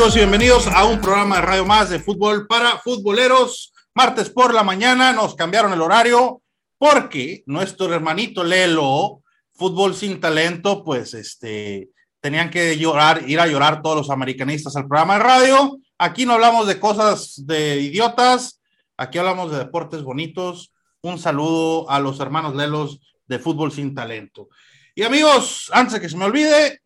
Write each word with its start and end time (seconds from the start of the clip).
amigos 0.00 0.16
y 0.16 0.20
bienvenidos 0.20 0.66
a 0.66 0.86
un 0.86 0.98
programa 0.98 1.36
de 1.36 1.42
Radio 1.42 1.66
Más 1.66 1.90
de 1.90 2.00
fútbol 2.00 2.46
para 2.46 2.78
futboleros. 2.78 3.74
Martes 3.94 4.30
por 4.30 4.54
la 4.54 4.62
mañana 4.62 5.12
nos 5.12 5.34
cambiaron 5.34 5.74
el 5.74 5.82
horario 5.82 6.40
porque 6.78 7.42
nuestro 7.44 7.92
hermanito 7.92 8.42
Lelo, 8.42 9.22
fútbol 9.52 9.94
sin 9.94 10.18
talento, 10.18 10.82
pues 10.84 11.12
este, 11.12 11.90
tenían 12.18 12.48
que 12.48 12.78
llorar, 12.78 13.28
ir 13.28 13.40
a 13.40 13.46
llorar 13.46 13.82
todos 13.82 13.94
los 13.94 14.08
americanistas 14.08 14.74
al 14.74 14.88
programa 14.88 15.18
de 15.18 15.24
radio. 15.24 15.78
Aquí 15.98 16.24
no 16.24 16.32
hablamos 16.32 16.66
de 16.66 16.80
cosas 16.80 17.34
de 17.44 17.82
idiotas, 17.82 18.58
aquí 18.96 19.18
hablamos 19.18 19.50
de 19.50 19.58
deportes 19.58 20.02
bonitos. 20.02 20.72
Un 21.02 21.18
saludo 21.18 21.90
a 21.90 22.00
los 22.00 22.20
hermanos 22.20 22.56
Lelos 22.56 23.00
de 23.26 23.38
fútbol 23.38 23.70
sin 23.70 23.94
talento. 23.94 24.48
Y 24.94 25.02
amigos, 25.02 25.70
antes 25.74 25.92
de 25.92 26.00
que 26.00 26.08
se 26.08 26.16
me 26.16 26.24
olvide, 26.24 26.80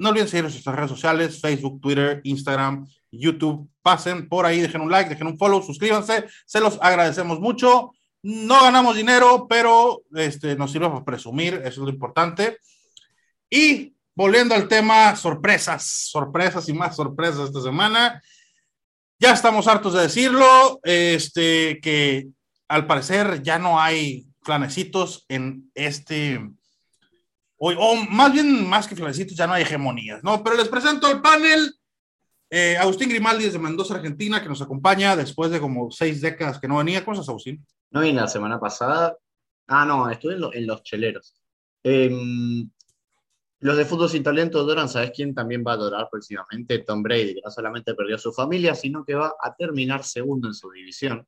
no 0.00 0.08
olviden 0.08 0.28
seguir 0.28 0.44
nuestras 0.44 0.74
redes 0.74 0.90
sociales, 0.90 1.40
Facebook, 1.40 1.78
Twitter, 1.80 2.22
Instagram, 2.24 2.86
YouTube. 3.12 3.68
Pasen 3.82 4.30
por 4.30 4.46
ahí, 4.46 4.60
dejen 4.60 4.80
un 4.80 4.90
like, 4.90 5.10
dejen 5.10 5.26
un 5.26 5.38
follow, 5.38 5.62
suscríbanse. 5.62 6.24
Se 6.46 6.58
los 6.58 6.78
agradecemos 6.80 7.38
mucho. 7.38 7.92
No 8.22 8.62
ganamos 8.62 8.96
dinero, 8.96 9.46
pero 9.46 10.02
este, 10.14 10.56
nos 10.56 10.72
sirve 10.72 10.88
para 10.88 11.04
presumir, 11.04 11.54
eso 11.54 11.68
es 11.68 11.78
lo 11.78 11.90
importante. 11.90 12.58
Y 13.50 13.94
volviendo 14.14 14.54
al 14.54 14.68
tema, 14.68 15.14
sorpresas, 15.16 15.84
sorpresas 15.84 16.66
y 16.70 16.72
más 16.72 16.96
sorpresas 16.96 17.48
esta 17.48 17.60
semana. 17.60 18.22
Ya 19.18 19.32
estamos 19.32 19.68
hartos 19.68 19.92
de 19.92 20.00
decirlo, 20.00 20.80
este, 20.82 21.78
que 21.82 22.28
al 22.68 22.86
parecer 22.86 23.42
ya 23.42 23.58
no 23.58 23.78
hay 23.78 24.26
flanecitos 24.42 25.26
en 25.28 25.70
este 25.74 26.40
o, 27.62 27.94
más 28.08 28.32
bien, 28.32 28.66
más 28.66 28.88
que 28.88 28.96
flanecitos, 28.96 29.36
ya 29.36 29.46
no 29.46 29.52
hay 29.52 29.62
hegemonías, 29.62 30.24
¿no? 30.24 30.42
Pero 30.42 30.56
les 30.56 30.68
presento 30.68 31.06
al 31.06 31.20
panel. 31.20 31.74
Eh, 32.48 32.76
Agustín 32.78 33.10
Grimaldi 33.10 33.44
desde 33.44 33.58
Mendoza, 33.58 33.94
Argentina, 33.94 34.42
que 34.42 34.48
nos 34.48 34.62
acompaña 34.62 35.14
después 35.14 35.50
de 35.50 35.60
como 35.60 35.90
seis 35.90 36.22
décadas 36.22 36.58
que 36.58 36.66
no 36.66 36.78
venía. 36.78 37.04
¿Cómo 37.04 37.14
estás, 37.14 37.28
Agustín? 37.28 37.64
No 37.90 38.00
vine 38.00 38.20
la 38.20 38.28
semana 38.28 38.58
pasada. 38.58 39.16
Ah, 39.66 39.84
no, 39.84 40.08
estuve 40.10 40.34
en, 40.34 40.66
los 40.66 40.82
cheleros. 40.82 41.36
Em, 41.82 42.68
los 43.60 43.76
de 43.76 43.84
Fútbol 43.84 44.08
Sin 44.08 44.22
Talento 44.22 44.58
adoran, 44.58 44.88
¿sabes 44.88 45.12
quién 45.14 45.34
también 45.34 45.62
va 45.64 45.72
a 45.72 45.74
adorar 45.74 46.08
próximamente? 46.10 46.78
Tom 46.78 47.02
Brady, 47.02 47.34
que 47.34 47.42
no 47.44 47.50
solamente 47.50 47.94
perdió 47.94 48.16
a 48.16 48.18
su 48.18 48.32
familia, 48.32 48.74
sino 48.74 49.04
que 49.04 49.14
va 49.14 49.34
a 49.38 49.54
terminar 49.54 50.02
segundo 50.02 50.48
en 50.48 50.54
su 50.54 50.70
división. 50.70 51.26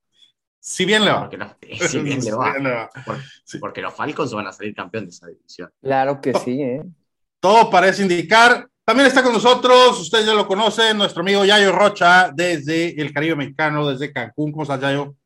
Si 0.65 0.85
bien 0.85 1.05
le 1.05 1.11
va. 1.11 1.29
Porque, 1.29 1.89
si 1.89 1.99
bien 2.03 2.21
le 2.21 2.31
va. 2.31 2.89
Porque, 3.61 3.83
los 3.83 3.93
Falcons 3.93 4.33
van 4.33 4.47
a 4.47 4.53
salir 4.53 4.73
campeón 4.77 5.07
de 5.07 5.11
esa 5.11 5.27
división. 5.27 5.69
Claro 5.83 6.21
que 6.21 6.33
sí, 6.35 6.63
¿eh? 6.63 6.85
Todo 7.41 7.69
parece 7.69 8.03
indicar. 8.03 8.69
También 8.85 9.09
está 9.09 9.25
con 9.25 9.33
nosotros, 9.33 10.01
ustedes 10.01 10.25
ya 10.27 10.35
lo 10.35 10.47
conocen, 10.47 10.97
nuestro 10.99 11.23
amigo 11.23 11.45
Yayo 11.45 11.73
Rocha 11.73 12.31
desde 12.33 13.01
el 13.01 13.13
Caribe 13.13 13.35
Mexicano, 13.35 13.89
desde 13.89 14.13
Cancún. 14.13 14.53
¿Cómo 14.53 14.63
estás, 14.63 14.81
Yayo? 14.81 15.17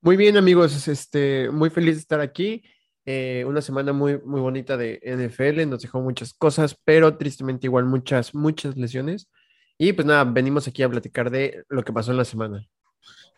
Muy 0.00 0.16
bien, 0.16 0.36
amigos. 0.36 0.88
Este, 0.88 1.48
muy 1.50 1.70
feliz 1.70 1.94
de 1.94 2.00
estar 2.00 2.20
aquí. 2.20 2.64
Eh, 3.04 3.44
una 3.46 3.62
semana 3.62 3.92
muy, 3.92 4.20
muy 4.24 4.40
bonita 4.40 4.76
de 4.76 5.00
NFL. 5.04 5.68
Nos 5.68 5.82
dejó 5.82 6.00
muchas 6.00 6.34
cosas, 6.34 6.76
pero 6.84 7.16
tristemente 7.16 7.68
igual 7.68 7.84
muchas, 7.84 8.34
muchas 8.34 8.76
lesiones. 8.76 9.28
Y 9.78 9.92
pues 9.92 10.04
nada, 10.04 10.24
venimos 10.24 10.66
aquí 10.66 10.82
a 10.82 10.88
platicar 10.88 11.30
de 11.30 11.64
lo 11.68 11.84
que 11.84 11.92
pasó 11.92 12.10
en 12.10 12.16
la 12.16 12.24
semana. 12.24 12.66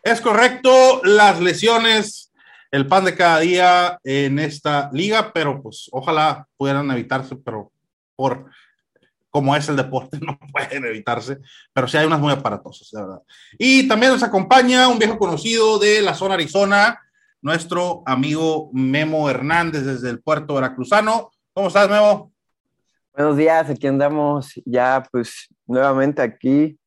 Es 0.01 0.21
correcto, 0.21 1.01
las 1.03 1.41
lesiones, 1.41 2.31
el 2.71 2.87
pan 2.87 3.03
de 3.03 3.15
cada 3.15 3.39
día 3.39 3.99
en 4.03 4.39
esta 4.39 4.89
liga, 4.93 5.33
pero 5.33 5.61
pues 5.61 5.89
ojalá 5.91 6.47
pudieran 6.55 6.89
evitarse, 6.91 7.35
pero 7.35 7.71
por 8.15 8.49
como 9.29 9.55
es 9.55 9.67
el 9.69 9.75
deporte, 9.75 10.17
no 10.21 10.39
pueden 10.51 10.85
evitarse, 10.85 11.39
pero 11.73 11.87
sí 11.87 11.97
hay 11.97 12.05
unas 12.05 12.19
muy 12.19 12.31
aparatosas, 12.31 12.89
de 12.91 13.01
verdad. 13.01 13.21
Y 13.57 13.87
también 13.87 14.13
nos 14.13 14.23
acompaña 14.23 14.87
un 14.87 14.99
viejo 14.99 15.17
conocido 15.17 15.77
de 15.79 16.01
la 16.01 16.13
zona 16.13 16.35
Arizona, 16.35 16.99
nuestro 17.41 18.01
amigo 18.05 18.69
Memo 18.73 19.29
Hernández 19.29 19.85
desde 19.85 20.09
el 20.09 20.21
puerto 20.21 20.55
veracruzano. 20.55 21.31
¿Cómo 21.53 21.67
estás, 21.67 21.89
Memo? 21.89 22.31
Buenos 23.13 23.37
días, 23.37 23.69
aquí 23.69 23.87
andamos 23.87 24.53
ya 24.65 25.03
pues 25.11 25.47
nuevamente 25.67 26.21
aquí. 26.21 26.77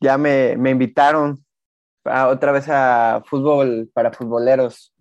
Ya 0.00 0.16
me, 0.16 0.56
me 0.56 0.70
invitaron 0.70 1.44
otra 2.04 2.52
vez 2.52 2.66
a 2.68 3.22
fútbol 3.26 3.90
para 3.92 4.12
futboleros. 4.12 4.92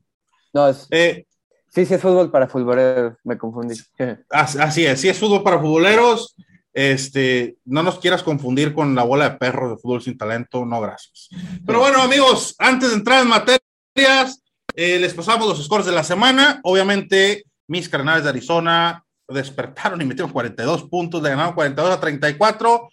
No, 0.54 0.68
es, 0.68 0.88
eh, 0.92 1.26
sí, 1.68 1.86
sí 1.86 1.94
es 1.94 2.02
fútbol 2.02 2.32
para 2.32 2.48
futboleros, 2.48 3.18
me 3.24 3.38
confundí. 3.38 3.76
Así 4.30 4.86
es, 4.86 5.02
sí 5.02 5.10
es 5.10 5.18
fútbol 5.18 5.44
para 5.44 5.60
futboleros. 5.60 6.36
Este, 6.72 7.58
no 7.66 7.84
nos 7.84 8.00
quieras 8.00 8.24
confundir 8.24 8.74
con 8.74 8.94
la 8.96 9.04
bola 9.04 9.30
de 9.30 9.38
perros 9.38 9.72
de 9.72 9.78
fútbol 9.78 10.02
sin 10.02 10.18
talento, 10.18 10.66
no 10.66 10.80
gracias. 10.80 11.30
Pero 11.66 11.80
bueno, 11.80 12.02
amigos, 12.02 12.56
antes 12.60 12.90
de 12.90 12.96
entrar 12.96 13.22
en 13.22 13.28
materias, 13.28 14.42
eh, 14.76 15.00
les 15.00 15.14
pasamos 15.14 15.48
los 15.48 15.64
scores 15.64 15.86
de 15.86 15.92
la 15.92 16.04
semana. 16.04 16.60
Obviamente, 16.64 17.44
mis 17.68 17.90
carnales 17.90 18.24
de 18.24 18.30
Arizona 18.30 19.04
despertaron 19.28 20.02
y 20.02 20.06
metieron 20.06 20.32
42 20.32 20.84
puntos, 20.90 21.22
le 21.22 21.30
ganaron 21.30 21.54
42 21.54 21.92
a 21.92 22.00
34. 22.00 22.90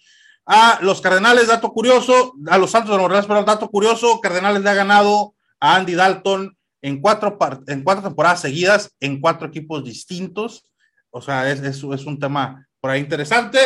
A 0.46 0.78
los 0.82 1.00
Cardenales, 1.00 1.48
dato 1.48 1.72
curioso, 1.72 2.34
a 2.46 2.56
los 2.56 2.70
Santos 2.70 2.90
de 2.90 2.96
Nueva 2.96 3.06
Orleans, 3.06 3.26
pero 3.26 3.44
dato 3.44 3.68
curioso, 3.68 4.20
Cardenales 4.20 4.62
le 4.62 4.70
ha 4.70 4.74
ganado 4.74 5.34
a 5.58 5.76
Andy 5.76 5.94
Dalton 5.94 6.56
en 6.82 7.00
cuatro, 7.00 7.36
en 7.66 7.82
cuatro 7.82 8.04
temporadas 8.04 8.40
seguidas, 8.40 8.94
en 9.00 9.20
cuatro 9.20 9.48
equipos 9.48 9.82
distintos. 9.82 10.64
O 11.10 11.20
sea, 11.20 11.50
es, 11.50 11.60
es, 11.60 11.82
es 11.82 12.06
un 12.06 12.18
tema 12.18 12.66
por 12.80 12.90
ahí 12.90 13.00
interesante. 13.00 13.58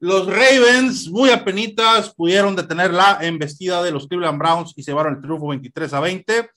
Los 0.00 0.26
Ravens, 0.26 1.08
muy 1.08 1.30
apenitas, 1.30 2.14
pudieron 2.14 2.54
detener 2.54 2.92
la 2.92 3.18
embestida 3.20 3.82
de 3.82 3.90
los 3.90 4.06
Cleveland 4.06 4.38
Browns 4.38 4.72
y 4.76 4.82
se 4.84 4.92
llevaron 4.92 5.14
el 5.16 5.20
triunfo 5.20 5.48
23 5.48 5.92
a 5.92 6.00
20 6.00 6.50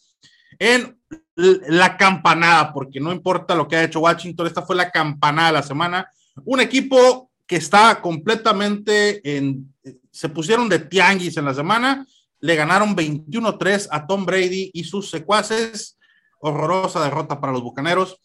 en 0.59 1.01
la 1.35 1.97
campanada, 1.97 2.71
porque 2.71 2.99
no 2.99 3.11
importa 3.11 3.55
lo 3.55 3.67
que 3.67 3.77
ha 3.77 3.83
hecho 3.83 4.01
Washington, 4.01 4.45
esta 4.45 4.61
fue 4.61 4.75
la 4.75 4.91
campanada 4.91 5.47
de 5.47 5.53
la 5.53 5.63
semana. 5.63 6.07
Un 6.45 6.59
equipo 6.59 7.30
que 7.51 7.57
está 7.57 7.99
completamente 7.99 9.19
en, 9.37 9.75
se 10.09 10.29
pusieron 10.29 10.69
de 10.69 10.79
tianguis 10.79 11.35
en 11.35 11.43
la 11.43 11.53
semana, 11.53 12.05
le 12.39 12.55
ganaron 12.55 12.95
21-3 12.95 13.89
a 13.91 14.07
Tom 14.07 14.25
Brady 14.25 14.71
y 14.73 14.85
sus 14.85 15.09
secuaces, 15.09 15.99
horrorosa 16.39 17.03
derrota 17.03 17.41
para 17.41 17.51
los 17.51 17.61
Bucaneros. 17.61 18.21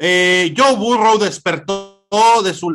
Eh, 0.00 0.52
Joe 0.56 0.74
Burrow 0.74 1.16
despertó 1.16 2.08
de 2.42 2.52
su 2.54 2.72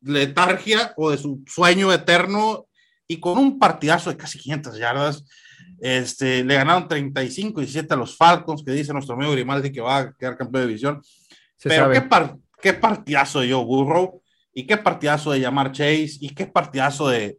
letargia 0.00 0.94
o 0.96 1.10
de 1.10 1.18
su 1.18 1.42
sueño 1.48 1.92
eterno 1.92 2.68
y 3.08 3.18
con 3.18 3.36
un 3.36 3.58
partidazo 3.58 4.10
de 4.10 4.16
casi 4.16 4.38
500 4.38 4.78
yardas, 4.78 5.24
este, 5.80 6.44
le 6.44 6.54
ganaron 6.54 6.86
35 6.86 7.62
y 7.62 7.66
7 7.66 7.94
a 7.94 7.96
los 7.96 8.16
Falcons, 8.16 8.62
que 8.62 8.70
dice 8.70 8.92
nuestro 8.92 9.16
amigo 9.16 9.32
Grimaldi 9.32 9.72
que 9.72 9.80
va 9.80 9.98
a 9.98 10.12
quedar 10.12 10.36
campeón 10.36 10.62
de 10.62 10.68
división. 10.68 11.02
Pero 11.60 11.90
qué, 11.90 12.08
qué 12.62 12.74
partidazo 12.74 13.40
de 13.40 13.50
Joe 13.50 13.64
Burrow 13.64 14.21
y 14.54 14.66
qué 14.66 14.76
partidazo 14.76 15.32
de 15.32 15.40
llamar 15.40 15.72
Chase, 15.72 16.18
y 16.20 16.30
qué 16.30 16.46
partidazo 16.46 17.08
de, 17.08 17.38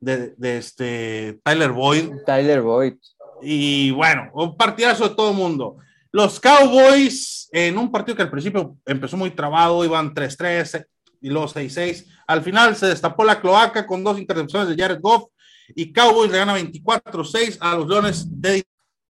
de, 0.00 0.58
este 0.58 1.40
Tyler 1.44 1.72
Boyd. 1.72 2.10
Tyler 2.26 2.62
Boyd. 2.62 2.94
Y 3.42 3.90
bueno, 3.92 4.30
un 4.34 4.56
partidazo 4.56 5.08
de 5.08 5.14
todo 5.14 5.30
el 5.30 5.36
mundo. 5.36 5.76
Los 6.12 6.40
Cowboys, 6.40 7.48
en 7.52 7.78
un 7.78 7.90
partido 7.90 8.16
que 8.16 8.22
al 8.22 8.30
principio 8.30 8.76
empezó 8.84 9.16
muy 9.16 9.30
trabado, 9.30 9.84
iban 9.84 10.12
3-3 10.12 10.84
y 11.20 11.30
luego 11.30 11.48
6-6. 11.48 12.06
Al 12.26 12.42
final 12.42 12.76
se 12.76 12.86
destapó 12.86 13.24
la 13.24 13.40
cloaca 13.40 13.86
con 13.86 14.02
dos 14.02 14.18
intercepciones 14.18 14.68
de 14.68 14.82
Jared 14.82 15.00
Goff 15.00 15.30
y 15.74 15.92
Cowboys 15.92 16.30
le 16.30 16.38
gana 16.38 16.58
24-6 16.58 17.58
a 17.60 17.76
los 17.76 17.88
Leones 17.88 18.26
de 18.28 18.64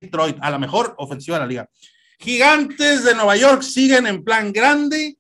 Detroit, 0.00 0.38
a 0.40 0.50
la 0.50 0.58
mejor 0.58 0.94
ofensiva 0.98 1.36
de 1.36 1.42
la 1.42 1.48
liga. 1.48 1.70
Gigantes 2.18 3.04
de 3.04 3.14
Nueva 3.14 3.36
York 3.36 3.62
siguen 3.62 4.06
en 4.06 4.24
plan 4.24 4.52
grande 4.52 5.18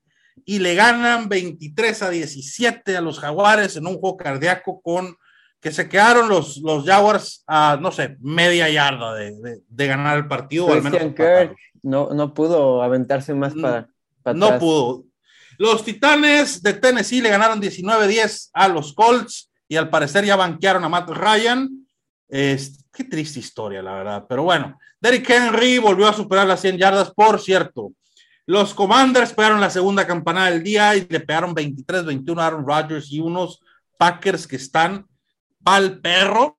y 0.48 0.60
le 0.60 0.76
ganan 0.76 1.28
23 1.28 2.02
a 2.02 2.10
17 2.10 2.96
a 2.96 3.00
los 3.00 3.18
Jaguares 3.18 3.76
en 3.76 3.86
un 3.86 3.98
juego 3.98 4.16
cardíaco 4.16 4.80
con 4.80 5.16
que 5.60 5.72
se 5.72 5.88
quedaron 5.88 6.28
los, 6.28 6.58
los 6.58 6.84
Jaguars 6.84 7.42
a, 7.48 7.76
no 7.80 7.90
sé, 7.90 8.16
media 8.20 8.70
yarda 8.70 9.14
de, 9.14 9.60
de, 9.66 9.86
ganar 9.88 10.16
el 10.16 10.28
partido. 10.28 10.72
al 10.72 10.82
menos 10.82 11.00
no, 11.82 12.10
no 12.10 12.32
pudo 12.32 12.82
aventarse 12.82 13.34
más 13.34 13.56
mm, 13.56 13.60
para, 13.60 13.88
No 14.34 14.56
pudo. 14.60 15.04
Los 15.58 15.84
Titanes 15.84 16.62
de 16.62 16.74
Tennessee 16.74 17.20
le 17.20 17.30
ganaron 17.30 17.60
19-10 17.60 18.50
a 18.52 18.68
los 18.68 18.92
Colts 18.92 19.50
y 19.66 19.74
al 19.74 19.90
parecer 19.90 20.24
ya 20.24 20.36
banquearon 20.36 20.84
a 20.84 20.88
Matt 20.88 21.10
Ryan. 21.10 21.68
Es, 22.28 22.84
qué 22.92 23.02
triste 23.02 23.40
historia, 23.40 23.82
la 23.82 23.94
verdad. 23.94 24.26
Pero 24.28 24.44
bueno, 24.44 24.78
Derrick 25.00 25.28
Henry 25.28 25.78
volvió 25.78 26.06
a 26.06 26.12
superar 26.12 26.46
las 26.46 26.60
100 26.60 26.78
yardas, 26.78 27.10
por 27.10 27.40
cierto. 27.40 27.92
Los 28.46 28.74
Commanders 28.74 29.32
pegaron 29.32 29.60
la 29.60 29.70
segunda 29.70 30.06
campanada 30.06 30.50
del 30.50 30.62
día 30.62 30.94
y 30.94 31.06
le 31.08 31.20
pegaron 31.20 31.54
23-21 31.54 32.40
a 32.40 32.46
Aaron 32.46 32.66
Rodgers 32.66 33.10
y 33.10 33.18
unos 33.18 33.60
Packers 33.98 34.46
que 34.46 34.56
están 34.56 35.06
pal 35.64 35.98
perro. 35.98 36.56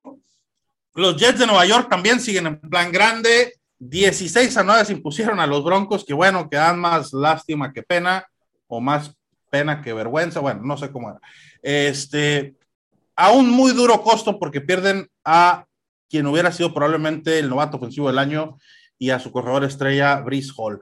Los 0.93 1.15
Jets 1.15 1.39
de 1.39 1.47
Nueva 1.47 1.65
York 1.65 1.87
también 1.89 2.19
siguen 2.19 2.47
en 2.47 2.59
plan 2.59 2.91
grande. 2.91 3.53
16 3.79 4.57
a 4.57 4.63
9 4.63 4.85
se 4.85 4.93
impusieron 4.93 5.39
a 5.39 5.47
los 5.47 5.63
Broncos, 5.63 6.03
que 6.03 6.13
bueno, 6.13 6.49
que 6.49 6.57
dan 6.57 6.79
más 6.79 7.13
lástima 7.13 7.71
que 7.71 7.83
pena, 7.83 8.25
o 8.67 8.81
más 8.81 9.15
pena 9.49 9.81
que 9.81 9.93
vergüenza. 9.93 10.41
Bueno, 10.41 10.61
no 10.63 10.75
sé 10.75 10.91
cómo 10.91 11.09
era. 11.09 11.21
Este, 11.61 12.55
a 13.15 13.31
un 13.31 13.49
muy 13.49 13.71
duro 13.71 14.01
costo 14.01 14.39
porque 14.39 14.59
pierden 14.59 15.07
a 15.23 15.65
quien 16.09 16.25
hubiera 16.27 16.51
sido 16.51 16.73
probablemente 16.73 17.39
el 17.39 17.49
novato 17.49 17.77
ofensivo 17.77 18.07
del 18.07 18.19
año 18.19 18.57
y 18.97 19.11
a 19.11 19.19
su 19.19 19.31
corredor 19.31 19.63
estrella, 19.63 20.19
Brice 20.21 20.51
Hall. 20.57 20.81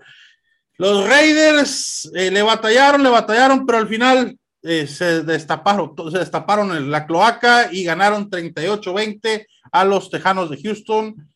Los 0.78 1.08
Raiders 1.08 2.12
eh, 2.14 2.32
le 2.32 2.42
batallaron, 2.42 3.02
le 3.02 3.10
batallaron, 3.10 3.66
pero 3.66 3.78
al 3.78 3.88
final 3.88 4.38
eh, 4.62 4.88
se 4.88 5.24
destaparon, 5.24 5.94
se 6.12 6.20
destaparon 6.20 6.92
la 6.92 7.06
cloaca 7.06 7.72
y 7.72 7.84
ganaron 7.84 8.30
38-20 8.30 9.46
a 9.72 9.86
los 9.86 10.10
Tejanos 10.10 10.50
de 10.50 10.62
Houston, 10.62 11.30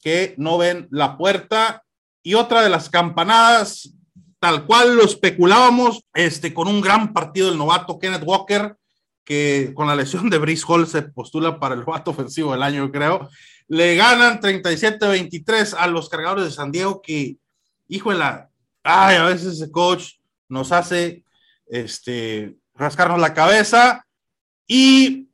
que 0.00 0.34
no 0.38 0.58
ven 0.58 0.86
la 0.90 1.16
puerta. 1.16 1.82
Y 2.22 2.34
otra 2.34 2.62
de 2.62 2.68
las 2.68 2.88
campanadas, 2.88 3.92
tal 4.38 4.66
cual 4.66 4.96
lo 4.96 5.04
especulábamos, 5.04 6.02
este, 6.14 6.54
con 6.54 6.68
un 6.68 6.80
gran 6.80 7.12
partido 7.12 7.48
del 7.48 7.58
novato 7.58 7.98
Kenneth 7.98 8.24
Walker, 8.24 8.76
que 9.24 9.72
con 9.74 9.88
la 9.88 9.96
lesión 9.96 10.30
de 10.30 10.38
Brice 10.38 10.64
Hall 10.68 10.86
se 10.86 11.02
postula 11.02 11.58
para 11.58 11.74
el 11.74 11.80
novato 11.80 12.12
ofensivo 12.12 12.52
del 12.52 12.62
año, 12.62 12.90
creo. 12.92 13.28
Le 13.66 13.96
ganan 13.96 14.40
37-23 14.40 15.74
a 15.76 15.88
los 15.88 16.08
cargadores 16.08 16.44
de 16.44 16.52
San 16.52 16.70
Diego, 16.70 17.02
que, 17.02 17.36
híjole, 17.88 18.24
ay, 18.86 19.16
a 19.16 19.24
veces 19.24 19.54
ese 19.54 19.70
coach 19.70 20.12
nos 20.48 20.72
hace 20.72 21.24
este, 21.66 22.56
rascarnos 22.74 23.20
la 23.20 23.34
cabeza. 23.34 24.06
Y 24.66 25.28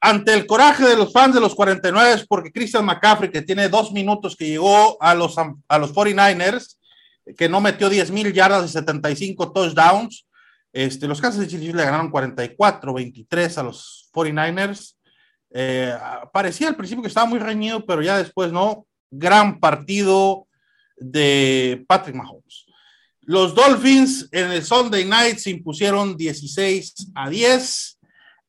ante 0.00 0.34
el 0.34 0.46
coraje 0.46 0.84
de 0.84 0.96
los 0.96 1.12
fans 1.12 1.34
de 1.34 1.40
los 1.40 1.54
49, 1.54 2.24
porque 2.28 2.52
Christian 2.52 2.84
McCaffrey, 2.84 3.30
que 3.30 3.42
tiene 3.42 3.68
dos 3.68 3.92
minutos 3.92 4.36
que 4.36 4.48
llegó 4.48 5.00
a 5.00 5.14
los, 5.14 5.36
a 5.38 5.78
los 5.78 5.94
49ers, 5.94 6.76
que 7.36 7.48
no 7.48 7.60
metió 7.60 7.88
10 7.88 8.10
mil 8.10 8.32
yardas 8.32 8.68
y 8.68 8.72
75 8.72 9.52
touchdowns, 9.52 10.26
este, 10.72 11.06
los 11.06 11.20
Kansas 11.20 11.44
City 11.44 11.60
Chiefs 11.60 11.76
le 11.76 11.84
ganaron 11.84 12.10
44-23 12.10 13.58
a 13.58 13.62
los 13.62 14.10
49ers. 14.12 14.96
Eh, 15.50 15.94
parecía 16.32 16.68
al 16.68 16.76
principio 16.76 17.02
que 17.02 17.08
estaba 17.08 17.26
muy 17.26 17.38
reñido, 17.38 17.84
pero 17.84 18.02
ya 18.02 18.18
después 18.18 18.52
no. 18.52 18.86
Gran 19.10 19.60
partido 19.60 20.46
de 20.96 21.84
Patrick 21.86 22.16
Mahomes. 22.16 22.61
Los 23.22 23.54
Dolphins 23.54 24.28
en 24.32 24.50
el 24.50 24.64
Sunday 24.64 25.04
Night 25.04 25.38
se 25.38 25.50
impusieron 25.50 26.16
16 26.16 27.12
a 27.14 27.30
10 27.30 27.98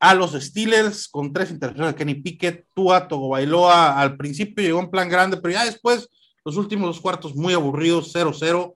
a 0.00 0.14
los 0.14 0.32
Steelers 0.32 1.08
con 1.08 1.32
tres 1.32 1.50
intervenciones 1.50 1.94
de 1.94 1.98
Kenny 1.98 2.14
Pickett, 2.16 2.66
Tua, 2.74 3.08
Bailoa 3.08 3.98
al 3.98 4.16
principio 4.16 4.64
llegó 4.64 4.80
en 4.80 4.90
plan 4.90 5.08
grande, 5.08 5.36
pero 5.36 5.54
ya 5.54 5.64
después 5.64 6.08
los 6.44 6.56
últimos 6.56 6.88
dos 6.88 7.00
cuartos 7.00 7.34
muy 7.34 7.54
aburridos, 7.54 8.14
0-0. 8.14 8.74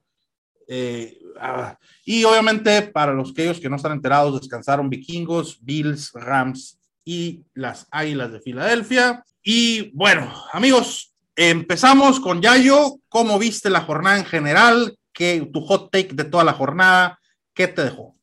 Eh, 0.67 1.19
ah, 1.39 1.77
y 2.05 2.23
obviamente 2.23 2.81
para 2.81 3.13
los 3.13 3.33
que 3.33 3.43
ellos 3.43 3.59
que 3.59 3.69
no 3.69 3.75
están 3.75 3.91
enterados, 3.91 4.39
descansaron 4.39 4.89
Vikingos, 4.89 5.59
Bills, 5.61 6.11
Rams 6.13 6.79
y 7.05 7.43
las 7.53 7.87
Águilas 7.91 8.31
de 8.31 8.41
Filadelfia. 8.41 9.23
Y 9.43 9.91
bueno, 9.91 10.33
amigos, 10.51 11.13
empezamos 11.35 12.19
con 12.19 12.41
Yayo. 12.41 12.95
¿Cómo 13.07 13.37
viste 13.37 13.69
la 13.69 13.81
jornada 13.81 14.17
en 14.17 14.25
general? 14.25 14.97
¿Qué, 15.13 15.49
tu 15.51 15.61
hot 15.61 15.91
take 15.91 16.13
de 16.13 16.23
toda 16.23 16.43
la 16.43 16.53
jornada? 16.53 17.19
¿Qué 17.53 17.67
te 17.67 17.83
dejó? 17.83 18.19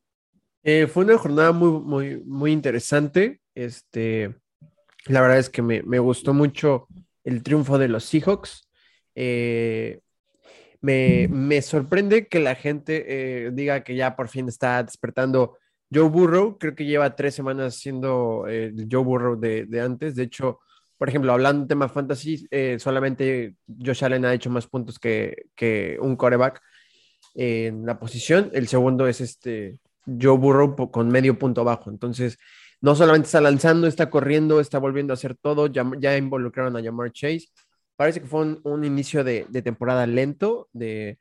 Eh, 0.69 0.87
fue 0.87 1.05
una 1.05 1.17
jornada 1.17 1.53
muy, 1.53 1.79
muy, 1.79 2.21
muy 2.25 2.51
interesante. 2.51 3.39
Este, 3.55 4.35
la 5.05 5.21
verdad 5.21 5.39
es 5.39 5.49
que 5.49 5.61
me, 5.61 5.81
me 5.83 5.97
gustó 5.99 6.33
mucho 6.33 6.87
el 7.23 7.41
triunfo 7.41 7.77
de 7.77 7.87
los 7.87 8.03
Seahawks. 8.03 8.67
Eh, 9.15 10.01
me, 10.81 11.29
me, 11.29 11.61
sorprende 11.61 12.27
que 12.27 12.39
la 12.39 12.55
gente 12.55 13.05
eh, 13.07 13.51
diga 13.53 13.83
que 13.85 13.95
ya 13.95 14.17
por 14.17 14.27
fin 14.27 14.49
está 14.49 14.83
despertando 14.83 15.57
Joe 15.89 16.09
Burrow. 16.09 16.57
Creo 16.57 16.75
que 16.75 16.85
lleva 16.85 17.15
tres 17.15 17.33
semanas 17.33 17.75
siendo 17.75 18.45
Joe 18.91 19.03
Burrow 19.03 19.39
de, 19.39 19.67
de, 19.67 19.79
antes. 19.79 20.15
De 20.15 20.23
hecho, 20.23 20.59
por 20.97 21.07
ejemplo, 21.07 21.31
hablando 21.31 21.61
de 21.61 21.69
tema 21.69 21.87
fantasy, 21.87 22.45
solamente 22.77 23.55
Josh 23.67 24.03
Allen 24.03 24.25
ha 24.25 24.33
hecho 24.33 24.49
más 24.49 24.67
puntos 24.67 24.99
que, 24.99 25.45
que 25.55 25.97
un 26.01 26.17
coreback 26.17 26.61
en 27.37 27.85
la 27.85 27.99
posición. 27.99 28.49
El 28.51 28.67
segundo 28.67 29.07
es 29.07 29.21
este 29.21 29.79
Joe 30.05 30.37
Burrow 30.37 30.91
con 30.91 31.07
medio 31.07 31.37
punto 31.37 31.63
bajo. 31.63 31.89
Entonces, 31.89 32.37
no 32.81 32.95
solamente 32.95 33.27
está 33.27 33.39
lanzando, 33.39 33.87
está 33.87 34.09
corriendo, 34.09 34.59
está 34.59 34.79
volviendo 34.79 35.13
a 35.13 35.15
hacer 35.15 35.35
todo. 35.35 35.67
Ya, 35.67 35.89
ya 35.99 36.17
involucraron 36.17 36.75
a 36.75 36.83
Jamar 36.83 37.11
Chase. 37.11 37.47
Parece 37.95 38.21
que 38.21 38.27
fue 38.27 38.57
un, 38.63 38.83
inicio 38.83 39.23
de, 39.23 39.45
temporada 39.63 40.05
lento, 40.07 40.67
de, 40.73 41.17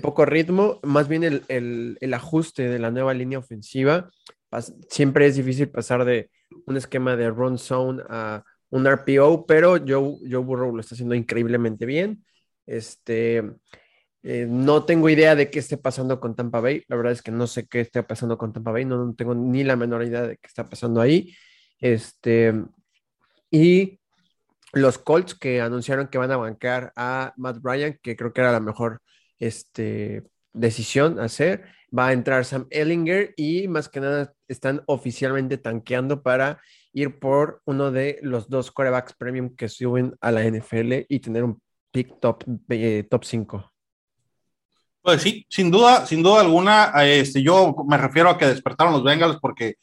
poco 0.00 0.24
ritmo. 0.24 0.80
Más 0.84 1.08
bien 1.08 1.24
el, 1.48 2.14
ajuste 2.14 2.68
de 2.68 2.78
la 2.78 2.90
nueva 2.90 3.12
línea 3.12 3.38
ofensiva. 3.38 4.10
siempre 4.88 5.26
es 5.26 5.36
difícil 5.36 5.68
pasar 5.68 6.04
de 6.04 6.30
un 6.66 6.76
esquema 6.76 7.16
de 7.16 7.30
run 7.30 7.58
zone 7.58 8.02
a 8.08 8.44
un 8.70 8.86
RPO, 8.86 9.44
pero 9.46 9.76
Joe, 9.76 10.18
Joe 10.28 10.42
Burrow 10.42 10.74
lo 10.74 10.80
está 10.80 10.94
haciendo 10.94 11.14
increíblemente 11.14 11.84
bien. 11.84 12.24
Este, 12.66 13.42
eh, 14.22 14.46
no 14.48 14.84
tengo 14.84 15.08
idea 15.08 15.34
de 15.34 15.50
qué 15.50 15.58
esté 15.58 15.76
pasando 15.76 16.20
con 16.20 16.36
Tampa 16.36 16.60
Bay. 16.60 16.84
La 16.88 16.96
verdad 16.96 17.12
es 17.12 17.22
que 17.22 17.32
no 17.32 17.46
sé 17.46 17.66
qué 17.66 17.80
esté 17.80 18.02
pasando 18.02 18.38
con 18.38 18.52
Tampa 18.52 18.70
Bay. 18.70 18.84
No, 18.84 19.14
tengo 19.14 19.34
ni 19.34 19.64
la 19.64 19.76
menor 19.76 20.04
idea 20.04 20.22
de 20.22 20.36
qué 20.36 20.46
está 20.46 20.68
pasando 20.68 21.00
ahí. 21.00 21.34
Este, 21.80 22.54
y 23.50 24.00
los 24.72 24.98
Colts 24.98 25.34
que 25.34 25.60
anunciaron 25.60 26.08
que 26.08 26.18
van 26.18 26.30
a 26.30 26.36
bancar 26.36 26.92
a 26.96 27.34
Matt 27.36 27.60
Bryan, 27.60 27.98
que 28.02 28.16
creo 28.16 28.32
que 28.32 28.40
era 28.40 28.52
la 28.52 28.60
mejor 28.60 29.02
este, 29.38 30.24
decisión 30.52 31.18
hacer. 31.20 31.64
Va 31.96 32.08
a 32.08 32.12
entrar 32.12 32.44
Sam 32.44 32.66
Ellinger 32.70 33.34
y 33.36 33.68
más 33.68 33.88
que 33.88 34.00
nada 34.00 34.32
están 34.48 34.82
oficialmente 34.86 35.58
tanqueando 35.58 36.22
para 36.22 36.60
ir 36.92 37.18
por 37.18 37.60
uno 37.66 37.90
de 37.90 38.18
los 38.22 38.48
dos 38.48 38.70
corebacks 38.70 39.14
premium 39.14 39.54
que 39.56 39.68
suben 39.68 40.14
a 40.20 40.30
la 40.32 40.44
NFL 40.44 41.06
y 41.08 41.20
tener 41.20 41.44
un 41.44 41.60
pick 41.90 42.20
top, 42.20 42.44
eh, 42.70 43.06
top 43.10 43.24
5. 43.24 43.71
Pues 45.02 45.20
sí, 45.20 45.44
sin 45.48 45.70
duda, 45.70 46.06
sin 46.06 46.22
duda 46.22 46.40
alguna, 46.40 46.92
este, 47.04 47.42
yo 47.42 47.74
me 47.88 47.96
refiero 47.96 48.30
a 48.30 48.38
que 48.38 48.46
despertaron 48.46 48.92
los 48.92 49.02
Bengals 49.02 49.38
porque 49.40 49.76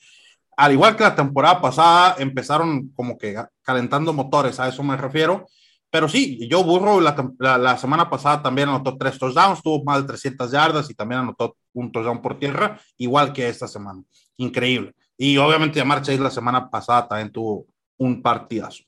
al 0.59 0.73
igual 0.73 0.97
que 0.97 1.03
la 1.03 1.15
temporada 1.15 1.61
pasada, 1.61 2.15
empezaron 2.19 2.89
como 2.89 3.17
que 3.17 3.33
calentando 3.61 4.11
motores, 4.11 4.59
a 4.59 4.67
eso 4.67 4.83
me 4.83 4.97
refiero. 4.97 5.47
Pero 5.89 6.09
sí, 6.09 6.47
yo 6.49 6.65
burro 6.65 6.99
la, 6.99 7.77
semana 7.77 8.09
pasada 8.09 8.43
también 8.43 8.67
anotó 8.67 8.97
tres 8.97 9.17
touchdowns, 9.17 9.63
tuvo 9.63 9.83
más 9.85 10.01
de 10.01 10.07
300 10.09 10.51
yardas 10.51 10.89
y 10.89 10.93
también 10.93 11.21
anotó 11.21 11.55
un 11.73 11.91
touchdown 11.91 12.21
por 12.21 12.37
tierra, 12.37 12.77
igual 12.97 13.31
que 13.31 13.47
esta 13.47 13.69
semana. 13.69 14.03
Increíble. 14.35 14.93
Y 15.17 15.37
obviamente 15.37 15.79
Yamar 15.79 16.01
Chase 16.01 16.19
la 16.19 16.29
semana 16.29 16.69
pasada 16.69 17.07
también 17.07 17.31
tuvo 17.31 17.65
un 17.97 18.21
partidazo. 18.21 18.83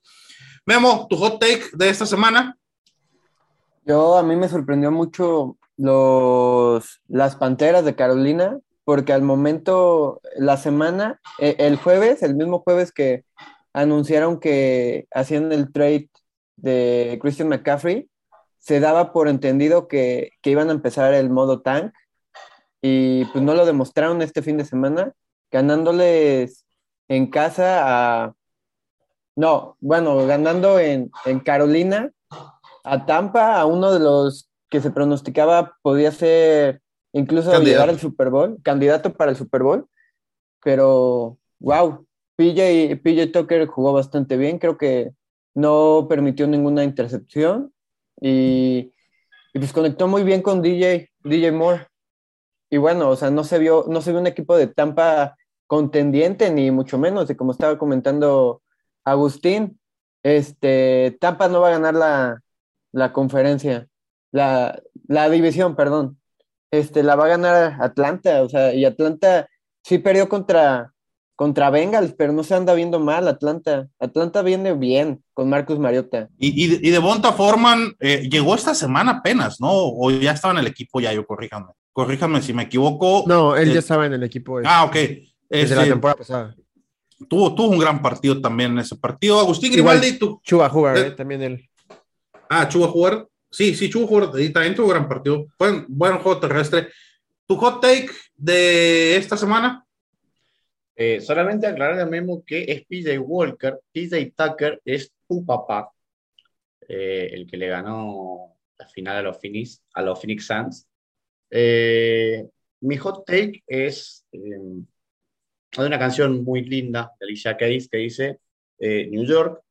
Memo, 0.66 1.08
tu 1.10 1.16
hot 1.16 1.40
take 1.40 1.70
de 1.74 1.90
esta 1.90 2.06
semana. 2.06 2.56
Yo, 3.86 4.18
a 4.18 4.24
mí 4.24 4.36
me 4.36 4.50
sorprendió 4.50 4.92
mucho 4.92 5.58
los, 5.82 7.02
las 7.08 7.36
Panteras 7.36 7.84
de 7.84 7.96
Carolina, 7.96 8.60
porque 8.84 9.14
al 9.14 9.24
momento, 9.24 10.22
la 10.38 10.58
semana, 10.58 11.20
e, 11.40 11.56
el 11.58 11.78
jueves, 11.78 12.22
el 12.22 12.36
mismo 12.36 12.60
jueves 12.60 12.92
que 12.92 13.26
anunciaron 13.74 14.40
que 14.40 15.08
hacían 15.12 15.52
el 15.52 15.72
trade 15.72 16.10
de 16.58 17.18
Christian 17.20 17.50
McCaffrey, 17.50 18.10
se 18.60 18.80
daba 18.80 19.12
por 19.12 19.28
entendido 19.28 19.88
que, 19.88 20.34
que 20.44 20.52
iban 20.52 20.70
a 20.70 20.74
empezar 20.74 21.16
el 21.16 21.32
modo 21.32 21.62
tank 21.62 21.94
y 22.80 23.26
pues 23.26 23.44
no 23.44 23.56
lo 23.56 23.66
demostraron 23.66 24.22
este 24.22 24.44
fin 24.44 24.58
de 24.58 24.66
semana, 24.66 25.14
ganándoles 25.52 26.66
en 27.08 27.28
casa 27.28 28.26
a... 28.26 28.36
No, 29.36 29.78
bueno, 29.80 30.28
ganando 30.28 30.78
en, 30.78 31.10
en 31.26 31.40
Carolina 31.40 32.12
a 32.84 33.06
Tampa, 33.08 33.60
a 33.60 33.66
uno 33.66 33.94
de 33.94 34.00
los 34.00 34.51
que 34.72 34.82
se 34.82 34.90
pronosticaba 34.90 35.78
podía 35.84 36.12
ser 36.12 36.82
incluso 37.12 37.52
llegar 37.62 37.90
al 37.90 38.00
Super 38.00 38.30
Bowl, 38.30 38.58
candidato 38.64 39.14
para 39.14 39.32
el 39.32 39.38
Super 39.38 39.64
Bowl, 39.64 39.88
pero 40.64 41.38
wow, 41.60 42.08
PJ, 42.38 42.96
PJ 43.04 43.28
Tucker 43.34 43.68
jugó 43.68 43.92
bastante 43.92 44.38
bien, 44.38 44.60
creo 44.60 44.78
que 44.78 45.12
no 45.54 46.08
permitió 46.10 46.48
ninguna 46.48 46.86
intercepción 46.86 47.74
y, 48.20 48.94
y, 49.54 49.60
pues 49.60 49.74
conectó 49.74 50.08
muy 50.08 50.24
bien 50.24 50.42
con 50.42 50.62
DJ, 50.62 51.12
DJ 51.24 51.52
Moore. 51.52 51.88
Y 52.70 52.78
bueno, 52.78 53.10
o 53.10 53.18
sea, 53.18 53.30
no 53.30 53.44
se 53.44 53.60
vio, 53.60 53.86
no 53.90 54.00
se 54.02 54.12
vio 54.12 54.22
un 54.22 54.28
equipo 54.28 54.56
de 54.56 54.68
Tampa 54.68 55.36
contendiente, 55.68 56.50
ni 56.50 56.72
mucho 56.72 56.98
menos, 56.98 57.28
de 57.28 57.36
como 57.36 57.52
estaba 57.52 57.78
comentando 57.78 58.62
Agustín, 59.04 59.82
este, 60.24 61.18
Tampa 61.20 61.50
no 61.50 61.60
va 61.60 61.68
a 61.68 61.72
ganar 61.72 61.96
la, 61.96 62.42
la 62.94 63.12
conferencia 63.12 63.90
la, 64.32 64.82
la 65.08 65.30
división, 65.30 65.76
perdón. 65.76 66.18
Este, 66.72 67.04
la 67.04 67.16
va 67.16 67.26
a 67.26 67.30
ganar 67.30 67.78
Atlanta, 67.82 68.44
o 68.44 68.50
sea, 68.50 68.74
y 68.74 68.86
Atlanta 68.86 69.50
sí 69.84 69.98
perdió 69.98 70.30
contra, 70.30 70.94
contra 71.36 71.70
Bengals, 71.70 72.14
pero 72.18 72.32
no 72.32 72.44
se 72.44 72.56
anda 72.56 72.74
viendo 72.74 72.98
mal 73.00 73.28
Atlanta. 73.28 73.88
Atlanta 74.00 74.42
viene 74.42 74.74
bien 74.74 75.22
con 75.34 75.50
Marcus 75.50 75.80
Mariota. 75.80 76.30
Y, 76.38 76.48
y, 76.48 76.88
y 76.88 76.92
de 76.92 77.00
Bonta 77.00 77.34
Forman 77.34 77.94
eh, 78.00 78.30
llegó 78.32 78.56
esta 78.56 78.74
semana 78.74 79.18
apenas, 79.20 79.60
¿no? 79.60 79.70
O 79.72 80.12
ya 80.12 80.32
estaba 80.32 80.54
en 80.54 80.60
el 80.60 80.68
equipo 80.68 81.02
ya, 81.02 81.12
yo 81.12 81.26
corríjame. 81.26 81.74
Corríjame 81.92 82.42
si 82.42 82.54
me 82.54 82.64
equivoco. 82.64 83.26
No, 83.28 83.54
él 83.56 83.70
ya 83.70 83.76
eh, 83.76 83.80
estaba 83.80 84.06
en 84.06 84.14
el 84.14 84.24
equipo. 84.24 84.62
Ah, 84.64 84.86
ok. 84.86 84.94
Desde 85.50 85.76
la 85.76 85.82
este, 85.82 85.90
temporada 85.90 86.18
pasada. 86.18 86.56
tuvo, 87.28 87.54
tuvo 87.54 87.68
un 87.72 87.80
gran 87.80 88.02
partido 88.02 88.40
también 88.40 88.72
en 88.72 88.80
ese 88.80 88.96
partido. 88.96 89.42
Agustín 89.42 89.74
Grimaldi, 89.74 90.18
tú. 90.18 90.40
Chuba 90.42 90.70
jugar, 90.70 90.98
eh, 90.98 91.12
también 91.12 91.42
él. 91.42 91.70
Ah, 92.50 92.70
Chuba 92.70 92.88
jugar. 92.88 93.28
Sí, 93.52 93.76
sí, 93.76 93.90
Chuba 93.90 94.08
jugar. 94.08 94.42
Y 94.42 94.52
también 94.52 94.76
tuvo 94.76 94.88
gran 94.88 95.08
partido. 95.08 95.48
Buen, 95.60 95.86
buen 95.90 96.18
juego 96.20 96.40
terrestre. 96.40 96.88
¿Tu 97.46 97.58
hot 97.58 97.82
take 97.82 98.10
de 98.38 99.18
esta 99.18 99.36
semana? 99.36 99.86
Eh, 100.96 101.20
solamente 101.20 101.68
aclarar 101.68 102.00
el 102.00 102.10
mismo 102.10 102.46
que 102.46 102.64
es 102.64 102.86
PJ 102.86 103.20
Walker. 103.20 103.80
PJ 103.92 104.34
Tucker 104.36 104.82
es 104.86 105.12
tu 105.28 105.46
papá, 105.46 105.90
eh, 106.88 107.30
el 107.34 107.46
que 107.46 107.58
le 107.58 107.68
ganó 107.68 108.56
la 108.78 108.88
final 108.88 109.18
a 109.18 109.22
los 109.22 109.40
Phoenix, 109.40 109.84
a 109.94 110.02
los 110.02 110.22
Phoenix 110.22 110.46
Suns. 110.46 110.88
Eh, 111.50 112.48
mi 112.82 112.98
hot 112.98 113.26
take 113.26 113.64
es 113.68 114.26
hay 114.32 115.86
una 115.86 116.00
canción 116.00 116.44
muy 116.44 116.64
linda 116.64 117.12
de 117.20 117.26
Alicia 117.26 117.58
Keys 117.58 117.90
que 117.90 117.98
dice 117.98 118.40
New 118.80 119.26
York, 119.26 119.62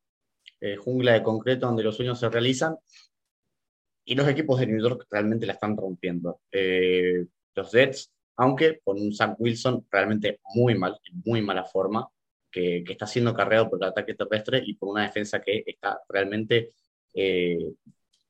jungla 0.79 1.13
de 1.13 1.23
concreto 1.23 1.65
donde 1.65 1.83
los 1.83 1.95
sueños 1.95 2.19
se 2.19 2.29
realizan. 2.29 2.75
Y 4.05 4.15
los 4.15 4.27
equipos 4.27 4.59
de 4.59 4.67
New 4.67 4.81
York 4.81 5.07
realmente 5.09 5.45
la 5.45 5.53
están 5.53 5.77
rompiendo. 5.77 6.41
los 6.51 7.71
Jets 7.71 8.11
aunque 8.41 8.79
con 8.83 8.99
un 8.99 9.13
Sam 9.13 9.35
Wilson 9.37 9.85
realmente 9.91 10.39
muy 10.55 10.75
mal, 10.75 10.99
en 11.03 11.21
muy 11.25 11.43
mala 11.43 11.63
forma, 11.63 12.09
que, 12.49 12.83
está 12.89 13.05
siendo 13.05 13.35
cargado 13.35 13.69
por 13.69 13.77
el 13.81 13.89
ataque 13.89 14.15
terrestre 14.15 14.63
y 14.65 14.73
por 14.73 14.89
una 14.89 15.03
defensa 15.03 15.41
que 15.41 15.63
está 15.65 16.01
realmente 16.09 16.73
eh, 17.13 17.71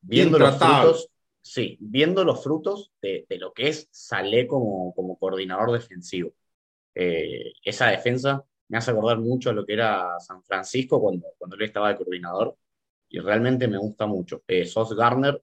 viendo 0.01 0.37
los 0.37 0.57
frutos, 0.57 1.09
sí, 1.41 1.77
viendo 1.79 2.25
los 2.25 2.43
frutos 2.43 2.91
de, 3.01 3.25
lo 3.39 3.53
que 3.53 3.69
es 3.69 3.87
Salé 3.89 4.47
como, 4.47 4.93
como 4.93 5.17
coordinador 5.17 5.71
defensivo. 5.71 6.33
Eh, 6.93 7.53
esa 7.63 7.87
defensa 7.87 8.43
me 8.67 8.77
hace 8.77 8.91
acordar 8.91 9.19
mucho 9.19 9.49
a 9.49 9.53
lo 9.53 9.65
que 9.65 9.73
era 9.73 10.19
San 10.19 10.43
Francisco 10.43 10.99
cuando, 11.01 11.27
cuando 11.37 11.55
él 11.55 11.63
estaba 11.63 11.89
de 11.89 11.97
coordinador 11.97 12.57
y 13.07 13.19
realmente 13.19 13.67
me 13.67 13.77
gusta 13.77 14.05
mucho. 14.07 14.43
Eh, 14.45 14.65
Sos 14.65 14.93
Garner 14.93 15.41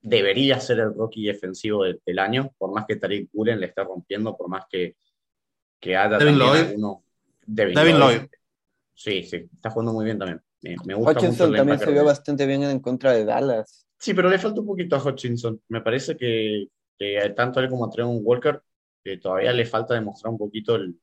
debería 0.00 0.60
ser 0.60 0.80
el 0.80 0.94
rookie 0.94 1.26
defensivo 1.26 1.84
del, 1.84 2.18
año, 2.18 2.52
por 2.58 2.72
más 2.72 2.84
que 2.86 2.96
Tariq 2.96 3.30
Woolen 3.32 3.60
le 3.60 3.66
esté 3.66 3.82
rompiendo, 3.82 4.36
por 4.36 4.48
más 4.48 4.64
que, 4.70 4.96
que 5.80 5.96
haya 5.96 6.18
Devin 6.18 6.38
Lloyd. 6.38 6.76
Devin, 7.46 7.98
Lloyd. 7.98 8.22
Sí, 8.94 9.22
sí, 9.22 9.48
está 9.52 9.70
jugando 9.70 9.92
muy 9.92 10.04
bien 10.04 10.18
también. 10.18 10.40
Me, 10.62 10.94
gusta 10.94 11.12
Hutchinson 11.12 11.54
también 11.54 11.78
se 11.78 11.90
vio 11.90 12.04
bastante 12.04 12.46
bien 12.46 12.62
en 12.62 12.80
contra 12.80 13.12
de 13.12 13.24
Dallas. 13.24 13.86
Sí, 13.98 14.14
pero 14.14 14.28
le 14.28 14.38
falta 14.38 14.60
un 14.60 14.66
poquito 14.66 14.96
a 14.96 15.02
Hutchinson. 15.02 15.60
Me 15.68 15.80
parece 15.80 16.16
que, 16.16 16.68
que 16.98 17.32
tanto 17.36 17.60
él 17.60 17.68
como 17.68 17.86
a 17.86 17.90
Trevon 17.90 18.20
Walker 18.22 18.62
que 19.02 19.18
todavía 19.18 19.52
le 19.52 19.66
falta 19.66 19.94
demostrar 19.94 20.32
un 20.32 20.38
poquito 20.38 20.76
el, 20.76 20.98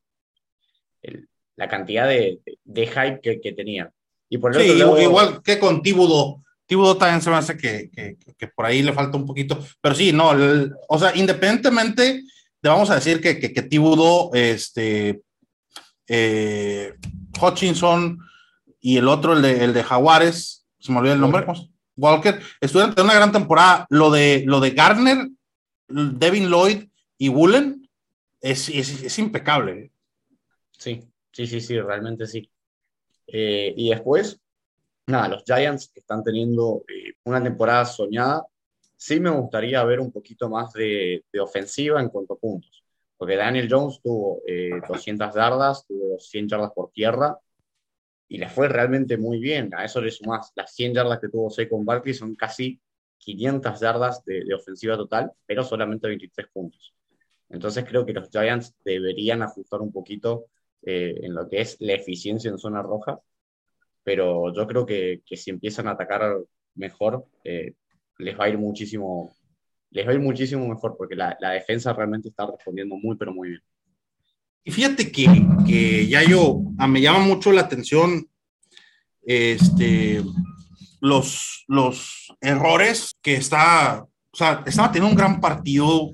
la 1.56 1.68
cantidad 1.68 2.08
de, 2.08 2.42
de, 2.64 2.88
hype 2.88 3.22
que, 3.22 3.40
que 3.40 3.54
tenían. 3.54 3.92
Y 4.28 4.40
por 4.40 4.56
sí, 4.56 4.72
igual 4.72 5.42
que 5.44 5.60
con 5.60 5.84
Tibudo 5.84 6.44
Tibudo 6.72 6.96
también 6.96 7.22
se 7.22 7.30
me 7.30 7.36
hace 7.36 7.58
que, 7.58 7.90
que, 8.38 8.48
por 8.48 8.66
ahí 8.66 8.82
le 8.82 8.94
falta 8.94 9.18
un 9.18 9.26
poquito, 9.26 9.62
pero 9.82 9.94
sí, 9.94 10.14
no, 10.14 10.32
o 10.88 10.98
sea, 10.98 11.14
independientemente 11.14 12.24
de 12.62 12.70
vamos 12.70 12.90
a 12.90 12.96
decir 12.96 13.20
que, 13.20 13.38
que, 13.38 13.62
Tibudo, 13.62 14.32
este, 14.34 15.22
eh, 16.08 16.94
Hutchinson 17.42 18.20
y 18.80 18.96
el 18.96 19.10
otro, 19.10 19.34
el 19.34 19.42
de, 19.42 19.66
el 19.66 19.74
de 19.74 19.84
Jaguares, 19.84 20.66
se 20.80 20.94
me 20.94 21.00
olvidó 21.00 21.16
el 21.16 21.20
nombre, 21.20 21.46
Walker, 21.98 22.40
estuvieron 22.62 22.94
en 22.96 23.04
una 23.04 23.16
gran 23.16 23.34
temporada. 23.34 23.86
Lo 23.90 24.10
de, 24.10 24.46
lo 24.46 24.62
de 24.62 24.72
Garner, 24.72 25.28
Devin 25.90 26.50
Lloyd 26.50 26.88
y 27.18 27.28
Woolen 27.28 27.90
es, 28.40 28.70
es, 28.70 29.04
es 29.04 29.20
impecable. 29.20 29.92
Sí, 30.78 31.04
sí, 31.34 31.48
sí, 31.48 31.60
sí, 31.60 31.78
realmente 31.82 32.28
sí. 32.28 32.50
Eh, 33.28 33.74
y 33.76 33.90
después, 33.90 34.40
nada, 35.08 35.28
los 35.30 35.44
Giants 35.44 35.92
están 35.96 36.24
teniendo 36.24 36.84
eh, 36.88 37.14
una 37.26 37.42
temporada 37.44 37.86
soñada. 37.86 38.46
Sí 38.96 39.20
me 39.20 39.30
gustaría 39.30 39.84
ver 39.84 40.00
un 40.00 40.12
poquito 40.12 40.50
más 40.50 40.74
de, 40.74 41.24
ofensiva 41.40 42.00
en 42.02 42.10
cuanto 42.10 42.34
a 42.34 42.38
puntos, 42.38 42.84
porque 43.18 43.36
Daniel 43.36 43.68
Jones 43.70 44.00
tuvo 44.02 44.42
200 44.88 45.28
eh, 45.28 45.32
yardas, 45.36 45.86
tuvo 45.88 46.20
100 46.20 46.48
yardas 46.48 46.72
por 46.74 46.92
tierra 46.92 47.38
y 48.28 48.38
le 48.38 48.48
fue 48.48 48.68
realmente 48.70 49.18
muy 49.18 49.40
bien. 49.40 49.74
A 49.76 49.86
eso 49.86 50.02
le 50.02 50.12
sumas 50.12 50.52
las 50.56 50.74
100 50.76 50.94
yardas 50.94 51.20
que 51.20 51.30
tuvo 51.30 51.50
Saquon 51.50 51.84
Barkley, 51.84 52.14
son 52.14 52.36
casi 52.36 52.80
500 53.18 53.80
yardas 53.80 54.24
de, 54.26 54.54
ofensiva 54.54 54.98
total, 54.98 55.32
pero 55.46 55.64
solamente 55.64 56.08
23 56.08 56.48
puntos. 56.54 56.94
Entonces 57.50 57.86
creo 57.86 58.06
que 58.06 58.14
los 58.14 58.30
Giants 58.30 58.76
deberían 58.86 59.42
ajustar 59.42 59.82
un 59.82 59.92
poquito 59.92 60.46
eh, 60.84 61.20
en 61.24 61.34
lo 61.34 61.48
que 61.50 61.62
es 61.62 61.78
la 61.80 61.94
eficiencia 61.94 62.50
en 62.50 62.58
zona 62.58 62.82
roja 62.82 63.20
pero 64.04 64.54
yo 64.54 64.68
creo 64.68 64.86
que, 64.86 65.22
que 65.26 65.38
si 65.38 65.50
empiezan 65.50 65.88
a 65.88 65.92
atacar 65.92 66.38
mejor, 66.76 67.26
eh, 67.44 67.74
les 68.18 68.40
va 68.40 68.46
a 68.46 68.50
ir 68.50 68.58
muchísimo, 68.58 69.36
les 69.92 70.06
va 70.06 70.12
a 70.12 70.14
ir 70.14 70.20
muchísimo 70.20 70.68
mejor, 70.68 70.96
porque 70.98 71.16
la, 71.16 71.38
la, 71.40 71.52
defensa 71.52 71.94
realmente 71.94 72.30
está 72.30 72.46
respondiendo 72.46 72.96
muy, 72.96 73.16
pero 73.16 73.34
muy 73.34 73.50
bien. 73.50 73.62
Y 74.64 74.72
fíjate 74.72 75.12
que, 75.12 75.26
que 75.68 76.08
ya 76.08 76.24
yo, 76.24 76.62
a, 76.78 76.84
ah, 76.84 76.88
me 76.88 77.02
llama 77.02 77.20
mucho 77.20 77.52
la 77.52 77.62
atención 77.62 78.28
este, 79.24 80.24
los, 81.00 81.66
los 81.68 82.34
errores 82.42 83.16
que 83.22 83.36
está, 83.36 84.04
o 84.04 84.38
sea, 84.38 84.64
estaba 84.66 84.92
teniendo 84.92 85.12
un 85.12 85.18
gran 85.18 85.42
partido 85.42 86.12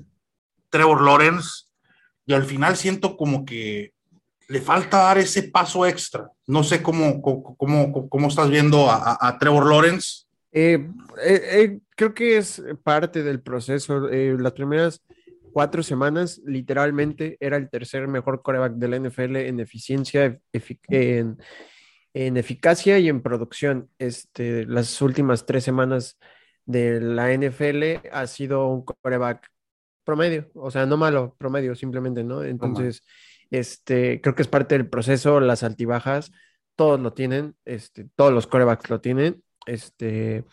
Trevor 0.70 1.02
Lawrence 1.02 1.66
y 2.26 2.32
al 2.32 2.44
final 2.44 2.76
siento 2.76 3.16
como 3.16 3.44
que 3.44 3.92
le 4.48 4.60
falta 4.60 4.98
dar 4.98 5.18
ese 5.18 5.44
paso 5.44 5.86
extra. 5.86 6.30
No 6.46 6.64
sé 6.64 6.82
cómo, 6.82 7.20
cómo, 7.20 8.08
cómo, 8.08 8.28
estás 8.28 8.50
viendo 8.50 8.90
a, 8.90 9.36
Trevor 9.38 9.68
Lawrence. 9.68 10.24
Eh, 10.50 10.88
eh, 11.22 11.42
eh, 11.52 11.78
creo 11.94 12.14
que 12.14 12.38
es 12.38 12.62
parte 12.82 13.22
del 13.22 13.42
proceso. 13.42 14.08
las 14.08 14.52
primeras 14.52 15.04
cuatro 15.52 15.82
semanas, 15.82 16.40
literalmente, 16.46 17.36
era 17.40 17.58
el 17.58 17.68
tercer 17.68 18.08
mejor 18.08 18.42
coreback 18.42 18.72
de 18.72 18.88
la 18.88 18.98
NFL 18.98 19.36
en 19.36 19.60
eficiencia, 19.60 20.40
en, 20.88 21.36
en, 22.14 22.36
eficacia 22.38 22.98
y 22.98 23.10
en 23.10 23.20
producción. 23.20 23.90
Este, 23.98 24.64
las 24.64 25.00
últimas 25.02 25.44
tres 25.44 25.62
semanas 25.62 26.18
de 26.64 27.02
la 27.02 27.34
NFL 27.34 28.08
ha 28.10 28.26
sido 28.26 28.66
un 28.66 28.82
coreback 28.82 29.46
promedio, 30.04 30.50
o 30.54 30.70
sea, 30.70 30.86
no 30.86 30.96
malo, 30.96 31.36
promedio 31.38 31.74
simplemente, 31.74 32.24
¿no? 32.24 32.42
Entonces... 32.42 33.02
Este, 33.50 34.20
creo 34.20 34.34
que 34.34 34.42
es 34.42 34.48
parte 34.48 34.76
del 34.76 34.88
proceso, 34.88 35.40
las 35.40 35.62
altibajas, 35.62 36.32
todos 36.76 37.00
lo 37.00 37.12
tienen, 37.12 37.56
este, 37.64 38.06
todos 38.14 38.32
los 38.32 38.46
corebacks 38.46 38.90
lo 38.90 39.00
tienen. 39.00 39.42
Este, 39.66 40.44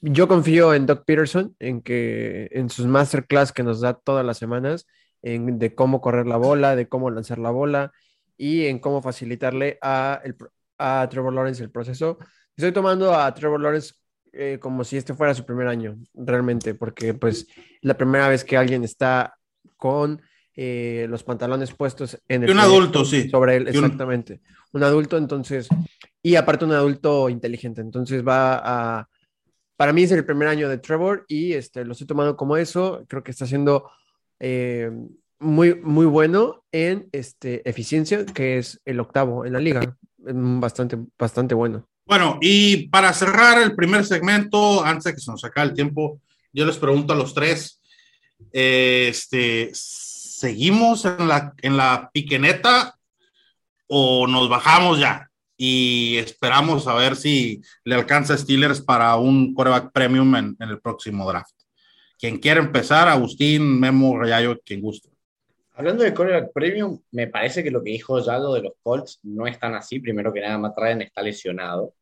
yo 0.00 0.28
confío 0.28 0.74
en 0.74 0.86
Doc 0.86 1.04
Peterson, 1.06 1.56
en 1.58 1.80
que 1.80 2.48
en 2.52 2.68
sus 2.68 2.86
masterclass 2.86 3.52
que 3.52 3.62
nos 3.62 3.80
da 3.80 3.94
todas 3.94 4.24
las 4.24 4.36
semanas, 4.36 4.86
en, 5.22 5.58
de 5.58 5.74
cómo 5.74 6.00
correr 6.00 6.26
la 6.26 6.36
bola, 6.36 6.76
de 6.76 6.88
cómo 6.88 7.10
lanzar 7.10 7.38
la 7.38 7.50
bola 7.50 7.92
y 8.36 8.66
en 8.66 8.78
cómo 8.78 9.00
facilitarle 9.00 9.78
a, 9.80 10.20
Trevor 11.08 11.32
Lawrence 11.32 11.62
el 11.62 11.70
proceso. 11.70 12.18
Estoy 12.54 12.72
tomando 12.72 13.14
a 13.14 13.32
Trevor 13.32 13.60
Lawrence 13.60 13.94
eh, 14.32 14.58
como 14.60 14.84
si 14.84 14.98
este 14.98 15.14
fuera 15.14 15.32
su 15.32 15.46
primer 15.46 15.68
año, 15.68 15.96
realmente, 16.12 16.74
porque 16.74 17.14
pues 17.14 17.46
la 17.80 17.96
primera 17.96 18.28
vez 18.28 18.44
que 18.44 18.58
alguien 18.58 18.84
está 18.84 19.38
con 19.78 20.20
eh, 20.56 21.06
los 21.08 21.24
pantalones 21.24 21.72
puestos 21.74 22.18
en 22.28 22.44
el... 22.44 22.50
un 22.50 22.60
adulto, 22.60 23.04
sí. 23.04 23.28
Sobre 23.28 23.56
él, 23.56 23.68
exactamente. 23.68 24.40
Un... 24.72 24.82
adulto, 24.82 25.16
entonces, 25.16 25.68
y 26.22 26.36
aparte 26.36 26.64
un 26.64 26.72
adulto 26.72 27.28
inteligente, 27.28 27.80
entonces 27.80 28.26
va 28.26 28.60
a... 28.62 29.08
Para 29.76 29.92
mí 29.92 30.04
es 30.04 30.12
el 30.12 30.24
primer 30.24 30.48
año 30.48 30.68
de 30.68 30.78
Trevor 30.78 31.24
y 31.26 31.54
este, 31.54 31.84
lo 31.84 31.92
estoy 31.92 32.06
tomando 32.06 32.36
como 32.36 32.56
eso, 32.56 33.04
creo 33.08 33.24
que 33.24 33.32
está 33.32 33.46
siendo 33.46 33.90
eh, 34.38 34.90
muy, 35.40 35.74
muy 35.74 36.06
bueno 36.06 36.64
en 36.70 37.08
este, 37.10 37.68
eficiencia, 37.68 38.24
que 38.24 38.58
es 38.58 38.80
el 38.84 39.00
octavo 39.00 39.44
en 39.44 39.52
la 39.52 39.58
liga, 39.58 39.96
bastante, 40.18 40.98
bastante 41.18 41.54
bueno. 41.54 41.88
Bueno, 42.06 42.38
y 42.40 42.88
para 42.88 43.12
cerrar 43.12 43.60
el 43.62 43.74
primer 43.74 44.04
segmento, 44.04 44.84
antes 44.84 45.04
de 45.04 45.14
que 45.14 45.20
se 45.20 45.30
nos 45.30 45.44
acabe 45.44 45.68
el 45.68 45.74
tiempo, 45.74 46.20
yo 46.52 46.64
les 46.66 46.76
pregunto 46.76 47.12
a 47.12 47.16
los 47.16 47.34
tres, 47.34 47.80
este, 48.52 49.70
¿seguimos 50.34 51.04
en 51.04 51.28
la, 51.28 51.54
en 51.62 51.76
la 51.76 52.10
piqueneta 52.12 52.98
o 53.86 54.26
nos 54.26 54.48
bajamos 54.48 54.98
ya? 54.98 55.30
Y 55.56 56.16
esperamos 56.18 56.88
a 56.88 56.94
ver 56.94 57.14
si 57.14 57.62
le 57.84 57.94
alcanza 57.94 58.34
a 58.34 58.38
Steelers 58.38 58.80
para 58.80 59.14
un 59.16 59.54
coreback 59.54 59.92
premium 59.92 60.34
en, 60.34 60.56
el 60.58 60.80
próximo 60.80 61.28
draft. 61.28 61.54
Quien 62.18 62.38
quiera 62.38 62.60
empezar, 62.60 63.06
Agustín, 63.08 63.78
Memo, 63.78 64.18
Rayayo, 64.18 64.60
quien 64.64 64.80
guste. 64.80 65.10
Hablando 65.74 66.02
de 66.02 66.12
coreback 66.12 66.52
premium, 66.52 67.00
me 67.12 67.28
parece 67.28 67.62
que 67.62 67.70
lo 67.70 67.82
que 67.82 67.90
dijo 67.90 68.18
Yalo 68.18 68.54
de 68.54 68.62
los 68.62 68.72
Colts 68.82 69.20
no 69.22 69.46
es 69.46 69.58
tan 69.58 69.74
así. 69.74 70.00
Primero 70.00 70.32
que 70.32 70.40
nada, 70.40 70.58
Matt 70.58 70.76
Ryan 70.76 71.02
está 71.02 71.22
lesionado. 71.22 71.94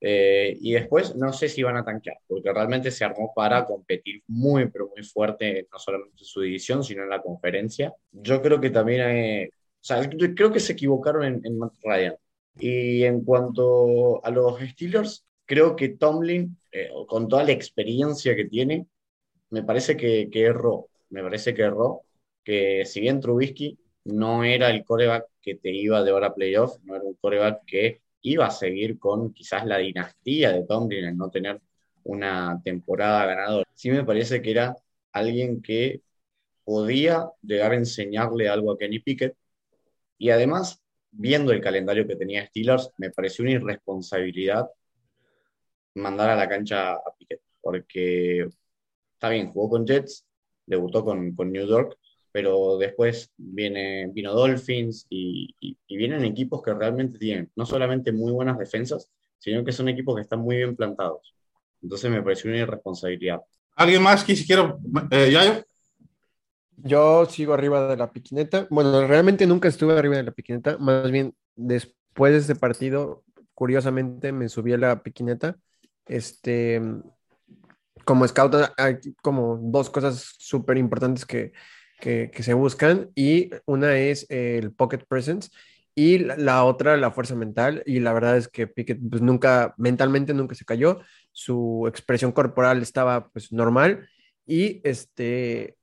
Eh, 0.00 0.56
y 0.60 0.72
después 0.72 1.16
no 1.16 1.32
sé 1.32 1.48
si 1.48 1.62
van 1.62 1.76
a 1.76 1.84
tanquear, 1.84 2.18
porque 2.26 2.52
realmente 2.52 2.90
se 2.90 3.04
armó 3.04 3.32
para 3.34 3.64
competir 3.64 4.22
muy, 4.28 4.68
pero 4.70 4.88
muy 4.94 5.04
fuerte, 5.04 5.66
no 5.72 5.78
solamente 5.78 6.18
en 6.20 6.24
su 6.24 6.40
división, 6.40 6.84
sino 6.84 7.02
en 7.02 7.10
la 7.10 7.20
conferencia. 7.20 7.92
Yo 8.12 8.40
creo 8.40 8.60
que 8.60 8.70
también 8.70 9.00
eh, 9.02 9.50
sea, 9.88 10.08
creo 10.08 10.52
que 10.52 10.60
se 10.60 10.72
equivocaron 10.74 11.24
en, 11.24 11.40
en 11.44 11.58
Matt 11.58 11.74
Ryan. 11.82 12.16
Y 12.58 13.04
en 13.04 13.24
cuanto 13.24 14.24
a 14.24 14.30
los 14.30 14.60
Steelers, 14.60 15.24
creo 15.46 15.76
que 15.76 15.90
Tomlin, 15.90 16.58
eh, 16.72 16.90
con 17.06 17.28
toda 17.28 17.44
la 17.44 17.52
experiencia 17.52 18.34
que 18.36 18.46
tiene, 18.46 18.86
me 19.50 19.62
parece 19.62 19.96
que, 19.96 20.28
que, 20.30 20.42
erró. 20.44 20.88
Me 21.10 21.22
parece 21.22 21.54
que 21.54 21.62
erró. 21.62 22.02
Que 22.44 22.84
si 22.86 23.00
bien 23.00 23.20
Trubisky 23.20 23.78
no 24.04 24.44
era 24.44 24.70
el 24.70 24.84
coreback 24.84 25.26
que 25.40 25.54
te 25.56 25.70
iba 25.70 26.02
de 26.02 26.12
hora 26.12 26.28
a 26.28 26.34
playoff, 26.34 26.78
no 26.84 26.96
era 26.96 27.04
un 27.04 27.14
coreback 27.14 27.64
que 27.66 28.02
iba 28.32 28.46
a 28.46 28.50
seguir 28.50 28.98
con 28.98 29.32
quizás 29.32 29.64
la 29.66 29.78
dinastía 29.78 30.52
de 30.52 30.64
Tomlin 30.64 31.06
en 31.06 31.16
no 31.16 31.30
tener 31.30 31.60
una 32.04 32.60
temporada 32.64 33.26
ganadora. 33.26 33.68
Sí 33.74 33.90
me 33.90 34.04
parece 34.04 34.42
que 34.42 34.50
era 34.50 34.76
alguien 35.12 35.62
que 35.62 36.02
podía 36.64 37.28
llegar 37.42 37.72
a 37.72 37.76
enseñarle 37.76 38.48
algo 38.48 38.72
a 38.72 38.78
Kenny 38.78 39.00
Pickett 39.00 39.36
y 40.18 40.30
además, 40.30 40.82
viendo 41.10 41.52
el 41.52 41.60
calendario 41.60 42.06
que 42.06 42.16
tenía 42.16 42.46
Steelers, 42.46 42.90
me 42.98 43.10
pareció 43.10 43.44
una 43.44 43.52
irresponsabilidad 43.52 44.68
mandar 45.94 46.30
a 46.30 46.36
la 46.36 46.48
cancha 46.48 46.92
a 46.92 47.14
Pickett, 47.18 47.40
porque 47.60 48.48
está 49.14 49.28
bien, 49.28 49.50
jugó 49.50 49.70
con 49.70 49.86
Jets, 49.86 50.24
debutó 50.66 51.04
con, 51.04 51.34
con 51.34 51.52
New 51.52 51.66
York, 51.66 51.98
pero 52.32 52.78
después 52.78 53.32
viene, 53.36 54.10
vino 54.12 54.32
Dolphins 54.32 55.06
y, 55.08 55.54
vienen 55.88 56.24
equipos 56.24 56.62
que 56.62 56.72
realmente 56.72 57.18
tienen 57.18 57.50
no 57.56 57.66
solamente 57.66 58.12
muy 58.12 58.30
buenas 58.30 58.58
defensas, 58.58 59.10
sino 59.38 59.64
que 59.64 59.72
son 59.72 59.88
equipos 59.88 60.14
que 60.14 60.22
están 60.22 60.40
muy 60.40 60.56
bien 60.56 60.76
plantados. 60.76 61.34
Entonces 61.82 62.10
me 62.10 62.22
pareció 62.22 62.50
una 62.50 62.60
irresponsabilidad. 62.60 63.40
¿Alguien 63.74 64.02
más 64.02 64.22
que 64.22 64.36
si 64.36 64.46
quiero, 64.46 64.78
eh, 65.10 65.30
Yayo? 65.32 65.64
Yo 66.76 67.26
sigo 67.26 67.54
arriba 67.54 67.88
de 67.88 67.96
la 67.96 68.12
piquineta. 68.12 68.66
Bueno, 68.70 69.06
realmente 69.06 69.46
nunca 69.46 69.68
estuve 69.68 69.98
arriba 69.98 70.16
de 70.16 70.22
la 70.22 70.30
piquineta. 70.30 70.78
Más 70.78 71.10
bien, 71.10 71.34
después 71.56 72.32
de 72.32 72.38
ese 72.38 72.54
partido, 72.54 73.24
curiosamente 73.54 74.30
me 74.30 74.48
subí 74.48 74.72
a 74.72 74.78
la 74.78 75.02
piquineta. 75.02 75.56
Este, 76.06 76.80
como 78.04 78.26
scout, 78.26 78.54
hay 78.76 78.98
como 79.22 79.58
dos 79.60 79.90
cosas 79.90 80.34
súper 80.38 80.78
importantes 80.78 81.26
que, 81.26 81.52
que, 82.00 82.30
se 82.40 82.54
buscan. 82.54 83.10
Y 83.14 83.50
una 83.66 83.96
es 83.98 84.26
el 84.30 84.72
pocket 84.72 85.04
presence 85.08 85.50
y 85.94 86.18
la, 86.18 86.64
otra, 86.64 86.96
la 86.96 87.10
fuerza 87.10 87.34
mental. 87.34 87.82
Y 87.86 88.00
la 88.00 88.12
verdad 88.12 88.36
es 88.36 88.48
que 88.48 88.66
Pickett, 88.66 88.98
pues 89.10 89.22
nunca, 89.22 89.74
mentalmente 89.78 90.34
nunca 90.34 90.54
se 90.54 90.64
cayó. 90.64 91.00
Su 91.32 91.86
expresión 91.88 92.32
corporal 92.32 92.82
estaba 92.82 93.28
pues 93.28 93.52
normal. 93.52 94.08
Y 94.46 94.80
este, 94.84 95.76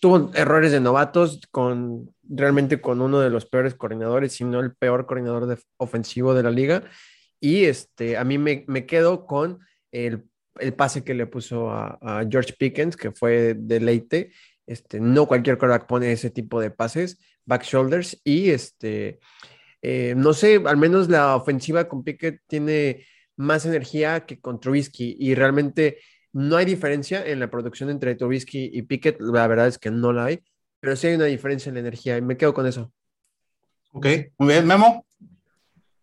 tuvo 0.00 0.30
errores 0.34 0.72
de 0.72 0.80
novatos 0.80 1.40
con 1.50 2.14
realmente 2.28 2.80
con 2.80 3.00
uno 3.00 3.20
de 3.20 3.30
los 3.30 3.46
peores 3.46 3.74
coordinadores, 3.74 4.32
si 4.32 4.44
no 4.44 4.60
el 4.60 4.74
peor 4.74 5.06
coordinador 5.06 5.46
de, 5.46 5.58
ofensivo 5.76 6.34
de 6.34 6.42
la 6.42 6.50
liga. 6.50 6.84
Y 7.40 7.64
este, 7.64 8.16
a 8.16 8.24
mí 8.24 8.38
me, 8.38 8.64
me 8.68 8.86
quedo 8.86 9.26
con 9.26 9.60
el, 9.92 10.24
el, 10.58 10.74
pase 10.74 11.02
que 11.02 11.14
le 11.14 11.26
puso 11.26 11.70
a, 11.70 11.98
a, 12.02 12.26
George 12.28 12.54
Pickens, 12.58 12.96
que 12.96 13.10
fue 13.10 13.54
deleite. 13.56 14.32
Este, 14.70 15.00
no 15.00 15.26
cualquier 15.26 15.58
quarterback 15.58 15.88
pone 15.88 16.12
ese 16.12 16.30
tipo 16.30 16.60
de 16.60 16.70
pases, 16.70 17.18
back 17.44 17.64
shoulders, 17.64 18.20
y 18.22 18.50
este, 18.50 19.18
eh, 19.82 20.14
no 20.16 20.32
sé, 20.32 20.62
al 20.64 20.76
menos 20.76 21.08
la 21.08 21.34
ofensiva 21.34 21.88
con 21.88 22.04
Pickett 22.04 22.40
tiene 22.46 23.04
más 23.34 23.66
energía 23.66 24.26
que 24.26 24.40
con 24.40 24.60
Trubisky, 24.60 25.16
y 25.18 25.34
realmente 25.34 25.98
no 26.32 26.56
hay 26.56 26.66
diferencia 26.66 27.26
en 27.26 27.40
la 27.40 27.50
producción 27.50 27.90
entre 27.90 28.14
Trubisky 28.14 28.70
y 28.72 28.82
Pickett, 28.82 29.20
la 29.20 29.48
verdad 29.48 29.66
es 29.66 29.76
que 29.76 29.90
no 29.90 30.12
la 30.12 30.26
hay, 30.26 30.44
pero 30.78 30.94
sí 30.94 31.08
hay 31.08 31.16
una 31.16 31.24
diferencia 31.24 31.70
en 31.70 31.74
la 31.74 31.80
energía 31.80 32.16
y 32.16 32.22
me 32.22 32.36
quedo 32.36 32.54
con 32.54 32.64
eso. 32.68 32.92
Ok, 33.90 34.06
muy 34.38 34.52
bien, 34.52 34.68
Memo. 34.68 35.04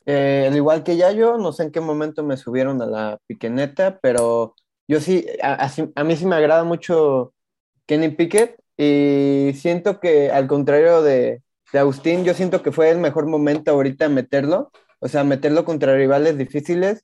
Eh, 0.06 0.48
al 0.50 0.56
igual 0.58 0.84
que 0.84 0.98
ya 0.98 1.14
yo, 1.14 1.38
no 1.38 1.54
sé 1.54 1.64
en 1.64 1.72
qué 1.72 1.80
momento 1.80 2.22
me 2.22 2.36
subieron 2.36 2.82
a 2.82 2.86
la 2.86 3.18
piqueneta, 3.28 3.98
pero 4.02 4.56
yo 4.90 5.00
sí, 5.00 5.26
a, 5.42 5.72
a, 5.96 6.04
mí 6.04 6.18
sí 6.18 6.26
me 6.26 6.36
agrada 6.36 6.66
mucho 6.66 7.34
Kenny 7.88 8.10
Pickett 8.10 8.60
y 8.78 9.54
siento 9.56 10.00
que 10.00 10.30
al 10.30 10.48
contrario 10.48 11.02
de, 11.02 11.42
de 11.74 11.80
Agustín, 11.80 12.24
yo 12.24 12.34
siento 12.34 12.62
que 12.62 12.72
fue 12.72 12.90
el 12.92 13.00
mejor 13.00 13.26
momento 13.26 13.72
ahorita 13.72 14.10
meterlo, 14.10 14.72
o 15.00 15.08
sea, 15.08 15.24
meterlo 15.24 15.66
contra 15.66 15.96
rivales 15.96 16.38
difíciles. 16.38 17.04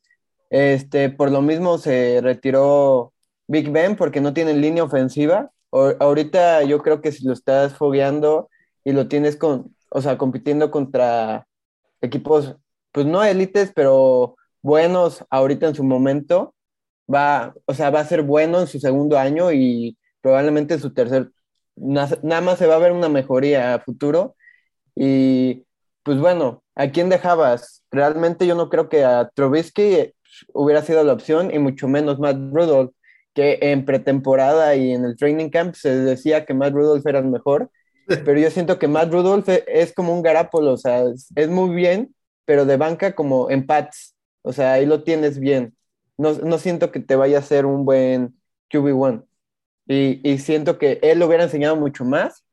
Este, 0.50 1.10
por 1.10 1.32
lo 1.32 1.42
mismo 1.42 1.80
se 1.80 2.22
retiró 2.22 3.14
Big 3.48 3.72
Ben 3.72 3.96
porque 3.96 4.22
no 4.22 4.34
tienen 4.34 4.62
línea 4.62 4.84
ofensiva. 4.84 5.52
ahorita 5.72 6.64
yo 6.64 6.80
creo 6.84 7.02
que 7.02 7.12
si 7.12 7.26
lo 7.26 7.34
estás 7.34 7.76
fogueando 7.76 8.50
y 8.84 8.92
lo 8.92 9.08
tienes 9.08 9.36
con, 9.38 9.76
o 9.90 10.02
sea, 10.02 10.18
compitiendo 10.18 10.70
contra 10.72 11.48
equipos, 12.02 12.56
pues 12.92 13.06
no 13.06 13.24
élites, 13.24 13.72
pero 13.76 14.36
buenos 14.62 15.26
ahorita 15.30 15.68
en 15.68 15.76
su 15.76 15.84
momento, 15.84 16.54
va, 17.14 17.54
o 17.66 17.74
sea, 17.74 17.90
va 17.90 18.02
a 18.02 18.06
ser 18.06 18.22
bueno 18.24 18.60
en 18.60 18.68
su 18.68 18.80
segundo 18.80 19.18
año 19.18 19.52
y 19.52 19.98
probablemente 20.24 20.74
en 20.74 20.80
su 20.80 20.94
tercer, 20.94 21.32
nada 21.76 22.42
más 22.42 22.58
se 22.58 22.66
va 22.66 22.76
a 22.76 22.80
ver 22.80 22.94
una 22.94 23.10
mejoría 23.10 23.76
a 23.76 23.80
futuro. 23.80 24.36
Y 24.96 25.66
pues 26.04 26.18
bueno, 26.20 26.64
¿a 26.76 26.90
quién 26.90 27.10
dejabas? 27.10 27.84
Realmente 27.92 28.48
yo 28.48 28.56
no 28.56 28.70
creo 28.70 28.90
que 28.90 29.04
a 29.04 29.30
Trubisky 29.36 30.14
hubiera 30.54 30.82
sido 30.82 31.04
la 31.04 31.14
opción 31.14 31.54
y 31.54 31.60
mucho 31.60 31.88
menos 31.88 32.20
Matt 32.20 32.38
Rudolph 32.52 32.94
que 33.34 33.60
en 33.62 33.86
pretemporada 33.86 34.76
y 34.76 34.94
en 34.94 35.06
el 35.06 35.18
training 35.18 35.50
camp 35.50 35.76
se 35.76 35.96
decía 35.96 36.46
que 36.46 36.54
Matt 36.54 36.74
Rudolph 36.74 37.06
era 37.06 37.20
el 37.20 37.26
mejor, 37.26 37.70
pero 38.26 38.40
yo 38.40 38.50
siento 38.52 38.80
que 38.80 38.88
Matt 38.88 39.12
Rudolph 39.12 39.50
e, 39.50 39.64
es 39.68 39.94
como 39.94 40.14
un 40.14 40.22
garapolo, 40.22 40.74
o 40.74 40.78
sea, 40.78 41.04
es 41.36 41.50
muy 41.50 41.76
bien, 41.76 42.16
pero 42.46 42.66
de 42.66 42.78
banca 42.78 43.16
como 43.16 43.50
en 43.50 43.66
Pats, 43.66 44.16
o 44.44 44.54
sea, 44.54 44.74
ahí 44.74 44.86
lo 44.86 45.04
tienes 45.04 45.40
bien. 45.40 45.76
No, 46.18 46.34
no 46.34 46.60
siento 46.60 46.92
que 46.92 47.00
te 47.00 47.16
vaya 47.16 47.40
a 47.40 47.42
ser 47.42 47.66
un 47.66 47.86
buen 47.86 48.36
QB1. 48.72 49.26
Y, 49.88 50.22
y, 50.24 50.38
siento 50.38 50.78
que 50.78 51.00
él 51.02 51.20
lo 51.20 51.28
hubiera 51.28 51.44
enseñado 51.44 51.76
mucho 51.76 52.06
más 52.06 52.44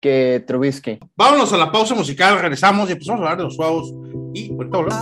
que 0.00 0.42
Trubisky. 0.46 0.98
Vámonos 1.16 1.52
a 1.52 1.56
la 1.56 1.70
pausa 1.70 1.94
musical, 1.94 2.40
regresamos 2.40 2.88
y 2.88 2.92
empezamos 2.92 3.20
a 3.20 3.24
hablar 3.24 3.38
de 3.38 3.44
los 3.44 3.56
juegos. 3.56 3.94
Y 4.34 4.50
ahorita 4.52 4.96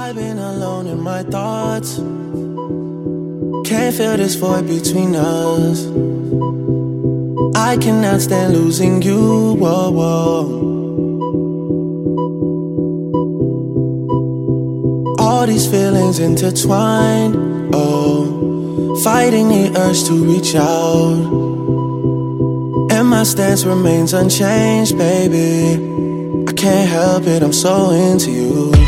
Can't 3.68 3.94
feel 3.94 4.16
this 4.16 4.34
void 4.34 4.66
between 4.66 5.14
us. 5.14 5.84
I 7.54 7.76
cannot 7.76 8.22
stand 8.22 8.54
losing 8.54 9.02
you. 9.02 9.56
Whoa, 9.60 9.90
whoa. 9.90 10.44
All 15.18 15.46
these 15.46 15.66
feelings 15.66 16.18
intertwined. 16.18 17.36
Oh, 17.74 18.96
fighting 19.04 19.48
the 19.48 19.70
urge 19.78 20.04
to 20.04 20.14
reach 20.14 20.54
out. 20.54 21.37
My 23.08 23.22
stance 23.22 23.64
remains 23.64 24.12
unchanged, 24.12 24.98
baby. 24.98 25.82
I 26.46 26.52
can't 26.52 26.90
help 26.90 27.24
it, 27.24 27.42
I'm 27.42 27.54
so 27.54 27.90
into 27.90 28.30
you. 28.30 28.87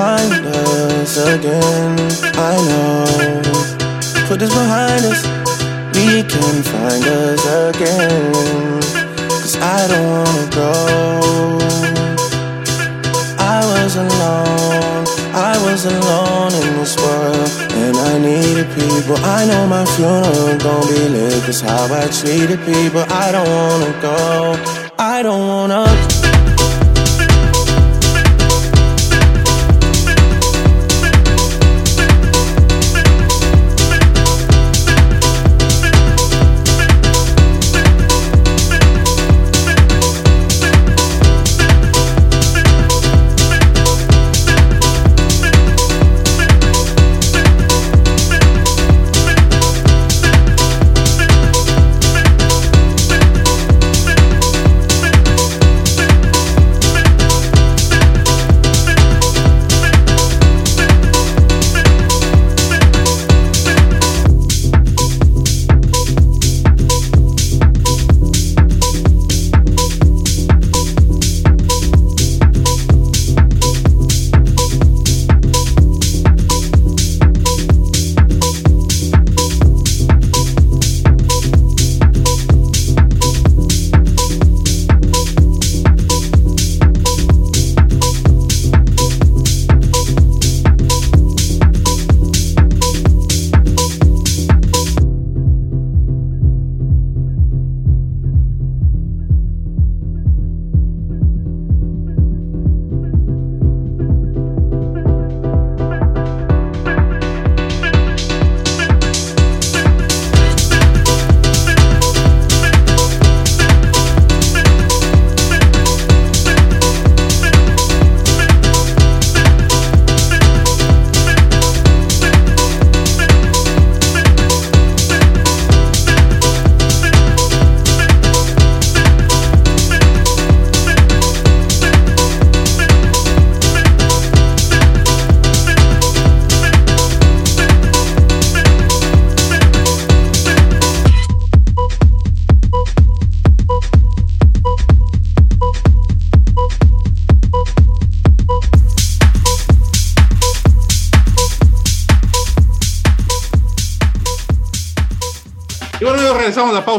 find 0.00 0.32
us 0.46 1.14
again. 1.34 1.92
I 2.52 2.54
know. 2.68 3.42
Put 4.28 4.38
this 4.40 4.54
behind 4.60 5.02
us, 5.12 5.20
we 5.94 6.22
can 6.32 6.56
find 6.72 7.04
us 7.22 7.42
again. 7.68 8.80
Cause 9.42 9.56
I 9.76 9.80
don't 9.90 10.08
wanna 10.14 10.46
go. 10.62 10.72
I 13.56 13.60
was 13.72 13.92
alone, 14.04 15.04
I 15.50 15.54
was 15.66 15.80
alone 15.94 16.52
in 16.62 16.70
this 16.80 16.94
world, 17.04 17.50
and 17.82 17.94
I 18.10 18.12
needed 18.28 18.68
people. 18.80 19.16
I 19.38 19.40
know 19.50 19.64
my 19.76 19.84
funeral 19.94 20.56
gon' 20.64 20.86
be 20.88 21.02
lit, 21.14 21.44
cause 21.44 21.60
how 21.60 21.84
I 22.02 22.06
treated 22.20 22.60
people. 22.72 23.04
I 23.24 23.26
don't 23.34 23.50
wanna 23.58 23.92
go, 24.08 24.18
I 24.98 25.22
don't 25.26 25.44
wanna. 25.52 26.19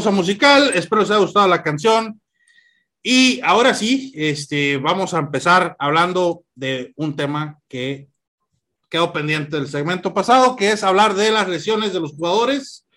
Pausa 0.02 0.10
musical. 0.10 0.72
Espero 0.74 1.04
os 1.04 1.12
haya 1.12 1.20
gustado 1.20 1.48
la 1.48 1.62
canción. 1.62 2.20
Y 3.04 3.40
ahora 3.44 3.76
sí, 3.76 4.12
este, 4.16 4.78
vamos 4.78 5.14
a 5.14 5.20
empezar 5.20 5.76
hablando 5.78 6.44
de 6.56 6.92
un 6.96 7.16
tema 7.16 7.60
que 7.68 8.08
quedó 8.90 9.14
pendiente 9.14 9.58
del 9.58 9.68
segmento 9.68 10.12
pasado, 10.12 10.56
que 10.56 10.72
es 10.72 10.84
hablar 10.84 11.14
de 11.14 11.30
las 11.30 11.48
lesiones 11.48 11.94
de 11.94 12.00
los 12.00 12.14
jugadores. 12.14 12.88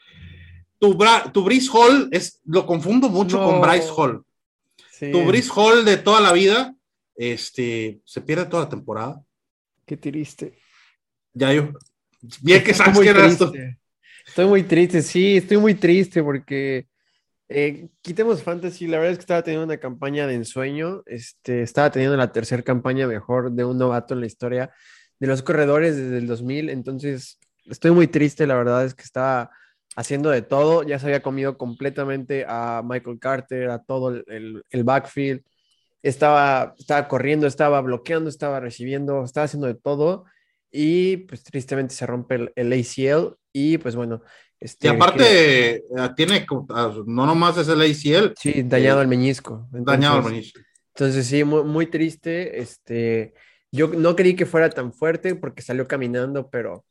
Tu, 0.79 0.97
tu 1.33 1.45
Brice 1.45 1.69
Hall, 1.73 2.09
es, 2.11 2.41
lo 2.47 2.65
confundo 2.65 3.11
mucho 3.11 3.39
con 3.39 3.61
Bryce 3.61 3.91
Hall. 3.95 4.25
Tu 4.99 5.25
Brice 5.25 5.51
Hall 5.55 5.85
de 5.85 5.99
toda 5.99 6.23
la 6.23 6.33
vida, 6.33 6.75
este, 7.17 8.01
se 8.05 8.23
pierde 8.23 8.47
toda 8.47 8.65
la 8.65 8.69
temporada. 8.71 9.23
Qué 9.85 9.99
triste. 9.99 10.59
Ya 11.35 11.53
yo, 11.53 11.69
bien 12.41 12.65
que 12.65 12.73
sabes 12.73 12.99
que 12.99 13.09
era 13.09 13.27
esto. 13.27 13.53
Estoy 14.27 14.47
muy 14.47 14.63
triste, 14.63 15.03
sí, 15.03 15.37
estoy 15.37 15.59
muy 15.59 15.75
triste 15.75 16.23
porque 16.23 16.87
eh, 17.49 17.89
quitemos 18.01 18.43
fantasy. 18.43 18.87
La 18.87 18.99
verdad 18.99 19.13
es 19.13 19.19
que 19.19 19.23
estaba 19.23 19.43
teniendo 19.43 19.67
una 19.67 19.79
campaña 19.79 20.27
de 20.27 20.35
ensueño. 20.35 21.03
Este, 21.07 21.63
estaba 21.63 21.91
teniendo 21.91 22.17
la 22.17 22.33
tercera 22.33 22.63
campaña 22.63 23.07
mejor 23.07 23.53
de 23.53 23.65
un 23.65 23.79
novato 23.79 24.15
en 24.15 24.21
la 24.21 24.27
historia 24.27 24.71
de 25.21 25.27
los 25.27 25.43
corredores 25.43 25.97
desde 25.97 26.19
el 26.19 26.27
2000. 26.27 26.71
Entonces, 26.71 27.39
estoy 27.67 27.91
muy 27.91 28.09
triste. 28.09 28.47
La 28.47 28.57
verdad 28.57 28.85
es 28.85 28.95
que 28.95 29.03
estaba 29.03 29.51
haciendo 29.97 30.31
de 30.31 30.43
todo. 30.43 30.83
Ya 30.83 30.99
se 30.99 31.07
había 31.07 31.23
comido 31.23 31.59
completamente 31.59 32.45
a 32.49 32.83
Michael 32.85 33.19
Carter, 33.21 33.71
a 33.71 33.83
todo 33.83 34.11
el, 34.11 34.65
el 34.71 34.85
backfield. 34.85 35.43
Estaba, 36.03 36.75
estaba 36.79 37.09
corriendo, 37.09 37.47
estaba 37.47 37.81
bloqueando, 37.81 38.29
estaba 38.29 38.61
recibiendo, 38.61 39.25
estaba 39.25 39.45
haciendo 39.45 39.67
de 39.67 39.75
todo. 39.75 40.25
Y 40.71 41.19
pues 41.19 41.45
tristemente 41.45 41.95
se 41.95 42.07
rompe 42.07 42.35
el, 42.37 42.53
el 42.57 42.73
ACL 42.73 43.37
y 43.53 43.79
pues 43.79 43.97
bueno. 43.97 44.23
Este, 44.65 44.87
y 44.87 44.91
aparte, 44.91 45.75
eh, 45.77 45.83
tiene, 46.17 46.47
no 47.07 47.27
nomás 47.27 47.59
es 47.59 47.69
el 47.69 47.83
ACL. 47.83 48.33
Sí, 48.41 48.63
dañado 48.63 49.03
el 49.03 49.09
meñisco. 49.09 49.69
dañado 49.71 50.21
el 50.21 50.25
meñisco. 50.25 50.59
Entonces, 50.95 51.27
sí, 51.27 51.45
muy, 51.45 51.65
muy, 51.65 51.87
triste. 51.87 52.59
Este, 52.59 53.35
yo 53.71 53.89
no 53.89 54.17
creí 54.17 54.35
que 54.35 54.47
fuera 54.47 54.71
tan 54.71 54.95
fuerte 54.95 55.35
porque 55.35 55.61
salió 55.61 55.87
caminando, 55.87 56.49
pero 56.49 56.87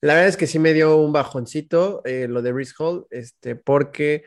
la 0.00 0.14
verdad 0.14 0.28
es 0.28 0.36
que 0.36 0.48
sí 0.48 0.58
me 0.58 0.72
dio 0.72 0.96
un 0.96 1.12
bajoncito 1.12 2.02
eh, 2.04 2.26
lo 2.28 2.42
de 2.42 2.52
Rhys 2.52 2.74
Hall, 2.76 3.06
este, 3.10 3.54
porque 3.54 4.24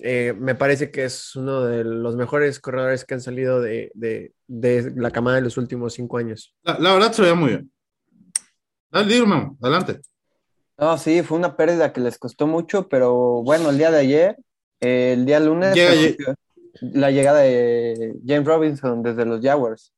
eh, 0.00 0.32
me 0.32 0.54
parece 0.54 0.90
que 0.90 1.04
es 1.04 1.36
uno 1.36 1.66
de 1.66 1.84
los 1.84 2.16
mejores 2.16 2.58
corredores 2.58 3.04
que 3.04 3.12
han 3.12 3.20
salido 3.20 3.60
de, 3.60 3.90
de, 3.92 4.32
de 4.46 4.94
la 4.96 5.10
camada 5.10 5.36
de 5.36 5.42
los 5.42 5.58
últimos 5.58 5.92
cinco 5.92 6.16
años. 6.16 6.56
La, 6.62 6.78
verdad 6.78 7.12
se 7.12 7.20
veía 7.20 7.34
muy 7.34 7.50
bien. 7.50 7.70
Dale, 8.90 9.22
adelante. 9.60 10.00
No, 10.78 10.96
sí, 10.96 11.22
fue 11.22 11.36
una 11.36 11.56
pérdida 11.56 11.92
que 11.92 12.00
les 12.00 12.18
costó 12.18 12.46
mucho, 12.46 12.88
pero 12.88 13.42
bueno, 13.42 13.70
el 13.70 13.78
día 13.78 13.90
de 13.90 13.98
ayer, 13.98 14.36
el 14.78 15.26
día 15.26 15.40
lunes, 15.40 15.76
la 16.80 17.10
llegada 17.10 17.40
de 17.40 18.14
James 18.24 18.46
Robinson 18.46 19.02
desde 19.02 19.24
los 19.24 19.40
Jaguars. 19.42 19.92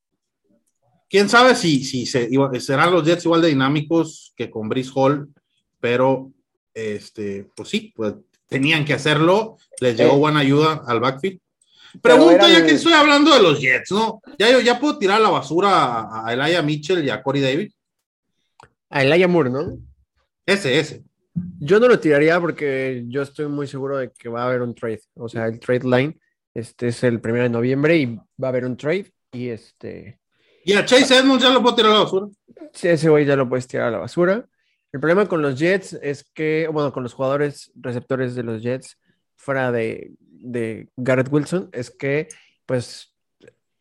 Quién 1.07 1.29
sabe 1.29 1.55
si, 1.55 1.83
si 1.83 2.05
serán 2.05 2.91
los 2.91 3.05
Jets 3.05 3.25
igual 3.25 3.41
de 3.41 3.49
dinámicos 3.49 4.33
que 4.35 4.49
con 4.49 4.69
Brice 4.69 4.91
Hall, 4.95 5.29
pero 5.79 6.31
este, 6.73 7.47
pues 7.55 7.69
sí, 7.69 7.93
pues 7.95 8.15
tenían 8.47 8.83
que 8.83 8.93
hacerlo, 8.93 9.57
les 9.79 9.95
llegó 9.95 10.15
eh. 10.15 10.19
buena 10.19 10.39
ayuda 10.39 10.81
al 10.87 10.99
backfield. 10.99 11.39
Pregunta 12.01 12.49
ya 12.49 12.65
que 12.65 12.71
estoy 12.71 12.93
hablando 12.93 13.33
de 13.33 13.41
los 13.41 13.59
Jets, 13.59 13.91
¿no? 13.91 14.21
Ya, 14.39 14.59
ya 14.61 14.79
puedo 14.79 14.97
tirar 14.97 15.21
la 15.21 15.29
basura 15.29 16.25
a, 16.25 16.33
Elijah 16.33 16.61
Mitchell 16.61 17.03
y 17.03 17.09
a 17.09 17.21
Corey 17.21 17.41
David. 17.41 17.71
A 18.89 19.03
Elijah 19.03 19.27
Moore, 19.27 19.49
¿no? 19.49 19.77
Ese, 20.51 20.79
ese. 20.79 21.03
Yo 21.59 21.79
no 21.79 21.87
lo 21.87 21.99
tiraría 21.99 22.39
porque 22.39 23.05
yo 23.07 23.21
estoy 23.21 23.47
muy 23.47 23.67
seguro 23.67 23.97
de 23.97 24.11
que 24.11 24.29
va 24.29 24.43
a 24.43 24.47
haber 24.47 24.61
un 24.61 24.75
trade. 24.75 25.01
O 25.15 25.29
sea, 25.29 25.47
el 25.47 25.59
trade 25.59 25.83
line 25.83 26.19
este 26.53 26.89
es 26.89 27.03
el 27.03 27.21
primero 27.21 27.43
de 27.43 27.49
noviembre 27.49 27.97
y 27.97 28.15
va 28.15 28.47
a 28.47 28.49
haber 28.49 28.65
un 28.65 28.75
trade. 28.75 29.11
Y 29.31 29.49
este. 29.49 30.19
¿Y 30.65 30.73
a 30.73 30.85
Chase 30.85 31.17
Edmonds 31.17 31.43
ya 31.43 31.49
lo 31.49 31.61
puedo 31.61 31.75
tirar 31.75 31.91
a 31.91 31.95
la 31.95 32.03
basura? 32.03 32.27
Sí, 32.73 32.87
ese 32.89 33.09
güey 33.09 33.25
ya 33.25 33.35
lo 33.35 33.47
puedes 33.47 33.67
tirar 33.67 33.87
a 33.87 33.91
la 33.91 33.97
basura. 33.99 34.45
El 34.91 34.99
problema 34.99 35.27
con 35.27 35.41
los 35.41 35.57
Jets 35.57 35.93
es 36.01 36.25
que, 36.33 36.67
bueno, 36.71 36.91
con 36.91 37.03
los 37.03 37.13
jugadores 37.13 37.71
receptores 37.75 38.35
de 38.35 38.43
los 38.43 38.61
Jets, 38.61 38.97
fuera 39.37 39.71
de, 39.71 40.11
de 40.19 40.89
Garrett 40.97 41.31
Wilson, 41.31 41.69
es 41.71 41.89
que, 41.89 42.27
pues, 42.65 43.15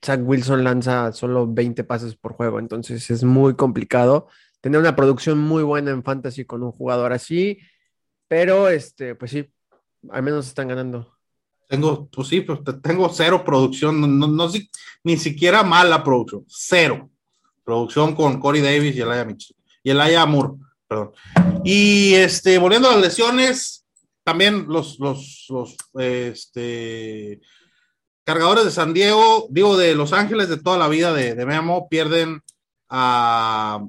Zach 0.05 0.21
Wilson 0.23 0.65
lanza 0.65 1.13
solo 1.13 1.47
20 1.47 1.85
pases 1.85 2.17
por 2.17 2.33
juego. 2.33 2.59
Entonces 2.59 3.11
es 3.11 3.25
muy 3.25 3.55
complicado 3.55 4.29
tener 4.61 4.81
una 4.81 4.97
producción 4.97 5.39
muy 5.39 5.63
buena 5.63 5.91
en 5.91 6.03
fantasy 6.03 6.45
con 6.45 6.63
un 6.63 6.73
jugador 6.73 7.13
así. 7.13 7.59
Pero, 8.29 8.69
este, 8.69 9.15
pues 9.15 9.31
sí, 9.33 9.51
al 10.11 10.23
menos 10.23 10.47
están 10.47 10.69
ganando. 10.69 11.17
Tengo, 11.69 12.09
pues 12.09 12.29
sí, 12.29 12.41
pues 12.41 12.61
tengo 12.83 13.09
cero 13.11 13.45
producción, 13.45 14.01
no, 14.01 14.27
no, 14.27 14.51
ni 15.05 15.17
siquiera 15.17 15.63
mala 15.63 16.03
producción, 16.03 16.45
cero. 16.49 17.11
Producción 17.65 18.15
con 18.15 18.41
Corey 18.41 18.61
Davis 18.61 18.97
y 18.97 19.01
Elijah 19.01 19.25
Mitchell, 19.25 19.57
y 19.83 19.91
Elijah 19.91 20.27
Moore, 20.27 20.55
perdón. 20.89 21.13
Y 21.65 22.15
este, 22.15 22.59
volviendo 22.59 22.89
a 22.89 22.95
las 22.95 23.01
lesiones, 23.01 23.87
también 24.25 24.67
los, 24.69 24.99
los, 24.99 25.47
los 25.49 25.77
este, 25.95 27.41
cargadores 28.25 28.65
de 28.65 28.71
San 28.71 28.93
Diego, 28.93 29.47
digo, 29.51 29.77
de 29.77 29.95
Los 29.95 30.13
Ángeles 30.13 30.49
de 30.49 30.57
toda 30.57 30.79
la 30.79 30.89
vida 30.89 31.13
de, 31.13 31.35
de 31.35 31.47
Memo, 31.47 31.89
pierden 31.89 32.43
a 32.89 33.85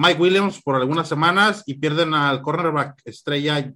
Mike 0.00 0.18
Williams 0.18 0.62
por 0.62 0.76
algunas 0.76 1.06
semanas 1.06 1.62
y 1.66 1.74
pierden 1.74 2.14
al 2.14 2.40
cornerback 2.40 3.02
estrella 3.04 3.70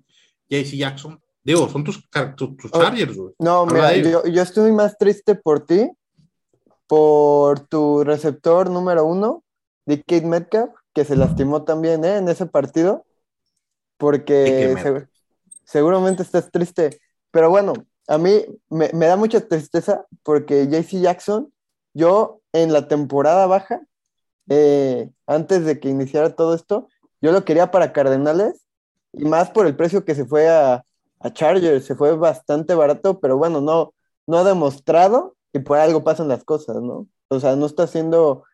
JC 0.48 0.76
Jackson. 0.78 1.20
Digo, 1.42 1.68
son 1.68 1.84
tus, 1.84 2.08
tus, 2.34 2.50
oh, 2.72 2.80
Chargers, 2.80 3.14
güey. 3.14 3.34
No, 3.38 3.66
mira, 3.66 3.94
yo, 3.94 4.24
yo, 4.24 4.42
estoy 4.42 4.72
más 4.72 4.96
triste 4.96 5.34
por 5.34 5.66
ti, 5.66 5.90
por 6.86 7.60
tu 7.60 8.04
receptor 8.04 8.70
número 8.70 9.04
uno, 9.04 9.44
de 9.84 9.98
Kate 9.98 10.24
Metcalf, 10.24 10.70
que 10.94 11.04
se 11.04 11.14
lastimó 11.14 11.64
también 11.64 12.02
¿eh? 12.06 12.16
en 12.16 12.28
ese 12.30 12.46
partido, 12.46 13.04
porque 13.98 14.74
seguramente 15.64 16.22
estás 16.22 16.50
triste. 16.50 16.98
Pero 17.32 17.50
bueno, 17.50 17.74
a 18.08 18.16
mí 18.16 18.46
me, 18.70 18.88
me 18.94 19.06
da 19.06 19.16
mucha 19.16 19.46
tristeza 19.46 20.06
porque 20.22 20.68
JC 20.68 21.02
Jackson, 21.02 21.52
yo 21.92 22.40
en 22.54 22.72
la 22.72 22.88
temporada 22.88 23.46
baja, 23.46 23.82
eh, 24.48 25.10
antes 25.26 25.64
de 25.64 25.80
que 25.80 25.88
iniciara 25.88 26.34
todo 26.34 26.54
esto, 26.54 26.88
yo 27.20 27.32
lo 27.32 27.44
quería 27.44 27.70
para 27.70 27.92
Cardenales 27.92 28.64
y 29.12 29.24
más 29.24 29.50
por 29.50 29.66
el 29.66 29.76
precio 29.76 30.04
que 30.04 30.14
se 30.14 30.26
fue 30.26 30.48
a, 30.48 30.84
a 31.20 31.32
Chargers, 31.32 31.84
se 31.84 31.94
fue 31.94 32.16
bastante 32.16 32.74
barato, 32.74 33.20
pero 33.20 33.38
bueno, 33.38 33.60
no, 33.60 33.94
no 34.26 34.38
ha 34.38 34.44
demostrado 34.44 35.36
y 35.52 35.60
por 35.60 35.78
algo 35.78 36.04
pasan 36.04 36.28
las 36.28 36.44
cosas, 36.44 36.76
¿no? 36.82 37.06
O 37.28 37.40
sea, 37.40 37.56
no 37.56 37.66
está 37.66 37.84
haciendo 37.84 38.44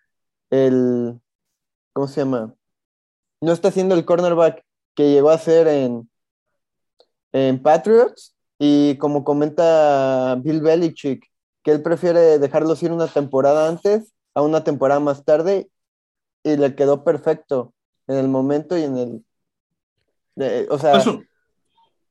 el, 0.51 1.21
¿cómo 1.93 2.07
se 2.09 2.21
llama? 2.21 2.55
No 3.41 3.53
está 3.53 3.69
haciendo 3.69 3.95
el 3.95 4.05
cornerback 4.05 4.65
que 4.95 5.11
llegó 5.11 5.31
a 5.31 5.39
ser 5.39 5.67
en, 5.67 6.11
en 7.33 7.63
Patriots 7.63 8.37
y 8.59 8.97
como 8.99 9.25
comenta 9.25 10.37
Bill 10.37 10.61
Belichick, 10.61 11.25
que 11.63 11.73
él 11.73 11.83
prefiere 11.83 12.39
dejarlos 12.39 12.83
ir 12.83 12.93
una 12.93 13.09
temporada 13.09 13.69
antes 13.69 14.13
a 14.35 14.43
una 14.43 14.63
temporada 14.63 15.01
más 15.01 15.25
tarde 15.25 15.70
y 16.43 16.57
le 16.57 16.75
quedó 16.75 17.05
perfecto 17.05 17.75
en 18.07 18.17
el 18.17 18.29
momento 18.29 18.77
y 18.77 18.83
en 18.85 19.25
el... 20.37 20.67
o 20.71 20.79
sea 20.79 21.03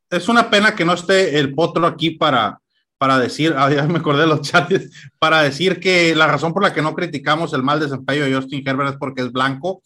es 0.10 0.28
una 0.28 0.50
pena 0.50 0.76
que 0.76 0.86
no 0.86 0.94
esté 0.94 1.38
el 1.38 1.54
potro 1.54 1.86
aquí 1.86 2.12
para, 2.12 2.60
para 2.98 3.20
decir, 3.20 3.54
ah, 3.58 3.72
ya 3.72 3.84
me 3.84 4.00
acordé 4.00 4.22
de 4.22 4.28
los 4.28 4.42
chats, 4.42 4.90
para 5.20 5.44
decir 5.44 5.80
que 5.80 6.16
la 6.16 6.28
razón 6.28 6.54
por 6.54 6.64
la 6.64 6.74
que 6.74 6.82
no 6.82 6.96
criticamos 6.96 7.54
el 7.54 7.64
mal 7.64 7.80
desempeño 7.80 8.26
de 8.26 8.34
Justin 8.34 8.68
Herbert 8.68 8.92
es 8.92 8.98
porque 8.98 9.22
es 9.22 9.32
blanco, 9.32 9.84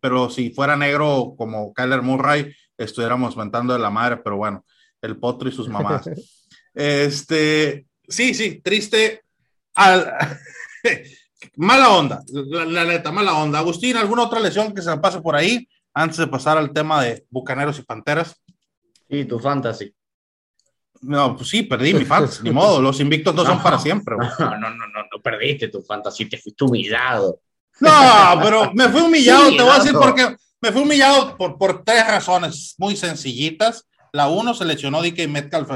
pero 0.00 0.30
si 0.30 0.50
fuera 0.50 0.76
negro 0.76 1.34
como 1.36 1.72
Kyler 1.74 2.02
Murray, 2.02 2.54
estuviéramos 2.78 3.36
mentando 3.36 3.72
de 3.72 3.80
la 3.80 3.90
madre, 3.90 4.18
pero 4.18 4.36
bueno, 4.36 4.64
el 5.02 5.18
potro 5.18 5.48
y 5.48 5.52
sus 5.52 5.68
mamás. 5.68 6.08
este, 6.74 7.86
sí, 8.08 8.34
sí, 8.34 8.60
triste. 8.62 9.22
mala 11.56 11.90
onda, 11.90 12.22
la, 12.28 12.64
la, 12.64 12.84
neta, 12.84 13.12
mala 13.12 13.34
onda. 13.34 13.58
Agustín, 13.58 13.96
¿alguna 13.96 14.22
otra 14.22 14.40
lesión 14.40 14.74
que 14.74 14.82
se 14.82 14.90
me 14.90 14.98
pase 14.98 15.20
por 15.20 15.36
ahí 15.36 15.68
antes 15.94 16.18
de 16.18 16.26
pasar 16.26 16.58
al 16.58 16.72
tema 16.72 17.02
de 17.02 17.24
Bucaneros 17.30 17.78
y 17.78 17.82
Panteras? 17.82 18.34
Y 19.08 19.24
tu 19.24 19.38
fantasy. 19.38 19.94
No, 21.02 21.36
pues 21.36 21.48
sí, 21.48 21.62
perdí 21.62 21.94
mi 21.94 22.04
fantasy, 22.04 22.42
ni 22.42 22.50
modo, 22.50 22.80
los 22.80 23.00
invictos 23.00 23.34
no, 23.34 23.44
son 23.44 23.62
para 23.62 23.78
siempre. 23.78 24.16
No, 24.38 24.50
no, 24.50 24.70
no, 24.70 24.86
no, 24.86 25.02
no 25.12 25.22
perdiste 25.22 25.68
tu 25.68 25.82
fantasy, 25.82 26.28
te 26.28 26.38
fuiste 26.38 26.64
humillado. 26.64 27.40
No, 27.80 27.90
pero 28.42 28.72
me 28.72 28.88
fui 28.88 29.02
humillado, 29.02 29.50
te 29.50 29.62
voy 29.62 29.72
a 29.72 29.78
decir 29.78 29.92
porque 29.92 30.36
me 30.60 30.72
fui 30.72 30.82
humillado 30.82 31.36
por, 31.36 31.58
por 31.58 31.84
tres 31.84 32.06
razones 32.06 32.74
muy 32.78 32.96
sencillitas. 32.96 33.86
La 34.12 34.28
uno, 34.28 34.54
se 34.54 34.64
lesionó 34.64 35.02
DK 35.02 35.28
Metcalf, 35.28 35.68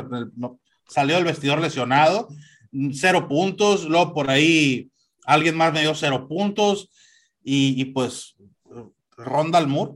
salió 0.89 1.17
del 1.17 1.25
vestidor 1.25 1.61
lesionado, 1.61 2.29
cero 2.93 3.29
puntos, 3.29 3.85
luego 3.85 4.15
por 4.15 4.31
ahí 4.31 4.90
alguien 5.25 5.57
más 5.57 5.73
me 5.73 5.81
dio 5.83 5.95
cero 5.95 6.27
puntos 6.29 6.91
y, 7.43 7.81
y 7.81 7.87
pues 7.87 8.37
Ronda 9.17 9.59
al 9.59 9.67
Moore. 9.67 9.95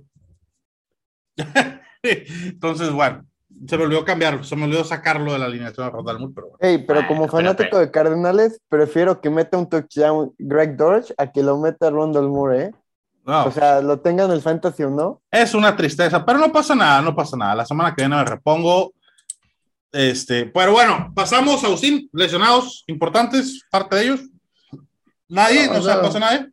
Entonces, 2.03 2.93
bueno, 2.93 3.25
se 3.67 3.79
me 3.79 3.85
olvidó 3.85 4.05
cambiar, 4.05 4.45
se 4.45 4.57
me 4.57 4.65
olvidó 4.65 4.85
sacarlo 4.85 5.33
de 5.33 5.39
la 5.39 5.47
alineación 5.47 5.87
de 5.87 5.93
Rodalmur, 5.93 6.33
pero 6.35 6.49
bueno. 6.49 6.85
pero 6.87 7.07
como 7.07 7.29
fanático 7.29 7.79
de 7.79 7.91
Cardenales, 7.91 8.61
prefiero 8.69 9.21
que 9.21 9.31
meta 9.31 9.57
un 9.57 9.69
touchdown 9.69 10.35
Greg 10.39 10.77
Dortch 10.77 11.13
a 11.17 11.31
que 11.31 11.43
lo 11.43 11.59
meta 11.59 11.91
Rondal 11.91 12.29
Moore, 12.29 12.63
¿eh? 12.63 12.73
o 13.27 13.51
sea, 13.51 13.81
lo 13.81 14.01
tengan 14.01 14.31
el 14.31 14.43
fantasy 14.43 14.83
o 14.83 14.91
no. 14.91 15.23
Es 15.31 15.55
una 15.55 15.75
tristeza, 15.75 16.25
pero 16.25 16.39
no 16.39 16.53
pasa 16.53 16.75
nada, 16.75 17.01
no 17.01 17.15
pasa 17.15 17.37
nada. 17.37 17.55
La 17.55 17.65
semana 17.65 17.95
que 17.95 18.03
viene 18.03 18.17
me 18.17 18.25
repongo. 18.25 18.93
Este, 19.91 20.47
pero 20.47 20.73
bueno, 20.73 21.13
pasamos 21.15 21.63
a 21.65 21.69
Austin, 21.69 22.11
lesionados 22.13 22.85
importantes, 22.87 23.63
parte 23.71 23.97
de 23.97 24.03
ellos. 24.03 24.21
Nadie, 25.35 25.69
no, 25.69 25.83
se 25.83 25.95
pasa 25.95 26.21
nadie. 26.21 26.51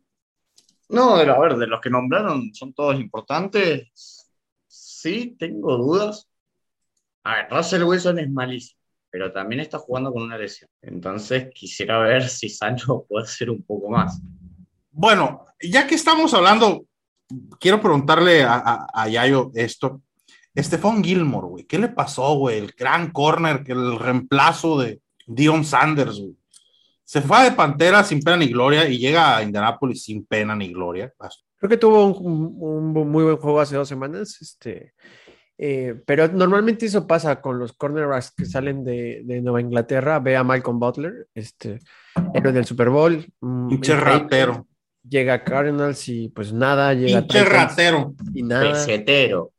No, 0.88 1.14
a 1.16 1.38
ver, 1.38 1.56
de 1.56 1.66
los 1.66 1.80
que 1.80 1.88
nombraron 1.88 2.52
son 2.54 2.74
todos 2.74 3.00
importantes 3.00 3.92
sí 5.02 5.36
tengo 5.38 5.76
dudas. 5.76 6.28
A 7.24 7.36
ver, 7.36 7.46
Russell 7.50 7.82
Wilson 7.82 8.18
es 8.20 8.30
malísimo, 8.30 8.80
pero 9.10 9.32
también 9.32 9.60
está 9.60 9.78
jugando 9.78 10.12
con 10.12 10.22
una 10.22 10.38
lesión. 10.38 10.70
Entonces 10.80 11.48
quisiera 11.54 11.98
ver 11.98 12.28
si 12.28 12.48
Sancho 12.48 13.04
puede 13.08 13.24
hacer 13.24 13.50
un 13.50 13.62
poco 13.62 13.90
más. 13.90 14.20
Bueno, 14.90 15.46
ya 15.60 15.86
que 15.86 15.94
estamos 15.94 16.32
hablando, 16.34 16.84
quiero 17.58 17.80
preguntarle 17.80 18.44
a, 18.44 19.08
Yayo 19.08 19.50
esto. 19.54 20.02
Estefan 20.54 21.02
Gilmore, 21.02 21.46
güey, 21.46 21.64
¿qué 21.64 21.78
le 21.78 21.88
pasó, 21.88 22.34
güey? 22.34 22.58
El 22.58 22.72
gran 22.72 23.10
corner, 23.10 23.64
el 23.66 23.98
reemplazo 23.98 24.78
de 24.78 25.00
Dion 25.26 25.64
Sanders, 25.64 26.18
güey. 26.20 26.36
Se 27.04 27.20
fue 27.20 27.44
de 27.44 27.52
Pantera 27.52 28.04
sin 28.04 28.20
pena 28.20 28.36
ni 28.36 28.48
gloria 28.48 28.88
y 28.88 28.98
llega 28.98 29.36
a 29.36 29.42
Indianapolis 29.42 30.04
sin 30.04 30.24
pena 30.24 30.54
ni 30.56 30.72
gloria. 30.72 31.12
Creo 31.58 31.68
que 31.68 31.76
tuvo 31.76 32.06
un, 32.06 32.92
muy 32.92 33.24
buen 33.24 33.36
juego 33.36 33.60
hace 33.60 33.76
dos 33.76 33.88
semanas, 33.88 34.38
este, 34.40 34.94
eh, 35.58 35.94
pero 36.06 36.28
normalmente 36.28 36.86
eso 36.86 37.06
pasa 37.06 37.40
con 37.40 37.58
los 37.58 37.72
cornerbacks 37.72 38.32
que 38.32 38.46
salen 38.46 38.82
de, 38.82 39.22
Nueva 39.42 39.60
Inglaterra. 39.60 40.18
Ve 40.18 40.36
a 40.36 40.44
Malcolm 40.44 40.78
Butler, 40.78 41.28
este, 41.34 41.78
héroe 42.34 42.52
del 42.52 42.64
Super 42.64 42.90
Bowl. 42.90 43.24
Pinche 43.68 43.94
ratero. 43.94 44.66
Llega 45.08 45.34
a 45.34 45.44
Cardinals 45.44 46.08
y 46.08 46.28
pues 46.28 46.52
nada, 46.52 46.94
llega 46.94 47.20
Pinche 47.20 47.44
ratero. 47.44 48.14
Y 48.34 48.42
nada. 48.42 48.72
Pesetero. 48.72 49.52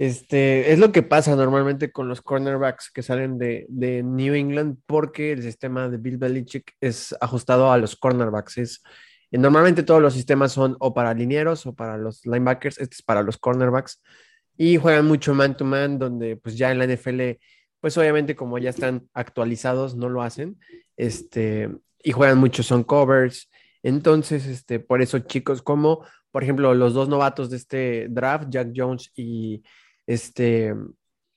Este, 0.00 0.72
es 0.72 0.78
lo 0.78 0.92
que 0.92 1.02
pasa 1.02 1.36
normalmente 1.36 1.92
con 1.92 2.08
los 2.08 2.22
cornerbacks 2.22 2.90
que 2.90 3.02
salen 3.02 3.36
de, 3.36 3.66
New 4.02 4.32
England 4.32 4.78
porque 4.86 5.32
el 5.32 5.42
sistema 5.42 5.90
de 5.90 5.98
Bill 5.98 6.16
Belichick 6.16 6.72
es 6.80 7.14
ajustado 7.20 7.70
a 7.70 7.76
los 7.76 7.96
cornerbacks. 7.96 8.56
Es, 8.56 8.82
normalmente 9.30 9.82
todos 9.82 10.00
los 10.00 10.14
sistemas 10.14 10.52
son 10.52 10.74
o 10.80 10.94
para 10.94 11.12
linieros 11.12 11.66
o 11.66 11.74
para 11.74 11.98
los 11.98 12.24
linebackers, 12.24 12.78
este 12.78 12.94
es 12.94 13.02
para 13.02 13.22
los 13.22 13.36
cornerbacks. 13.36 14.02
Y 14.56 14.78
juegan 14.78 15.04
mucho 15.04 15.34
man 15.34 15.54
to 15.54 15.66
man, 15.66 15.98
donde 15.98 16.38
pues 16.38 16.56
ya 16.56 16.72
en 16.72 16.78
la 16.78 16.86
NFL, 16.86 17.38
pues 17.80 17.98
obviamente 17.98 18.34
como 18.34 18.56
ya 18.56 18.70
están 18.70 19.06
actualizados, 19.12 19.96
no 19.96 20.08
lo 20.08 20.22
hacen. 20.22 20.58
Este, 20.96 21.68
y 22.02 22.12
juegan 22.12 22.38
mucho 22.38 22.62
son 22.62 22.84
covers. 22.84 23.50
Entonces, 23.82 24.46
este, 24.46 24.80
por 24.80 25.02
eso 25.02 25.18
chicos 25.18 25.60
como, 25.60 26.06
por 26.30 26.42
ejemplo, 26.42 26.72
los 26.72 26.94
dos 26.94 27.10
novatos 27.10 27.50
de 27.50 27.58
este 27.58 28.06
draft, 28.08 28.46
Jack 28.48 28.70
Jones 28.74 29.12
y 29.14 29.62
este 30.12 30.74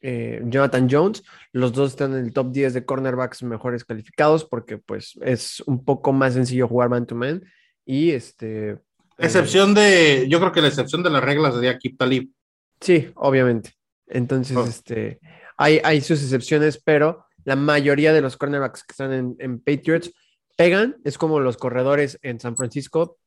eh, 0.02 0.42
Jonathan 0.46 0.88
Jones. 0.90 1.24
Los 1.52 1.74
dos 1.74 1.92
están 1.92 2.14
en 2.14 2.26
el 2.26 2.34
top 2.34 2.52
10 2.52 2.74
de 2.74 2.86
cornerbacks 2.86 3.44
mejores 3.44 3.86
calificados 3.86 4.46
porque 4.46 4.78
pues 4.78 5.18
es 5.22 5.62
un 5.62 5.84
poco 5.86 6.12
más 6.12 6.34
sencillo 6.34 6.68
jugar 6.68 6.90
man 6.90 7.06
to 7.06 7.16
man. 7.16 7.44
Y 7.86 8.12
este... 8.12 8.78
Excepción 9.18 9.74
de, 9.74 10.26
yo 10.28 10.40
creo 10.40 10.52
que 10.52 10.62
la 10.62 10.68
excepción 10.68 11.04
de 11.04 11.10
las 11.10 11.24
reglas 11.24 11.60
de 11.60 11.70
Akib 11.70 11.98
Talib. 11.98 12.32
Sí, 12.82 13.12
obviamente. 13.16 13.74
Entonces, 14.08 14.58
oh. 14.58 14.66
este, 14.66 15.20
hay, 15.56 15.80
hay 15.84 16.02
sus 16.02 16.22
excepciones, 16.22 16.82
pero 16.84 17.26
la 17.46 17.56
mayoría 17.56 18.12
de 18.12 18.22
los 18.22 18.38
cornerbacks 18.38 18.84
que 18.84 18.92
están 18.92 19.36
en, 19.40 19.60
Patriots 19.60 20.12
pegan, 20.58 20.98
es 21.04 21.18
como 21.18 21.40
los 21.40 21.58
corredores 21.58 22.20
en 22.22 22.40
San 22.40 22.58
Francisco, 22.58 23.18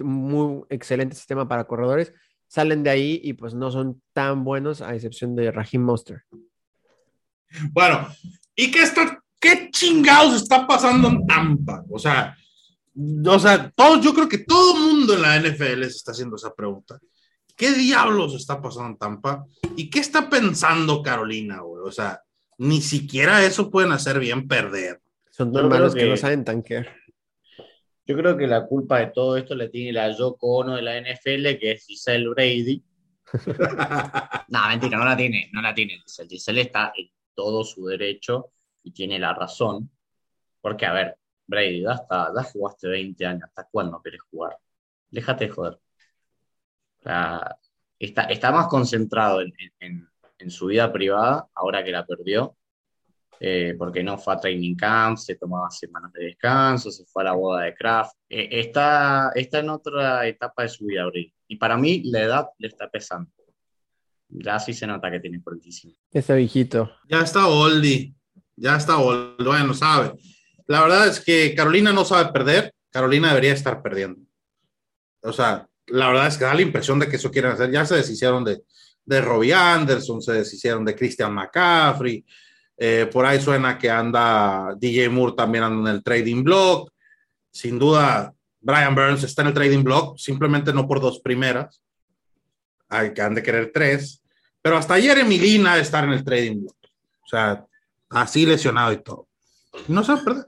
muy 0.00 0.62
excelente 0.70 1.16
sistema 1.16 1.48
para 1.48 1.64
corredores, 1.64 2.12
salen 2.48 2.82
de 2.82 2.90
ahí 2.90 3.20
y 3.22 3.34
pues 3.34 3.54
no 3.54 3.70
son 3.70 4.02
tan 4.12 4.42
buenos 4.42 4.80
a 4.80 4.94
excepción 4.94 5.36
de 5.36 5.52
Raheem 5.52 5.82
Monster. 5.82 6.24
Bueno, 7.70 8.08
¿y 8.56 8.70
qué 8.70 8.82
está, 8.82 9.22
qué 9.40 9.70
chingados 9.70 10.42
está 10.42 10.66
pasando 10.66 11.08
en 11.08 11.26
Tampa? 11.26 11.84
O 11.90 11.98
sea, 11.98 12.36
o 13.26 13.38
sea, 13.38 13.70
todos, 13.74 14.04
yo 14.04 14.12
creo 14.12 14.28
que 14.28 14.38
todo 14.38 14.74
el 14.74 14.82
mundo 14.82 15.14
en 15.14 15.22
la 15.22 15.38
NFL 15.38 15.82
se 15.82 15.96
está 15.96 16.12
haciendo 16.12 16.36
esa 16.36 16.54
pregunta. 16.54 16.98
¿Qué 17.54 17.72
diablos 17.72 18.34
está 18.34 18.60
pasando 18.60 18.88
en 18.88 18.98
Tampa? 18.98 19.44
¿Y 19.76 19.90
qué 19.90 20.00
está 20.00 20.28
pensando 20.28 21.02
Carolina, 21.02 21.60
güey? 21.60 21.82
O 21.84 21.92
sea, 21.92 22.22
ni 22.58 22.80
siquiera 22.80 23.44
eso 23.44 23.70
pueden 23.70 23.92
hacer 23.92 24.18
bien 24.18 24.48
perder. 24.48 25.00
Son 25.30 25.52
dos 25.52 25.68
malos 25.68 25.94
que, 25.94 26.08
no 26.08 26.16
saben 26.16 26.44
tanquear. 26.44 26.97
Yo 28.08 28.16
creo 28.16 28.36
que 28.36 28.48
la 28.48 28.66
culpa 28.66 28.98
de 28.98 29.08
todo 29.08 29.36
esto 29.36 29.54
le 29.54 29.68
tiene 29.68 29.92
la 29.92 30.10
Yoko 30.10 30.58
Ono 30.58 30.74
de 30.74 30.82
la 30.82 30.96
NFL, 30.96 31.58
que 31.58 31.72
es 31.72 31.86
Giselle 31.86 32.28
Brady. 32.30 32.82
no, 34.48 34.68
mentira, 34.68 34.98
no 34.98 35.04
la 35.04 35.16
tiene, 35.16 35.48
no 35.52 35.62
la 35.62 35.72
tiene 35.74 36.00
Giselle. 36.00 36.28
Giselle 36.28 36.62
está 36.62 36.92
en 36.96 37.08
todo 37.34 37.62
su 37.64 37.86
derecho 37.86 38.52
y 38.82 38.90
tiene 38.92 39.18
la 39.18 39.34
razón. 39.34 39.90
Porque, 40.60 40.86
a 40.86 40.92
ver, 40.92 41.18
Brady, 41.46 41.82
ya, 41.82 42.06
ya 42.10 42.42
jugaste 42.42 42.88
20 42.88 43.26
años, 43.26 43.44
¿hasta 43.44 43.68
cuándo 43.70 44.02
querés 44.02 44.22
jugar? 44.30 44.58
Déjate 45.10 45.46
de 45.46 45.52
joder 45.52 45.78
está, 47.98 48.24
está 48.24 48.52
más 48.52 48.68
concentrado 48.68 49.40
en, 49.40 50.50
su 50.50 50.66
vida 50.66 50.92
privada, 50.92 51.48
ahora 51.54 51.82
que 51.82 51.90
la 51.90 52.06
perdió, 52.06 52.56
eh, 53.40 53.74
porque 53.78 54.02
no 54.02 54.18
fue 54.18 54.34
a 54.34 54.40
training 54.40 54.74
camp, 54.74 55.16
se 55.16 55.36
tomaba 55.36 55.70
semanas 55.70 56.12
de 56.12 56.24
descanso, 56.24 56.90
se 56.90 57.04
fue 57.04 57.22
a 57.22 57.26
la 57.26 57.32
boda 57.32 57.62
de 57.62 57.74
Kraft. 57.74 58.14
Eh, 58.28 58.48
está, 58.52 59.30
está 59.34 59.60
en 59.60 59.70
otra 59.70 60.26
etapa 60.26 60.62
de 60.62 60.68
su 60.68 60.86
vida, 60.86 61.04
Abril. 61.04 61.32
Y 61.46 61.56
para 61.56 61.76
mí 61.76 62.02
la 62.04 62.22
edad 62.22 62.48
le 62.58 62.68
está 62.68 62.90
pesando. 62.90 63.30
Ya 64.28 64.58
sí 64.58 64.74
se 64.74 64.86
nota 64.86 65.10
que 65.10 65.20
tiene 65.20 65.40
fortísimo. 65.40 65.94
Está 66.12 66.34
viejito. 66.34 66.90
Ya 67.08 67.20
está 67.20 67.46
oldie. 67.46 68.14
Ya 68.56 68.76
está 68.76 68.98
old. 68.98 69.42
Bueno, 69.42 69.72
sabe. 69.72 70.12
La 70.66 70.82
verdad 70.82 71.06
es 71.08 71.20
que 71.20 71.54
Carolina 71.54 71.92
no 71.92 72.04
sabe 72.04 72.30
perder. 72.30 72.74
Carolina 72.90 73.28
debería 73.28 73.52
estar 73.52 73.80
perdiendo. 73.82 74.20
O 75.22 75.32
sea, 75.32 75.66
la 75.86 76.08
verdad 76.08 76.26
es 76.26 76.36
que 76.36 76.44
da 76.44 76.54
la 76.54 76.62
impresión 76.62 76.98
de 76.98 77.08
que 77.08 77.16
eso 77.16 77.30
quieren 77.30 77.52
hacer. 77.52 77.70
Ya 77.70 77.86
se 77.86 77.96
deshicieron 77.96 78.44
de, 78.44 78.62
de 79.04 79.20
Robbie 79.22 79.54
Anderson, 79.54 80.20
se 80.20 80.32
deshicieron 80.32 80.84
de 80.84 80.94
Christian 80.94 81.32
McCaffrey. 81.32 82.24
Eh, 82.80 83.10
por 83.12 83.26
ahí 83.26 83.40
suena 83.40 83.76
que 83.76 83.90
anda 83.90 84.74
DJ 84.78 85.08
Moore 85.08 85.34
también 85.36 85.64
anda 85.64 85.90
en 85.90 85.96
el 85.96 86.02
trading 86.02 86.44
block. 86.44 86.92
Sin 87.50 87.78
duda, 87.78 88.32
Brian 88.60 88.94
Burns 88.94 89.24
está 89.24 89.42
en 89.42 89.48
el 89.48 89.54
trading 89.54 89.82
block, 89.82 90.16
simplemente 90.16 90.72
no 90.72 90.86
por 90.86 91.00
dos 91.00 91.20
primeras. 91.20 91.82
Hay 92.88 93.12
que 93.12 93.20
han 93.20 93.34
de 93.34 93.42
querer 93.42 93.72
tres. 93.74 94.22
Pero 94.62 94.76
hasta 94.76 94.94
ayer 94.94 95.18
Emilina 95.18 95.74
de 95.74 95.82
estar 95.82 96.04
en 96.04 96.12
el 96.12 96.24
trading 96.24 96.60
block. 96.60 96.76
O 97.24 97.28
sea, 97.28 97.66
así 98.10 98.46
lesionado 98.46 98.92
y 98.92 99.02
todo. 99.02 99.26
No 99.88 100.04
se 100.04 100.16
perder. 100.18 100.46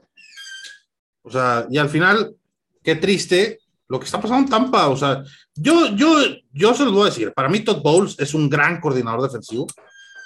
O 1.23 1.29
sea, 1.29 1.67
y 1.69 1.77
al 1.77 1.89
final, 1.89 2.33
qué 2.81 2.95
triste 2.95 3.59
lo 3.87 3.99
que 3.99 4.05
está 4.05 4.21
pasando 4.21 4.45
en 4.45 4.49
Tampa, 4.49 4.87
o 4.87 4.95
sea, 4.95 5.21
yo, 5.53 5.93
yo, 5.97 6.15
yo 6.53 6.73
se 6.73 6.85
los 6.85 6.93
voy 6.93 7.01
a 7.01 7.05
decir, 7.09 7.33
para 7.33 7.49
mí 7.49 7.59
Todd 7.59 7.81
Bowles 7.81 8.15
es 8.19 8.33
un 8.33 8.49
gran 8.49 8.79
coordinador 8.79 9.21
defensivo, 9.21 9.67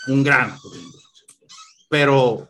un 0.08 0.24
gran 0.24 0.56
coordinador 0.56 1.05
pero 1.90 2.50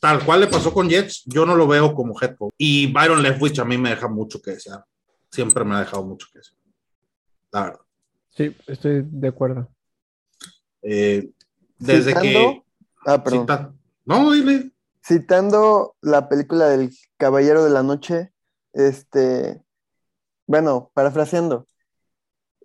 tal 0.00 0.24
cual 0.24 0.40
le 0.40 0.46
pasó 0.46 0.72
con 0.72 0.88
Jets, 0.88 1.22
yo 1.24 1.46
no 1.46 1.54
lo 1.56 1.66
veo 1.66 1.94
como 1.94 2.14
head 2.20 2.36
coach. 2.36 2.52
Y 2.58 2.92
Byron 2.92 3.22
Leftwich 3.22 3.58
a 3.58 3.64
mí 3.64 3.78
me 3.78 3.90
deja 3.90 4.08
mucho 4.08 4.40
que 4.40 4.52
desear, 4.52 4.84
siempre 5.30 5.64
me 5.64 5.74
ha 5.74 5.80
dejado 5.80 6.04
mucho 6.04 6.26
que 6.32 6.38
desear, 6.38 6.58
la 7.52 7.62
verdad. 7.62 7.80
Sí, 8.30 8.56
estoy 8.66 9.02
de 9.06 9.28
acuerdo. 9.28 9.68
Eh, 10.82 11.30
desde 11.78 12.14
que... 12.14 12.62
Ah, 13.06 13.22
perdón. 13.22 13.78
no, 14.04 14.32
dile. 14.32 14.72
Citando 15.02 15.94
la 16.00 16.28
película 16.28 16.68
del 16.68 16.90
Caballero 17.16 17.64
de 17.64 17.70
la 17.70 17.82
Noche, 17.82 18.32
este, 18.72 19.62
bueno, 20.46 20.90
parafraseando, 20.94 21.66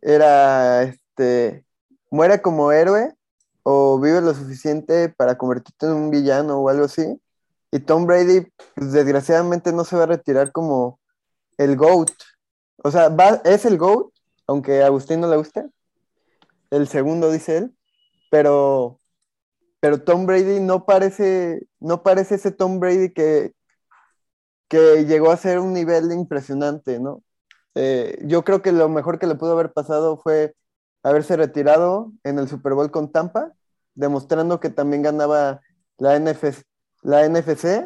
era, 0.02 0.84
este, 0.84 1.66
muere 2.10 2.42
como 2.42 2.72
héroe 2.72 3.14
o 3.64 4.00
vive 4.00 4.22
lo 4.22 4.34
suficiente 4.34 5.10
para 5.10 5.38
convertirte 5.38 5.86
en 5.86 5.94
un 5.94 6.12
villano 6.12 6.60
o 6.60 6.70
algo 6.70 6.86
así. 6.86 7.20
Y 7.72 7.80
Tom 7.80 8.06
Brady, 8.06 8.48
pues, 8.76 8.92
desgraciadamente, 8.92 9.72
no 9.74 9.84
se 9.84 9.96
va 9.96 10.04
a 10.04 10.08
retirar 10.08 10.52
como 10.52 11.00
el 11.58 11.76
GOAT. 11.76 12.12
O 12.84 12.92
sea, 12.92 13.16
es 13.46 13.66
el 13.66 13.78
GOAT, 13.78 14.12
aunque 14.48 14.82
a 14.82 14.88
Agustín 14.88 15.22
no 15.22 15.28
le 15.30 15.38
guste. 15.38 15.66
El 16.72 16.88
segundo, 16.88 17.32
dice 17.32 17.58
él. 17.58 17.76
Pero, 18.32 19.00
pero 19.80 20.04
Tom 20.04 20.26
Brady 20.26 20.60
no 20.60 20.86
parece, 20.86 21.68
no 21.80 22.04
parece 22.04 22.36
ese 22.36 22.52
Tom 22.52 22.80
Brady 22.80 23.14
que, 23.14 23.54
que 24.68 25.06
llegó 25.06 25.32
a 25.32 25.38
ser 25.38 25.60
un 25.60 25.74
nivel 25.74 26.12
impresionante, 26.12 27.00
¿no? 27.00 27.24
Eh, 27.76 28.20
yo 28.26 28.44
creo 28.44 28.62
que 28.62 28.72
lo 28.72 28.90
mejor 28.90 29.20
que 29.20 29.28
le 29.28 29.36
pudo 29.36 29.54
haber 29.54 29.72
pasado 29.74 30.18
fue 30.18 30.56
haberse 31.04 31.36
retirado 31.38 32.12
en 32.24 32.40
el 32.40 32.48
Super 32.48 32.74
Bowl 32.74 32.92
con 32.92 33.12
Tampa, 33.12 33.54
demostrando 33.96 34.60
que 34.60 34.70
también 34.70 35.02
ganaba 35.02 35.62
la 35.98 36.20
NFC, 36.20 36.64
la 37.02 37.28
NFC 37.28 37.86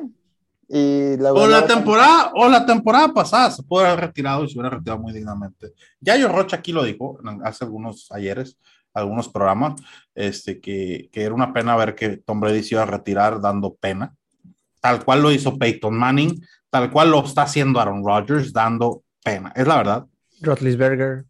y 0.67 1.17
la 1.17 1.33
o 1.33 1.47
la 1.47 1.67
temporada 1.67 2.31
o 2.35 2.47
la 2.47 2.65
temporada 2.65 3.09
pasada 3.13 3.51
se 3.51 3.63
pudo 3.63 3.85
haber 3.85 3.99
retirado 3.99 4.43
y 4.43 4.49
se 4.49 4.57
hubiera 4.57 4.75
retirado 4.75 5.01
muy 5.01 5.13
dignamente. 5.13 5.73
Yayo 5.99 6.29
Rocha 6.29 6.57
aquí 6.57 6.71
lo 6.71 6.83
dijo 6.83 7.19
hace 7.43 7.65
algunos 7.65 8.11
ayeres, 8.11 8.57
algunos 8.93 9.29
programas, 9.29 9.81
este, 10.15 10.61
que, 10.61 11.09
que, 11.11 11.23
era 11.23 11.33
una 11.33 11.53
pena 11.53 11.75
ver 11.75 11.95
que 11.95 12.17
Tom 12.17 12.39
Brady 12.39 12.63
se 12.63 12.75
iba 12.75 12.83
a 12.83 12.87
retirar 12.87 13.41
dando 13.41 13.75
pena, 13.75 14.15
tal 14.79 15.03
cual 15.03 15.21
lo 15.21 15.31
hizo 15.31 15.57
Peyton 15.57 15.95
Manning, 15.95 16.45
tal 16.69 16.91
cual 16.91 17.11
lo 17.11 17.23
está 17.23 17.43
haciendo 17.43 17.79
Aaron 17.79 18.05
Rodgers, 18.05 18.53
dando 18.53 19.03
pena, 19.23 19.51
es 19.55 19.67
la 19.67 19.77
verdad. 19.77 20.05
Rotlisberger. 20.41 21.25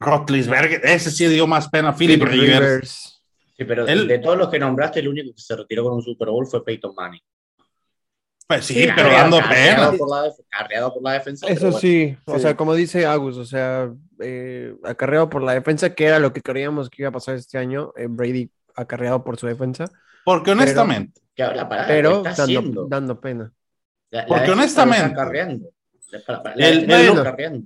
Rotlisberger, 0.00 0.80
ese 0.84 1.10
sí 1.10 1.26
dio 1.26 1.46
más 1.46 1.68
pena. 1.68 1.94
Philip, 1.94 2.22
Rivers. 2.22 3.22
Sí, 3.56 3.64
pero 3.64 3.84
de 3.86 4.18
todos 4.18 4.36
los 4.36 4.48
que 4.48 4.58
nombraste, 4.58 5.00
el 5.00 5.08
único 5.08 5.34
que 5.34 5.40
se 5.40 5.56
retiró 5.56 5.84
con 5.84 5.94
un 5.94 6.02
Super 6.02 6.28
Bowl 6.28 6.46
fue 6.46 6.64
Peyton 6.64 6.94
Manning. 6.94 7.22
Pues 8.46 8.66
sí, 8.66 8.86
pero 8.94 9.10
dando 9.10 9.38
pena. 9.38 9.86
acarreado 10.52 10.92
por 10.92 11.02
la 11.02 11.12
defensa. 11.12 11.46
Eso 11.46 11.72
sí, 11.72 12.16
o 12.26 12.38
sea, 12.38 12.56
como 12.56 12.74
dice 12.74 13.06
Agus, 13.06 13.38
o 13.38 13.44
sea, 13.44 13.90
eh, 14.20 14.74
acarreado 14.84 15.30
por 15.30 15.42
la 15.42 15.54
defensa, 15.54 15.94
que 15.94 16.04
era 16.04 16.18
lo 16.18 16.32
que 16.32 16.42
creíamos 16.42 16.90
que 16.90 17.02
iba 17.02 17.08
a 17.08 17.12
pasar 17.12 17.36
este 17.36 17.56
año, 17.56 17.92
eh, 17.96 18.06
Brady 18.08 18.50
acarreado 18.76 19.24
por 19.24 19.38
su 19.38 19.46
defensa. 19.46 19.86
Porque 20.24 20.50
honestamente. 20.50 21.20
Pero, 21.86 22.22
dando, 22.22 22.86
dando, 22.86 23.20
pena. 23.20 23.52
porque 24.28 24.50
honestamente. 24.50 25.16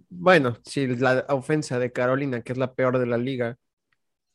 Bueno, 0.09 0.57
si 0.65 0.87
la 0.87 1.25
ofensa 1.29 1.79
de 1.79 1.93
Carolina, 1.93 2.43
que 2.43 2.53
es 2.53 2.59
la 2.59 2.75
peor 2.75 2.99
de 2.99 3.07
la 3.07 3.19
liga, 3.19 3.57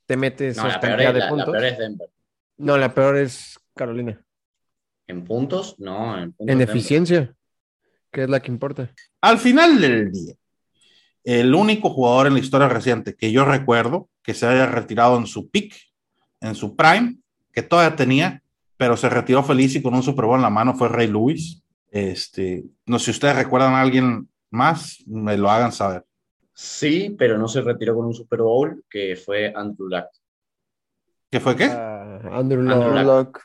te 0.05 0.17
metes 0.17 0.57
no, 0.57 0.67
la 0.67 0.79
peor, 0.79 1.01
es, 1.01 1.13
de 1.13 1.21
puntos. 1.27 1.47
La 1.47 1.53
peor 1.53 1.65
es 1.65 1.77
Denver. 1.77 2.09
No, 2.57 2.77
la 2.77 2.93
peor 2.93 3.17
es 3.17 3.59
Carolina. 3.75 4.21
¿En 5.07 5.23
puntos? 5.23 5.79
No, 5.79 6.17
en, 6.17 6.31
puntos 6.33 6.53
en 6.53 6.61
eficiencia, 6.61 7.35
que 8.11 8.23
es 8.23 8.29
la 8.29 8.41
que 8.41 8.51
importa. 8.51 8.89
Al 9.21 9.37
final 9.37 9.79
del 9.79 10.11
día, 10.11 10.35
el 11.23 11.55
único 11.55 11.89
jugador 11.89 12.27
en 12.27 12.33
la 12.33 12.39
historia 12.39 12.67
reciente 12.67 13.15
que 13.15 13.31
yo 13.31 13.45
recuerdo 13.45 14.09
que 14.21 14.33
se 14.33 14.45
haya 14.45 14.65
retirado 14.65 15.17
en 15.17 15.25
su 15.25 15.49
peak, 15.49 15.73
en 16.41 16.55
su 16.55 16.75
prime, 16.75 17.17
que 17.51 17.61
todavía 17.61 17.95
tenía, 17.95 18.43
pero 18.77 18.97
se 18.97 19.09
retiró 19.09 19.43
feliz 19.43 19.75
y 19.75 19.81
con 19.81 19.93
un 19.93 20.03
Super 20.03 20.25
Bowl 20.25 20.37
en 20.37 20.43
la 20.43 20.49
mano 20.49 20.75
fue 20.75 20.89
Ray 20.89 21.07
Lewis. 21.07 21.62
Este, 21.93 22.63
no 22.87 22.97
sé 22.97 23.05
si 23.05 23.11
ustedes 23.11 23.35
recuerdan 23.35 23.75
a 23.75 23.81
alguien 23.81 24.27
más, 24.49 25.03
me 25.05 25.37
lo 25.37 25.51
hagan 25.51 25.71
saber. 25.71 26.03
Sí, 26.51 27.15
pero 27.19 27.37
no 27.37 27.47
se 27.47 27.61
retiró 27.61 27.93
con 27.93 28.07
un 28.07 28.15
Super 28.15 28.41
Bowl, 28.41 28.83
que 28.89 29.15
fue 29.15 29.53
Andrew 29.55 29.87
Luck. 29.87 30.07
¿Qué 31.29 31.39
fue 31.39 31.55
qué? 31.55 31.67
Uh, 31.67 32.33
Andrew, 32.33 32.61
Luck. 32.63 33.39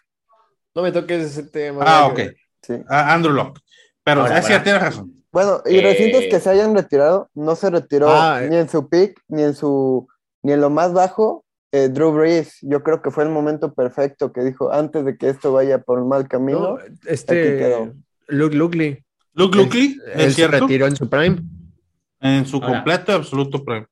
No 0.75 0.81
me 0.81 0.93
toques 0.93 1.25
ese 1.27 1.43
tema. 1.43 1.85
Ah, 1.87 2.07
ok. 2.07 2.21
Sí. 2.63 2.83
Ah, 2.89 3.13
Andrew 3.13 3.35
Luck. 3.35 3.59
Pero 4.03 4.27
sí, 4.27 4.53
tienes 4.65 4.81
razón. 4.81 5.13
Bueno, 5.31 5.61
y 5.67 5.79
eh... 5.79 5.83
recientes 5.83 6.31
que 6.31 6.41
se 6.41 6.49
hayan 6.49 6.75
retirado, 6.75 7.29
no 7.35 7.55
se 7.55 7.69
retiró 7.69 8.09
ah, 8.09 8.41
ni 8.41 8.57
en 8.57 8.71
su 8.71 8.89
pick, 8.89 9.21
ni 9.29 9.43
en 9.43 9.55
su, 9.55 10.09
ni 10.43 10.53
en 10.53 10.63
lo 10.63 10.71
más 10.71 10.95
bajo, 10.95 11.45
eh, 11.71 11.91
Drew 11.91 12.13
Brees, 12.13 12.57
yo 12.63 12.83
creo 12.83 13.03
que 13.03 13.11
fue 13.11 13.25
el 13.25 13.31
momento 13.31 13.75
perfecto 13.75 14.33
que 14.33 14.41
dijo, 14.43 14.73
antes 14.73 15.05
de 15.05 15.19
que 15.19 15.29
esto 15.29 15.53
vaya 15.53 15.83
por 15.83 15.99
un 15.99 16.09
mal 16.09 16.27
camino, 16.27 16.61
No, 16.61 16.79
este 17.07 17.93
Luke 18.29 18.55
Lugley. 18.57 19.03
Luke 19.35 19.57
Lukley, 19.57 19.97
Él 20.07 20.21
es 20.21 20.25
se 20.27 20.31
cierto, 20.33 20.61
retiró 20.61 20.87
en 20.87 20.97
su 20.97 21.09
prime. 21.09 21.39
en 22.21 22.47
su 22.47 22.57
Ahora. 22.57 22.69
completo 22.75 23.13
y 23.13 23.15
absoluto 23.15 23.65
premio. 23.65 23.89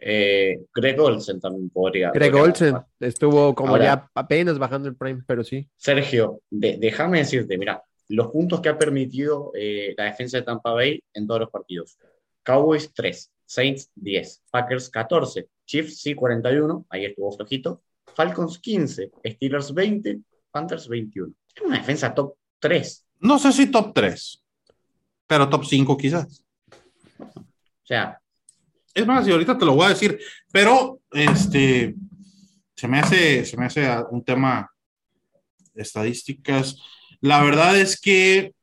Eh, 0.00 0.58
Greg 0.74 1.00
Olsen 1.00 1.40
también 1.40 1.70
podría. 1.70 2.10
Greg 2.12 2.30
podría 2.30 2.44
Olsen 2.44 2.72
bajar. 2.72 2.88
estuvo 3.00 3.54
como 3.54 3.70
Ahora. 3.72 3.84
ya 3.84 4.10
apenas 4.14 4.58
bajando 4.58 4.88
el 4.88 4.96
prime, 4.96 5.22
pero 5.26 5.42
sí. 5.44 5.68
Sergio, 5.76 6.40
de- 6.50 6.76
déjame 6.78 7.18
decirte, 7.18 7.58
mira, 7.58 7.82
los 8.08 8.28
puntos 8.28 8.60
que 8.60 8.68
ha 8.68 8.78
permitido 8.78 9.52
eh, 9.54 9.94
la 9.96 10.04
defensa 10.04 10.38
de 10.38 10.44
Tampa 10.44 10.72
Bay 10.72 11.02
en 11.14 11.26
todos 11.26 11.40
los 11.40 11.50
partidos. 11.50 11.98
Cowboys 12.44 12.92
3, 12.94 13.30
Saints 13.44 13.90
10, 13.96 14.42
Packers 14.50 14.88
14, 14.88 15.48
Chiefs 15.66 16.00
sí 16.00 16.14
41, 16.14 16.86
ahí 16.90 17.04
estuvo 17.04 17.30
flojito, 17.32 17.82
Falcons 18.14 18.58
15, 18.58 19.10
Steelers 19.24 19.74
20, 19.74 20.18
Panthers 20.50 20.88
21. 20.88 21.32
Es 21.54 21.62
una 21.62 21.78
defensa 21.78 22.14
top 22.14 22.34
3. 22.60 23.04
No 23.20 23.38
sé 23.38 23.52
si 23.52 23.70
top 23.70 23.92
3, 23.94 24.44
pero 25.26 25.48
top 25.48 25.64
5 25.64 25.96
quizás. 25.96 26.44
O 27.18 27.44
sea, 27.84 28.20
Es 28.94 29.06
más, 29.06 29.26
y 29.26 29.32
ahorita 29.32 29.56
te 29.56 29.64
lo 29.64 29.74
voy 29.74 29.86
a 29.86 29.90
decir, 29.90 30.18
pero 30.52 31.00
este 31.12 31.94
se 32.78 32.86
me 32.86 33.00
hace, 33.00 33.44
se 33.44 33.56
me 33.56 33.66
hace 33.66 33.88
un 34.10 34.24
tema 34.24 34.70
estadísticas. 35.74 36.76
La 37.20 37.42
verdad 37.42 37.76
es 37.76 38.00
que 38.00 38.54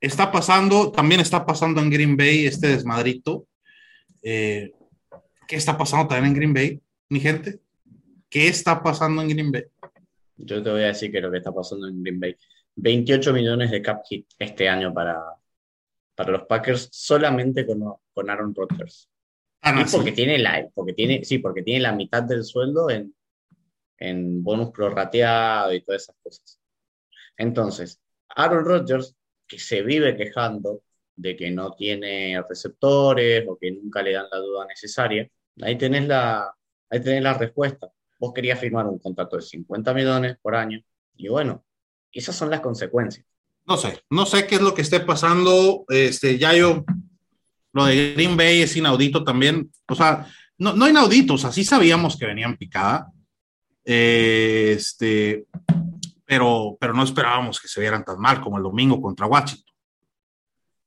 está 0.00 0.30
pasando, 0.30 0.92
también 0.92 1.20
está 1.20 1.44
pasando 1.44 1.80
en 1.80 1.90
Green 1.90 2.16
Bay 2.16 2.46
este 2.46 2.68
desmadrito. 2.68 3.46
Eh, 4.22 4.72
¿Qué 5.48 5.56
está 5.56 5.76
pasando 5.76 6.06
también 6.06 6.26
en 6.26 6.34
Green 6.34 6.54
Bay, 6.54 6.80
mi 7.08 7.18
gente? 7.20 7.58
¿Qué 8.30 8.48
está 8.48 8.82
pasando 8.82 9.22
en 9.22 9.28
Green 9.28 9.50
Bay? 9.50 9.64
yo 10.36 10.62
te 10.62 10.70
voy 10.70 10.82
a 10.82 10.86
decir 10.86 11.10
que 11.10 11.20
lo 11.20 11.30
que 11.30 11.38
está 11.38 11.52
pasando 11.52 11.88
en 11.88 12.02
Green 12.02 12.20
Bay. 12.20 12.36
28 12.76 13.32
millones 13.32 13.70
de 13.70 13.82
cap 13.82 14.02
hit 14.08 14.26
este 14.38 14.68
año 14.68 14.92
para, 14.92 15.22
para 16.14 16.32
los 16.32 16.46
Packers 16.46 16.88
solamente 16.92 17.66
con, 17.66 17.82
con 18.12 18.30
Aaron 18.30 18.54
Rodgers. 18.54 19.08
Y 19.62 19.68
así. 19.68 19.96
porque 19.96 20.12
tiene 20.12 20.38
la, 20.38 20.68
porque 20.74 20.92
tiene, 20.92 21.24
sí, 21.24 21.38
porque 21.38 21.62
tiene 21.62 21.80
la 21.80 21.92
mitad 21.92 22.22
del 22.22 22.44
sueldo 22.44 22.90
en, 22.90 23.14
en 23.98 24.42
bonus 24.42 24.70
prorrateado 24.70 25.72
y 25.72 25.82
todas 25.82 26.02
esas 26.02 26.16
cosas. 26.22 26.60
Entonces, 27.36 28.00
Aaron 28.36 28.64
Rodgers, 28.64 29.16
que 29.46 29.58
se 29.58 29.82
vive 29.82 30.16
quejando 30.16 30.82
de 31.16 31.36
que 31.36 31.50
no 31.50 31.72
tiene 31.74 32.42
receptores 32.48 33.44
o 33.48 33.56
que 33.56 33.72
nunca 33.72 34.02
le 34.02 34.12
dan 34.12 34.26
la 34.30 34.38
duda 34.38 34.66
necesaria, 34.66 35.28
ahí 35.62 35.78
tenés 35.78 36.06
la, 36.06 36.54
ahí 36.90 37.00
tenés 37.00 37.22
la 37.22 37.34
respuesta. 37.34 37.90
Vos 38.18 38.32
querías 38.32 38.58
firmar 38.58 38.86
un 38.86 38.98
contrato 38.98 39.36
de 39.36 39.42
50 39.42 39.94
millones 39.94 40.36
por 40.40 40.54
año 40.54 40.80
y 41.16 41.28
bueno, 41.28 41.64
esas 42.18 42.36
son 42.36 42.50
las 42.50 42.60
consecuencias. 42.60 43.26
No 43.66 43.76
sé, 43.76 44.02
no 44.10 44.26
sé 44.26 44.46
qué 44.46 44.56
es 44.56 44.60
lo 44.60 44.74
que 44.74 44.82
esté 44.82 45.00
pasando. 45.00 45.84
Este, 45.88 46.38
ya 46.38 46.52
yo, 46.54 46.84
lo 47.72 47.86
de 47.86 48.12
Green 48.14 48.36
Bay 48.36 48.62
es 48.62 48.76
inaudito 48.76 49.24
también. 49.24 49.70
O 49.88 49.94
sea, 49.94 50.26
no, 50.58 50.74
no 50.74 50.88
inaudito, 50.88 51.34
o 51.34 51.38
sea, 51.38 51.50
sí 51.50 51.64
sabíamos 51.64 52.18
que 52.18 52.26
venían 52.26 52.56
picada. 52.56 53.10
Eh, 53.84 54.74
este, 54.76 55.46
pero, 56.24 56.76
pero 56.80 56.94
no 56.94 57.02
esperábamos 57.02 57.60
que 57.60 57.68
se 57.68 57.80
vieran 57.80 58.04
tan 58.04 58.18
mal 58.18 58.40
como 58.40 58.58
el 58.58 58.62
domingo 58.62 59.00
contra 59.00 59.26
Washington. 59.26 59.74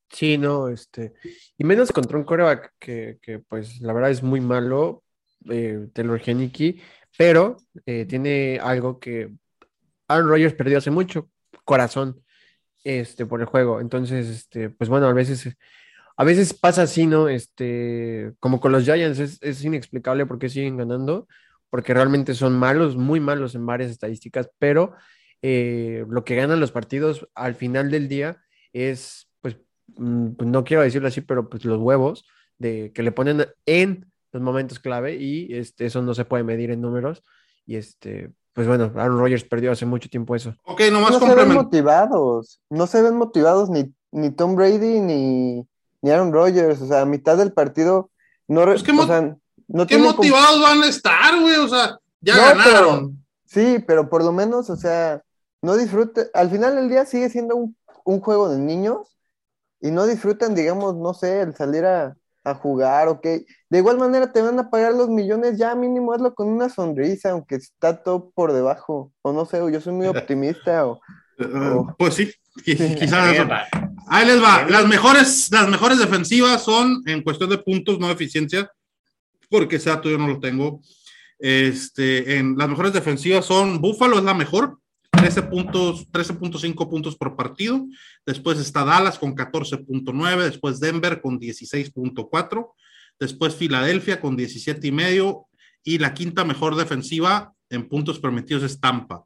Sí, 0.09 0.37
no, 0.37 0.69
este. 0.69 1.13
Y 1.57 1.63
menos 1.63 1.91
contra 1.91 2.17
un 2.17 2.23
coreback 2.23 2.73
que, 2.79 3.17
que, 3.21 3.39
pues, 3.39 3.81
la 3.81 3.93
verdad 3.93 4.11
es 4.11 4.23
muy 4.23 4.39
malo, 4.39 5.03
eh, 5.49 5.89
Taylor 5.93 6.21
Henneke, 6.23 6.81
pero 7.17 7.57
eh, 7.85 8.05
tiene 8.05 8.59
algo 8.61 8.99
que 8.99 9.31
Aaron 10.07 10.29
Rodgers 10.29 10.53
perdió 10.53 10.77
hace 10.77 10.91
mucho, 10.91 11.29
corazón, 11.65 12.23
este, 12.83 13.25
por 13.25 13.41
el 13.41 13.47
juego. 13.47 13.81
Entonces, 13.81 14.27
este, 14.27 14.69
pues 14.69 14.89
bueno, 14.89 15.07
a 15.07 15.13
veces, 15.13 15.55
a 16.15 16.23
veces 16.23 16.53
pasa 16.53 16.83
así, 16.83 17.05
¿no? 17.07 17.29
Este, 17.29 18.33
como 18.39 18.59
con 18.59 18.71
los 18.71 18.83
Giants, 18.85 19.19
es, 19.19 19.63
inexplicable 19.63 20.25
por 20.25 20.39
qué 20.39 20.49
siguen 20.49 20.77
ganando, 20.77 21.27
porque 21.69 21.93
realmente 21.93 22.33
son 22.33 22.57
malos, 22.57 22.95
muy 22.95 23.19
malos 23.19 23.55
en 23.55 23.65
varias 23.65 23.91
estadísticas, 23.91 24.49
pero 24.59 24.93
eh, 25.41 26.05
lo 26.09 26.23
que 26.23 26.35
ganan 26.35 26.59
los 26.59 26.71
partidos 26.71 27.27
al 27.35 27.55
final 27.55 27.91
del 27.91 28.07
día 28.07 28.41
es, 28.73 29.29
pues, 29.41 29.57
mm, 29.97 30.29
no 30.45 30.63
quiero 30.63 30.83
decirlo 30.83 31.07
así, 31.09 31.21
pero 31.21 31.49
pues 31.49 31.65
los 31.65 31.79
huevos 31.79 32.25
de 32.57 32.91
que 32.93 33.03
le 33.03 33.11
ponen 33.11 33.45
en 33.65 34.11
los 34.31 34.41
momentos 34.41 34.79
clave 34.79 35.15
y 35.15 35.53
este, 35.53 35.85
eso 35.85 36.01
no 36.01 36.13
se 36.13 36.25
puede 36.25 36.43
medir 36.43 36.71
en 36.71 36.81
números. 36.81 37.23
Y 37.65 37.75
este, 37.75 38.31
pues 38.57 38.65
bueno, 38.67 38.91
Aaron 38.95 39.19
Rodgers 39.19 39.43
perdió 39.43 39.71
hace 39.71 39.85
mucho 39.85 40.09
tiempo 40.09 40.35
eso. 40.35 40.55
Ok, 40.65 40.81
nomás 40.91 41.11
no 41.11 41.19
se 41.19 41.25
ven 41.25 41.35
complemento. 41.35 41.63
motivados, 41.63 42.59
no 42.71 42.87
se 42.87 43.03
ven 43.03 43.15
motivados 43.15 43.69
ni, 43.69 43.93
ni 44.11 44.31
Tom 44.31 44.55
Brady 44.55 44.99
ni, 44.99 45.67
ni 46.01 46.09
Aaron 46.09 46.33
Rodgers, 46.33 46.81
o 46.81 46.87
sea, 46.87 47.01
a 47.01 47.05
mitad 47.05 47.37
del 47.37 47.53
partido 47.53 48.09
no, 48.47 48.63
Pues, 48.65 48.81
¿qué 48.81 48.89
o 48.89 48.95
mo- 48.95 49.05
sea, 49.05 49.21
no 49.67 49.83
¿Qué 49.85 49.89
tienen 49.95 50.07
como- 50.07 50.17
motivados 50.17 50.59
van 50.59 50.81
a 50.81 50.87
estar, 50.87 51.39
güey? 51.39 51.57
O 51.57 51.67
sea, 51.67 51.99
ya 52.19 52.35
No, 52.35 52.41
ganaron. 52.41 53.23
Sí, 53.45 53.77
pero 53.85 54.09
por 54.09 54.23
lo 54.23 54.31
menos, 54.31 54.71
o 54.71 54.75
sea, 54.75 55.21
no 55.61 55.77
disfrute, 55.77 56.31
al 56.33 56.49
final 56.49 56.75
del 56.77 56.89
día 56.89 57.05
sigue 57.05 57.29
siendo 57.29 57.55
un, 57.55 57.77
un 58.05 58.19
juego 58.21 58.49
de 58.49 58.57
niños 58.57 59.19
y 59.81 59.91
no 59.91 60.07
disfrutan, 60.07 60.55
digamos, 60.55 60.95
no 60.95 61.13
sé, 61.13 61.41
el 61.41 61.55
salir 61.55 61.85
a, 61.85 62.16
a 62.49 62.55
jugar, 62.55 63.07
ok. 63.07 63.23
De 63.69 63.77
igual 63.77 63.97
manera 63.97 64.31
te 64.31 64.41
van 64.41 64.57
a 64.59 64.69
pagar 64.69 64.93
los 64.93 65.09
millones, 65.09 65.57
ya 65.57 65.75
mínimo 65.75 66.13
hazlo 66.13 66.33
con 66.33 66.47
una 66.47 66.69
sonrisa, 66.69 67.31
aunque 67.31 67.55
está 67.55 68.01
todo 68.03 68.29
por 68.33 68.53
debajo, 68.53 69.11
o 69.21 69.33
no 69.33 69.45
sé, 69.45 69.61
o 69.61 69.69
yo 69.69 69.81
soy 69.81 69.93
muy 69.93 70.07
optimista, 70.07 70.85
o 70.87 70.99
Eh, 71.39 71.45
Oh. 71.49 71.95
Pues 71.99 72.15
sí, 72.15 72.31
qui- 72.65 72.77
Sí. 72.77 72.95
quizás 72.99 73.33
eso. 73.35 73.47
Ahí 74.09 74.25
les 74.25 74.41
va. 74.41 74.65
Las 74.69 74.87
mejores, 74.87 75.49
las 75.51 75.69
mejores 75.69 75.99
defensivas 75.99 76.63
son 76.63 77.03
en 77.05 77.21
cuestión 77.21 77.49
de 77.49 77.57
puntos, 77.59 77.99
no 77.99 78.09
eficiencia, 78.09 78.71
porque 79.49 79.75
ese 79.75 79.89
dato 79.89 80.09
yo 80.09 80.17
no 80.17 80.27
lo 80.27 80.39
tengo. 80.39 80.81
Este, 81.39 82.37
en 82.37 82.57
las 82.57 82.67
mejores 82.67 82.93
defensivas 82.93 83.45
son 83.45 83.79
Buffalo 83.79 84.17
es 84.17 84.23
la 84.23 84.33
mejor, 84.33 84.79
13 85.17 85.41
puntos, 85.43 86.07
13.5 86.11 86.89
puntos 86.89 87.17
por 87.17 87.35
partido. 87.35 87.85
Después 88.25 88.59
está 88.59 88.85
Dallas 88.85 89.19
con 89.19 89.35
14.9, 89.35 90.43
después 90.43 90.79
Denver 90.79 91.21
con 91.21 91.39
16.4, 91.39 92.71
después 93.19 93.55
Filadelfia 93.55 94.21
con 94.21 94.37
17 94.37 94.87
y 94.87 94.91
medio 94.91 95.47
y 95.83 95.97
la 95.97 96.13
quinta 96.13 96.45
mejor 96.45 96.75
defensiva 96.75 97.53
en 97.69 97.89
puntos 97.89 98.19
permitidos 98.19 98.63
es 98.63 98.79
Tampa 98.79 99.23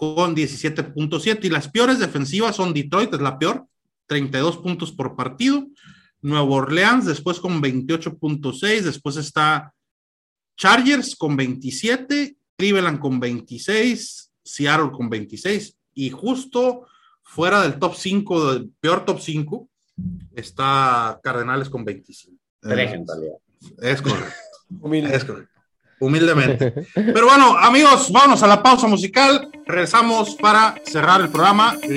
con 0.00 0.34
17.7 0.34 1.44
y 1.44 1.50
las 1.50 1.68
peores 1.68 1.98
defensivas 1.98 2.56
son 2.56 2.72
Detroit, 2.72 3.12
es 3.12 3.20
la 3.20 3.38
peor, 3.38 3.66
32 4.06 4.56
puntos 4.56 4.92
por 4.92 5.14
partido, 5.14 5.66
Nuevo 6.22 6.54
Orleans 6.54 7.04
después 7.04 7.38
con 7.38 7.62
28.6, 7.62 8.80
después 8.80 9.16
está 9.16 9.74
Chargers 10.56 11.14
con 11.14 11.36
27, 11.36 12.34
Cleveland 12.56 12.98
con 12.98 13.20
26, 13.20 14.29
Seattle 14.50 14.90
con 14.90 15.08
26 15.08 15.76
y 15.94 16.10
justo 16.10 16.86
fuera 17.22 17.62
del 17.62 17.78
top 17.78 17.94
5, 17.94 18.52
del 18.52 18.70
peor 18.80 19.04
top 19.04 19.20
5, 19.20 19.68
está 20.34 21.20
Cardenales 21.22 21.68
con 21.68 21.84
25. 21.84 22.36
Tres 22.60 22.92
en 22.92 23.06
realidad. 23.06 23.36
Es 23.78 24.02
correcto. 24.02 24.34
Es 25.12 25.24
correcto. 25.24 25.60
Humildemente. 26.00 26.72
Pero 26.94 27.26
bueno, 27.26 27.56
amigos, 27.58 28.10
vámonos 28.10 28.42
a 28.42 28.46
la 28.46 28.62
pausa 28.62 28.86
musical. 28.86 29.50
Regresamos 29.66 30.34
para 30.36 30.74
cerrar 30.84 31.20
el 31.20 31.28
programa. 31.28 31.76
Y 31.82 31.88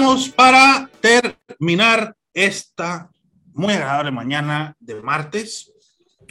regresamos 0.00 0.28
para 0.30 0.90
terminar 1.00 2.16
esta 2.32 3.10
muy 3.52 3.74
agradable 3.74 4.10
mañana 4.10 4.74
de 4.80 5.00
martes. 5.02 5.72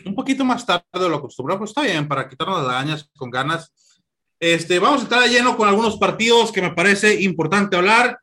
Un 0.06 0.16
poquito 0.16 0.44
más 0.46 0.66
tarde 0.66 0.84
de 0.94 1.10
lo 1.10 1.18
acostumbrado, 1.18 1.60
pues 1.60 1.72
está 1.72 1.82
bien, 1.82 2.08
para 2.08 2.28
quitarnos 2.28 2.64
las 2.64 2.74
dañas 2.74 3.10
con 3.16 3.30
ganas. 3.30 3.72
Este, 4.40 4.80
vamos 4.80 5.02
a 5.02 5.04
estar 5.04 5.30
lleno 5.30 5.58
con 5.58 5.68
algunos 5.68 5.98
partidos 5.98 6.52
que 6.52 6.62
me 6.62 6.74
parece 6.74 7.22
importante 7.22 7.76
hablar. 7.76 8.20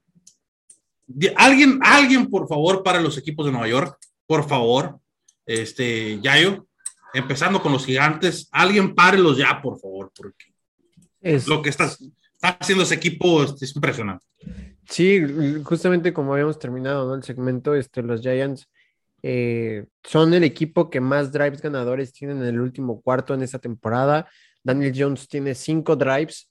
Alguien, 1.36 1.78
alguien, 1.82 2.28
por 2.28 2.48
favor, 2.48 2.82
para 2.82 3.00
los 3.00 3.16
equipos 3.18 3.46
de 3.46 3.52
Nueva 3.52 3.68
York, 3.68 3.98
por 4.26 4.48
favor. 4.48 4.98
Este, 5.44 6.18
Yayo, 6.20 6.66
empezando 7.14 7.62
con 7.62 7.72
los 7.72 7.86
gigantes, 7.86 8.48
alguien 8.50 8.94
párelos 8.94 9.36
ya, 9.36 9.60
por 9.62 9.78
favor, 9.78 10.10
porque 10.16 10.46
es... 11.20 11.46
lo 11.46 11.62
que 11.62 11.68
está, 11.68 11.84
está 11.84 12.48
haciendo 12.58 12.82
ese 12.82 12.94
equipo 12.94 13.44
es 13.44 13.76
impresionante. 13.76 14.26
Sí, 14.88 15.20
justamente 15.64 16.12
como 16.12 16.32
habíamos 16.32 16.58
terminado 16.58 17.14
el 17.14 17.22
segmento, 17.22 17.74
este, 17.74 18.02
los 18.02 18.20
Giants 18.20 18.68
eh, 19.22 19.86
son 20.04 20.34
el 20.34 20.44
equipo 20.44 20.90
que 20.90 21.00
más 21.00 21.32
drives 21.32 21.60
ganadores 21.60 22.12
tienen 22.12 22.38
en 22.38 22.44
el 22.44 22.60
último 22.60 23.00
cuarto 23.02 23.34
en 23.34 23.42
esta 23.42 23.58
temporada. 23.58 24.28
Daniel 24.62 24.92
Jones 24.96 25.28
tiene 25.28 25.54
cinco 25.54 25.96
drives 25.96 26.50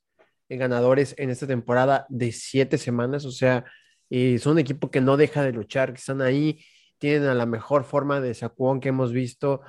ganadores 0.49 1.15
en 1.17 1.29
esta 1.29 1.47
temporada 1.47 2.05
de 2.09 2.31
siete 2.31 2.77
semanas, 2.77 3.25
o 3.25 3.31
sea, 3.31 3.65
eh, 4.09 4.37
son 4.39 4.53
un 4.53 4.59
equipo 4.59 4.91
que 4.91 5.01
no 5.01 5.17
deja 5.17 5.43
de 5.43 5.53
luchar, 5.53 5.93
que 5.93 5.99
están 5.99 6.21
ahí, 6.21 6.63
tienen 6.97 7.27
a 7.27 7.33
la 7.33 7.45
mejor 7.45 7.83
forma 7.85 8.21
de 8.21 8.33
Saquon 8.33 8.79
que 8.79 8.89
hemos 8.89 9.11
visto. 9.11 9.61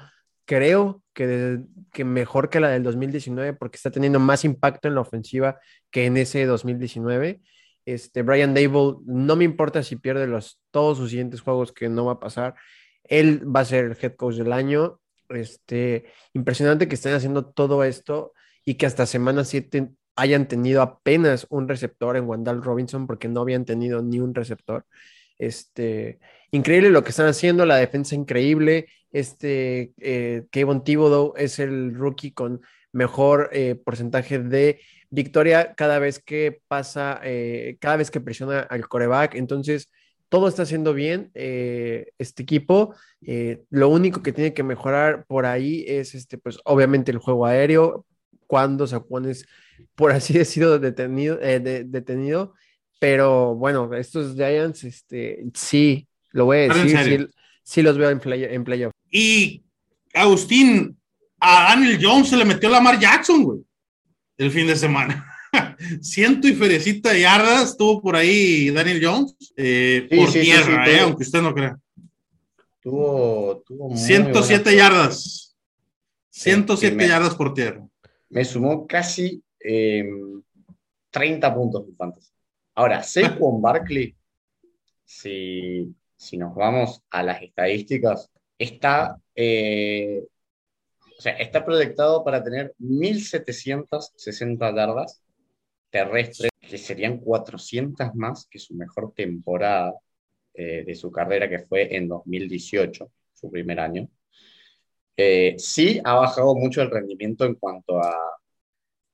Creo 0.44 1.02
que, 1.12 1.60
que 1.92 2.04
mejor 2.04 2.50
que 2.50 2.60
la 2.60 2.68
del 2.68 2.82
2019 2.82 3.54
porque 3.54 3.76
está 3.76 3.90
teniendo 3.90 4.20
más 4.20 4.44
impacto 4.44 4.88
en 4.88 4.94
la 4.94 5.00
ofensiva 5.00 5.58
que 5.90 6.06
en 6.06 6.16
ese 6.16 6.44
2019. 6.46 7.40
Este, 7.87 8.22
Brian 8.22 8.53
Dable, 8.53 8.97
no 9.07 9.37
me 9.37 9.45
importa 9.45 9.82
si 9.82 9.97
pierde 9.97 10.26
los, 10.26 10.61
todos 10.72 10.99
sus 10.99 11.11
siguientes 11.11 11.41
juegos, 11.41 11.72
que 11.72 11.89
no 11.89 12.05
va 12.05 12.14
a 12.14 12.20
pasar. 12.20 12.57
Él 13.05 13.43
va 13.55 13.61
a 13.61 13.64
ser 13.64 13.84
el 13.84 13.97
head 14.01 14.16
coach 14.16 14.34
del 14.34 14.53
año. 14.53 15.01
Este, 15.28 16.05
impresionante 16.34 16.89
que 16.89 16.97
estén 16.97 17.14
haciendo 17.14 17.47
todo 17.47 17.84
esto 17.84 18.32
y 18.64 18.74
que 18.74 18.87
hasta 18.87 19.07
semana 19.07 19.45
7 19.45 19.91
hayan 20.16 20.49
tenido 20.49 20.82
apenas 20.82 21.47
un 21.49 21.68
receptor 21.68 22.16
en 22.16 22.24
Wandal 22.24 22.62
Robinson, 22.62 23.07
porque 23.07 23.28
no 23.28 23.41
habían 23.41 23.64
tenido 23.64 24.03
ni 24.03 24.18
un 24.18 24.34
receptor. 24.34 24.84
Este, 25.39 26.18
increíble 26.51 26.91
lo 26.91 27.05
que 27.05 27.11
están 27.11 27.26
haciendo, 27.28 27.66
la 27.66 27.76
defensa 27.76 28.16
increíble. 28.16 28.89
Este, 29.12 29.93
eh, 30.01 30.47
Kevin 30.51 30.82
Thibodeau 30.82 31.34
es 31.37 31.61
el 31.61 31.95
rookie 31.95 32.32
con 32.32 32.62
mejor 32.93 33.51
eh, 33.53 33.76
porcentaje 33.76 34.39
de 34.39 34.80
victoria 35.11 35.74
cada 35.74 35.98
vez 35.98 36.18
que 36.18 36.61
pasa, 36.68 37.20
eh, 37.22 37.76
cada 37.80 37.96
vez 37.96 38.11
que 38.11 38.20
presiona 38.20 38.61
al 38.61 38.88
coreback. 38.88 39.34
Entonces, 39.34 39.90
todo 40.28 40.48
está 40.48 40.62
haciendo 40.62 40.94
bien 40.94 41.30
eh, 41.34 42.12
este 42.18 42.42
equipo. 42.42 42.94
Eh, 43.22 43.62
lo 43.70 43.88
único 43.88 44.22
que 44.22 44.32
tiene 44.32 44.54
que 44.54 44.62
mejorar 44.62 45.24
por 45.26 45.46
ahí 45.46 45.84
es, 45.86 46.14
este, 46.14 46.38
pues, 46.38 46.59
obviamente 46.64 47.11
el 47.11 47.18
juego 47.18 47.46
aéreo, 47.46 48.04
cuando 48.46 48.86
Saquones, 48.86 49.46
por 49.94 50.12
así 50.12 50.32
decirlo, 50.38 50.78
detenido, 50.78 51.36
detenido. 51.36 52.54
Pero 52.98 53.54
bueno, 53.54 53.92
estos 53.94 54.34
Giants, 54.34 54.84
este, 54.84 55.44
sí, 55.54 56.09
lo 56.30 56.46
voy 56.46 56.59
a 56.59 56.68
decir, 56.68 57.30
sí, 57.62 57.82
los 57.82 57.98
veo 57.98 58.11
en, 58.11 58.20
play, 58.20 58.44
en 58.44 58.64
playoff. 58.64 58.92
Y 59.11 59.62
Agustín, 60.14 60.96
a 61.38 61.74
Daniel 61.74 61.98
Jones 62.00 62.30
se 62.30 62.38
le 62.38 62.46
metió 62.46 62.70
la 62.70 62.80
Mar 62.80 62.98
Jackson, 62.98 63.44
güey 63.44 63.66
el 64.39 64.51
fin 64.51 64.66
de 64.66 64.76
semana. 64.76 65.26
Ciento 66.01 66.49
y 66.49 66.55
ferecita 66.55 67.16
yardas 67.16 67.76
tuvo 67.76 68.03
por 68.03 68.16
ahí 68.16 68.70
Daniel 68.70 69.01
Jones 69.03 69.37
eh, 69.57 70.07
por 70.11 70.32
tierra, 70.32 70.89
eh, 70.89 71.01
aunque 71.01 71.22
usted 71.22 71.43
no 71.43 71.55
crea. 71.55 71.78
Tuvo, 72.80 73.62
tuvo 73.66 73.97
107 73.97 74.76
yardas. 74.76 75.57
107 76.30 77.09
yardas 77.09 77.34
por 77.34 77.55
tierra. 77.55 77.87
Me 78.28 78.45
sumó 78.45 78.87
casi 78.87 79.43
30 79.59 81.47
em, 81.47 81.55
puntos 81.55 81.89
en 81.89 81.97
fantasy. 81.97 82.30
Ahora, 82.74 83.03
Saquon 83.03 83.62
Barkley, 83.62 84.14
si, 85.05 85.95
si 86.14 86.37
nos 86.37 86.55
vamos 86.55 87.03
a 87.11 87.22
las 87.22 87.43
estadísticas, 87.43 88.30
está 88.59 89.16
eh, 89.34 90.24
o 91.18 91.22
sea, 91.22 91.32
está 91.32 91.64
proyectado 91.64 92.24
para 92.24 92.42
tener 92.42 92.74
1.760 92.78 94.74
yardas 94.74 95.22
terrestres, 95.90 96.50
que 96.60 96.78
serían 96.78 97.18
400 97.18 98.14
más 98.14 98.46
que 98.50 98.58
su 98.58 98.74
mejor 98.74 99.12
temporada 99.14 99.94
eh, 100.54 100.84
de 100.84 100.94
su 100.94 101.10
carrera, 101.10 101.48
que 101.48 101.60
fue 101.60 101.96
en 101.96 102.08
2018, 102.08 103.10
su 103.32 103.50
primer 103.50 103.80
año. 103.80 104.08
Eh, 105.16 105.54
sí 105.58 106.00
ha 106.04 106.14
bajado 106.14 106.54
mucho 106.54 106.82
el 106.82 106.90
rendimiento 106.90 107.46
en 107.46 107.54
cuanto 107.54 107.98
a, 108.00 108.14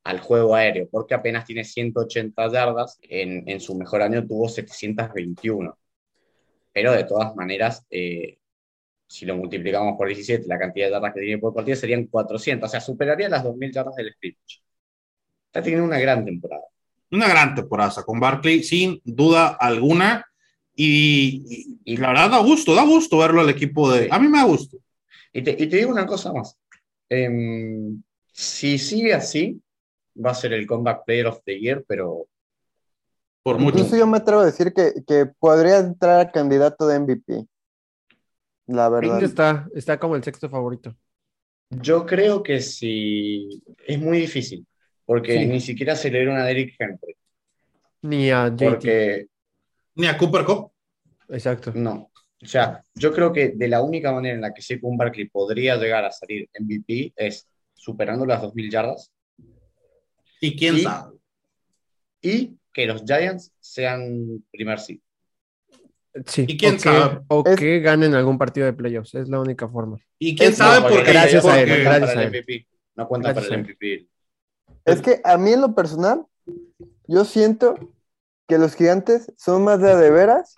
al 0.05 0.21
juego 0.21 0.55
aéreo, 0.55 0.89
porque 0.91 1.15
apenas 1.15 1.45
tiene 1.45 1.65
180 1.65 2.51
yardas, 2.51 2.99
en, 3.03 3.49
en 3.49 3.61
su 3.61 3.77
mejor 3.77 4.03
año 4.03 4.27
tuvo 4.27 4.49
721. 4.49 5.79
Pero 6.73 6.93
de 6.93 7.05
todas 7.05 7.37
maneras, 7.37 7.87
eh, 7.91 8.39
si 9.13 9.27
lo 9.27 9.37
multiplicamos 9.37 9.95
por 9.99 10.09
17, 10.09 10.47
la 10.47 10.59
cantidad 10.59 10.87
de 10.87 10.93
yardas 10.93 11.13
que 11.13 11.21
tiene 11.21 11.39
por 11.39 11.53
partida 11.53 11.77
serían 11.77 12.07
400, 12.07 12.67
o 12.67 12.71
sea, 12.71 12.81
superaría 12.81 13.29
las 13.29 13.45
2.000 13.45 13.71
yardas 13.71 13.95
del 13.95 14.11
scrimmage. 14.15 14.63
Está 15.49 15.63
teniendo 15.63 15.85
una 15.87 16.01
gran 16.01 16.25
temporada. 16.25 16.65
Una 17.11 17.29
gran 17.29 17.55
temporada 17.55 18.03
con 18.05 18.19
Barkley, 18.19 18.63
sin 18.63 19.03
duda 19.05 19.49
alguna. 19.49 20.25
Y, 20.75 21.79
la 21.99 22.09
verdad 22.09 22.31
da 22.31 22.39
gusto, 22.39 22.75
da 22.75 22.85
gusto 22.85 23.19
verlo 23.19 23.43
al 23.43 23.51
equipo 23.51 23.93
de... 23.93 24.09
A 24.11 24.19
mí 24.19 24.29
me 24.29 24.39
da 24.39 24.45
gusto. 24.45 24.79
Y 25.31 25.43
te, 25.43 25.57
digo 25.57 25.91
una 25.91 26.07
cosa 26.07 26.33
más. 26.33 26.57
Em, 27.11 28.03
si 28.33 28.79
sigue 28.79 29.13
así, 29.13 29.61
va 30.17 30.31
a 30.31 30.35
ser 30.35 30.55
el 30.55 30.67
Comeback 30.67 31.05
Player 31.05 31.27
of 31.27 31.41
the 31.45 31.61
Year, 31.61 31.85
pero 31.87 32.29
por 33.43 33.59
mucho. 33.59 33.77
Incluso 33.77 33.99
yo 33.99 34.07
me 34.07 34.17
atrevo 34.17 34.41
a 34.41 34.47
decir 34.47 34.73
que, 34.73 35.05
que 35.07 35.27
podría 35.39 35.81
entrar 35.81 36.19
a 36.19 36.31
candidato 36.31 36.87
de 36.87 36.99
MVP. 36.99 37.47
La 38.67 38.89
verdad. 38.89 39.23
Está, 39.23 39.69
está 39.75 39.99
como 39.99 40.17
el 40.17 40.25
sexto 40.25 40.49
favorito. 40.49 40.97
Yo 41.71 42.05
creo 42.07 42.43
que 42.43 42.61
sí. 42.61 43.63
Es 43.87 43.99
muy 43.99 44.19
difícil. 44.19 44.67
Porque 45.05 45.45
ni 45.47 45.61
siquiera 45.61 45.97
se 45.97 46.11
le 46.11 46.19
dieron 46.19 46.37
a 46.37 46.45
Derrick 46.45 46.75
Henry. 46.79 47.17
Ni 48.03 48.31
a 48.31 48.49
JT. 48.49 49.29
Ni 49.97 50.07
a 50.07 50.17
Cooper 50.17 50.45
Cup. 50.45 50.73
Exacto. 51.29 51.73
No. 51.75 52.11
O 52.43 52.47
sea, 52.47 52.83
yo 52.95 53.13
creo 53.13 53.33
que 53.33 53.51
de 53.51 53.69
la 53.69 53.83
única 53.83 54.13
manera 54.13 54.35
en 54.35 54.41
la 54.41 54.53
que 54.53 54.63
Saquon 54.63 54.97
Barkley 54.97 55.29
podría 55.29 55.77
llegar 55.77 56.05
a 56.05 56.11
salir 56.11 56.49
MVP 56.59 57.13
es 57.15 57.47
superando 57.73 58.27
las 58.27 58.43
2.000 58.43 58.71
yardas. 58.71 59.13
¿Y 60.41 60.57
quién 60.57 60.81
sabe? 60.81 61.19
Y 62.21 62.57
que 62.73 62.87
los 62.87 63.05
Giants 63.05 63.53
sean 63.61 64.45
primer 64.51 64.81
seed. 64.81 64.99
Sí, 66.27 66.45
¿Y 66.47 66.59
quién 66.59 66.77
o 66.77 66.79
sabe? 66.79 67.17
Que, 67.17 67.25
o 67.29 67.45
que 67.45 67.81
ganen 67.81 68.15
algún 68.15 68.37
partido 68.37 68.67
de 68.67 68.75
playoffs, 68.75 69.15
es 69.15 69.29
la 69.29 69.41
única 69.41 69.69
forma. 69.69 69.99
¿Y 70.19 70.37
quién 70.37 70.55
sabe? 70.55 70.83
porque, 70.83 71.11
gracias 71.11 71.45
a 71.45 71.61
él, 71.61 71.85
gracias 71.85 72.17
a 72.17 72.23
él. 72.25 72.67
No 72.95 73.09
cuenta 73.09 73.35
para 73.35 73.47
el 73.47 73.63
MVP. 73.63 74.09
Es 74.85 75.01
que 75.01 75.21
a 75.25 75.39
mí 75.39 75.53
en 75.53 75.63
lo 75.63 75.75
personal, 75.75 76.27
yo 77.07 77.25
siento 77.25 77.75
que 78.47 78.59
los 78.59 78.75
gigantes 78.75 79.33
son 79.39 79.65
más 79.65 79.81
de, 79.81 79.97
de 79.97 80.11
veras 80.11 80.57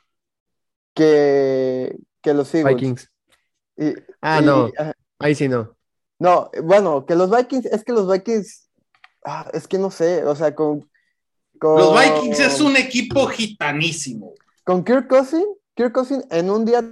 que, 0.94 1.96
que 2.20 2.34
los 2.34 2.52
Eagles. 2.52 2.74
Vikings. 2.74 3.12
ah, 4.20 4.40
no. 4.40 4.72
Ahí 5.20 5.34
sí 5.36 5.48
no. 5.48 5.76
No, 6.18 6.50
bueno, 6.64 7.06
que 7.06 7.14
los 7.14 7.30
Vikings, 7.30 7.66
es 7.66 7.84
que 7.84 7.92
los 7.92 8.10
Vikings, 8.10 8.70
ah, 9.24 9.48
es 9.52 9.68
que 9.68 9.78
no 9.78 9.90
sé, 9.90 10.24
o 10.24 10.34
sea, 10.34 10.54
con, 10.54 10.90
con... 11.58 11.76
Los 11.76 11.94
Vikings 12.00 12.40
es 12.40 12.60
un 12.60 12.76
equipo 12.76 13.26
gitanísimo 13.26 14.34
con 14.64 14.82
Kirk 14.82 15.08
Cousin, 15.08 15.44
Kirk 15.74 15.92
Cousin 15.92 16.24
en 16.30 16.50
un 16.50 16.64
día 16.64 16.82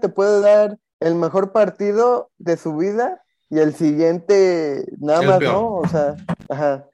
te 0.00 0.08
puede 0.08 0.40
dar 0.40 0.78
el 1.00 1.14
mejor 1.14 1.52
partido 1.52 2.30
de 2.38 2.56
su 2.56 2.76
vida 2.76 3.22
y 3.50 3.58
el 3.58 3.74
siguiente 3.74 4.86
nada 4.98 5.22
más 5.22 5.40
no, 5.40 5.76
o 5.76 5.88
sea, 5.88 6.16
ajá, 6.48 6.88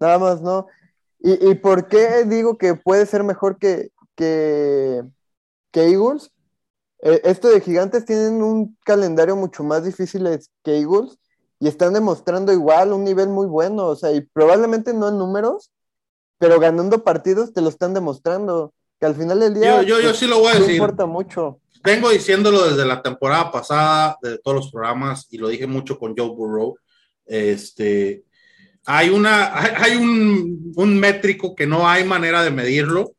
nada 0.00 0.18
más 0.18 0.40
no. 0.40 0.66
¿Y, 1.18 1.54
por 1.56 1.88
qué 1.88 2.24
digo 2.24 2.56
que 2.56 2.74
puede 2.74 3.04
ser 3.04 3.24
mejor 3.24 3.58
que, 3.58 3.90
que, 4.14 5.02
Eagles? 5.72 6.30
Eh, 7.02 7.20
esto 7.24 7.48
de 7.48 7.60
gigantes 7.60 8.04
tienen 8.04 8.42
un 8.42 8.78
calendario 8.84 9.34
mucho 9.34 9.64
más 9.64 9.84
difícil 9.84 10.28
que 10.62 10.78
Eagles 10.78 11.18
y 11.58 11.66
están 11.66 11.94
demostrando 11.94 12.52
igual 12.52 12.92
un 12.92 13.02
nivel 13.02 13.28
muy 13.28 13.46
bueno, 13.46 13.86
o 13.86 13.96
sea, 13.96 14.12
y 14.12 14.20
probablemente 14.20 14.94
no 14.94 15.08
en 15.08 15.18
números, 15.18 15.72
pero 16.38 16.60
ganando 16.60 17.02
partidos 17.02 17.52
te 17.52 17.60
lo 17.60 17.70
están 17.70 17.92
demostrando 17.92 18.72
que 18.98 19.06
al 19.06 19.14
final 19.14 19.40
del 19.40 19.54
día. 19.54 19.82
Yo, 19.82 19.82
yo, 19.82 20.00
yo 20.00 20.08
pues, 20.08 20.18
sí 20.18 20.26
lo 20.26 20.40
voy 20.40 20.52
a 20.52 20.58
decir. 20.58 20.74
importa 20.74 21.06
mucho. 21.06 21.60
Vengo 21.84 22.10
diciéndolo 22.10 22.68
desde 22.68 22.84
la 22.84 23.00
temporada 23.02 23.50
pasada, 23.52 24.16
de 24.20 24.38
todos 24.38 24.56
los 24.56 24.70
programas, 24.72 25.28
y 25.30 25.38
lo 25.38 25.48
dije 25.48 25.66
mucho 25.66 25.98
con 25.98 26.16
Joe 26.16 26.28
Burrow. 26.28 26.76
Este, 27.24 28.24
hay 28.84 29.10
una, 29.10 29.56
hay, 29.82 29.96
un, 29.96 30.72
un, 30.76 30.98
métrico 30.98 31.54
que 31.54 31.66
no 31.66 31.88
hay 31.88 32.04
manera 32.04 32.42
de 32.42 32.50
medirlo, 32.50 33.14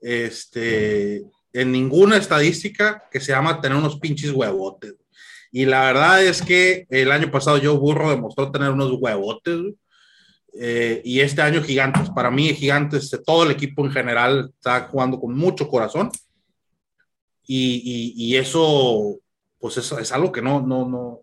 este, 0.00 1.22
en 1.52 1.72
ninguna 1.72 2.16
estadística 2.16 3.04
que 3.10 3.20
se 3.20 3.32
llama 3.32 3.60
tener 3.60 3.76
unos 3.76 3.98
pinches 3.98 4.30
huevotes. 4.30 4.94
Y 5.52 5.66
la 5.66 5.84
verdad 5.84 6.24
es 6.24 6.42
que 6.42 6.86
el 6.90 7.10
año 7.10 7.30
pasado 7.30 7.58
Joe 7.62 7.76
Burro 7.76 8.10
demostró 8.10 8.50
tener 8.50 8.70
unos 8.70 8.92
huevotes. 8.98 9.58
Eh, 10.54 11.00
y 11.04 11.20
este 11.20 11.42
año 11.42 11.62
Gigantes, 11.62 12.10
para 12.10 12.30
mí 12.30 12.52
Gigantes, 12.54 13.10
todo 13.24 13.44
el 13.44 13.52
equipo 13.52 13.84
en 13.84 13.92
general 13.92 14.52
está 14.54 14.82
jugando 14.82 15.18
con 15.18 15.36
mucho 15.36 15.68
corazón. 15.68 16.10
Y, 17.46 18.14
y, 18.16 18.36
eso, 18.36 19.18
pues 19.58 19.76
es, 19.76 19.90
es, 19.90 20.12
algo 20.12 20.30
que 20.30 20.40
no, 20.40 20.60
no, 20.60 20.88
no, 20.88 21.22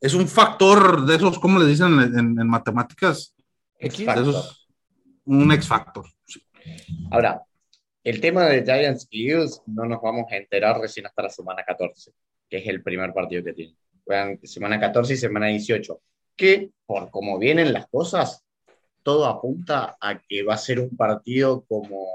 es 0.00 0.14
un 0.14 0.28
factor 0.28 1.04
de 1.06 1.16
esos, 1.16 1.38
¿cómo 1.38 1.58
le 1.58 1.66
dicen 1.66 1.98
en, 1.98 2.38
en, 2.38 2.46
matemáticas? 2.46 3.34
un 5.24 5.50
X 5.52 5.66
factor. 5.66 6.06
Ahora, 7.10 7.42
el 8.02 8.20
tema 8.20 8.44
de 8.44 8.62
Giants 8.62 9.08
y 9.10 9.30
Eagles 9.30 9.62
no 9.66 9.86
nos 9.86 10.02
vamos 10.02 10.30
a 10.30 10.36
enterar 10.36 10.78
recién 10.78 11.06
hasta 11.06 11.22
la 11.22 11.30
semana 11.30 11.64
14, 11.64 12.12
que 12.50 12.58
es 12.58 12.66
el 12.68 12.82
primer 12.82 13.14
partido 13.14 13.42
que 13.42 13.54
tienen. 13.54 13.76
semana 14.42 14.78
14 14.78 15.14
y 15.14 15.16
semana 15.16 15.46
18, 15.46 16.00
que 16.36 16.70
por 16.84 17.10
cómo 17.10 17.38
vienen 17.38 17.72
las 17.72 17.86
cosas, 17.86 18.43
todo 19.04 19.26
apunta 19.26 19.96
a 20.00 20.18
que 20.18 20.42
va 20.42 20.54
a 20.54 20.58
ser 20.58 20.80
un 20.80 20.96
partido 20.96 21.64
como, 21.68 22.08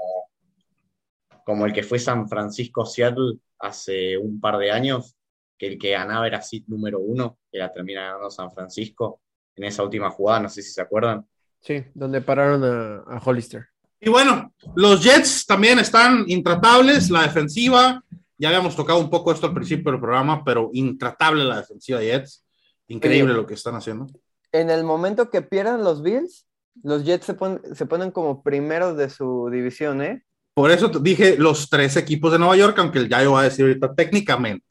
como 1.46 1.64
el 1.64 1.72
que 1.72 1.82
fue 1.82 1.98
San 1.98 2.28
Francisco-Seattle 2.28 3.38
hace 3.58 4.18
un 4.18 4.40
par 4.40 4.58
de 4.58 4.70
años, 4.70 5.16
que 5.56 5.68
el 5.68 5.78
que 5.78 5.92
ganaba 5.92 6.26
era 6.26 6.42
Sid 6.42 6.64
número 6.66 7.00
uno, 7.00 7.38
que 7.50 7.58
la 7.58 7.72
termina 7.72 8.02
ganando 8.02 8.30
San 8.30 8.50
Francisco 8.50 9.20
en 9.56 9.64
esa 9.64 9.82
última 9.82 10.10
jugada, 10.10 10.40
no 10.40 10.48
sé 10.48 10.62
si 10.62 10.70
se 10.72 10.80
acuerdan. 10.80 11.26
Sí, 11.60 11.84
donde 11.94 12.20
pararon 12.20 12.64
a, 12.64 13.18
Hollister. 13.24 13.66
Y 14.00 14.08
bueno, 14.08 14.54
los 14.74 15.02
Jets 15.02 15.46
también 15.46 15.78
están 15.78 16.24
intratables, 16.26 17.10
la 17.10 17.22
defensiva, 17.22 18.02
ya 18.38 18.48
habíamos 18.48 18.74
tocado 18.74 18.98
un 18.98 19.10
poco 19.10 19.30
esto 19.30 19.46
al 19.46 19.54
principio 19.54 19.92
del 19.92 20.00
programa, 20.00 20.42
pero 20.42 20.70
intratable 20.72 21.44
la 21.44 21.58
defensiva 21.58 21.98
de 22.00 22.06
Jets. 22.06 22.44
Increíble 22.88 23.34
lo 23.34 23.46
que 23.46 23.54
están 23.54 23.74
haciendo. 23.76 24.06
En 24.50 24.70
el 24.70 24.82
momento 24.82 25.30
que 25.30 25.42
pierdan 25.42 25.84
los 25.84 26.02
Bills, 26.02 26.46
los 26.82 27.04
Jets 27.04 27.26
se, 27.26 27.36
se 27.74 27.86
ponen 27.86 28.10
como 28.10 28.42
primeros 28.42 28.96
de 28.96 29.10
su 29.10 29.48
división, 29.50 30.02
¿eh? 30.02 30.24
Por 30.54 30.70
eso 30.70 30.88
dije 30.88 31.36
los 31.38 31.70
tres 31.70 31.96
equipos 31.96 32.32
de 32.32 32.38
Nueva 32.38 32.56
York, 32.56 32.78
aunque 32.78 32.98
el 32.98 33.08
Yayo 33.08 33.32
va 33.32 33.40
a 33.40 33.44
decir 33.44 33.64
ahorita 33.64 33.94
técnicamente. 33.94 34.66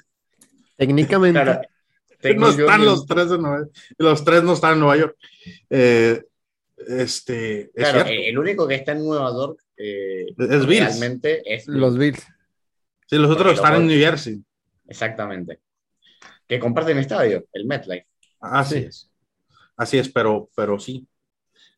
Técnicamente. 0.75 1.43
no 2.37 2.49
están 2.49 2.85
los 2.85 3.05
tres 3.05 3.31
en 3.31 3.41
Nueva 3.41 3.57
York. 3.59 3.71
Los 3.97 4.23
tres 4.23 4.43
no 4.43 4.53
están 4.53 4.73
en 4.73 4.79
Nueva 4.79 4.97
York. 4.97 5.17
Eh, 5.69 6.23
este, 6.87 7.71
claro, 7.73 8.05
el 8.07 8.37
único 8.37 8.67
que 8.67 8.75
está 8.75 8.93
en 8.93 9.03
Nueva 9.03 9.31
York 9.31 9.61
eh, 9.77 10.27
es 10.37 10.65
Bills. 10.65 10.87
Realmente 10.87 11.41
es 11.45 11.67
los 11.67 11.97
Bills. 11.97 12.25
Sí, 13.07 13.17
los 13.17 13.31
otros 13.31 13.55
están 13.55 13.75
en 13.75 13.87
New 13.87 13.99
Jersey. 13.99 14.43
Exactamente. 14.87 15.59
Que 16.47 16.59
comparten 16.59 16.97
estadio, 16.97 17.45
el 17.53 17.65
MetLife. 17.65 18.07
Así 18.39 18.77
es. 18.77 19.09
Así 19.75 19.97
es, 19.97 20.09
pero, 20.09 20.49
pero 20.55 20.79
sí. 20.79 21.07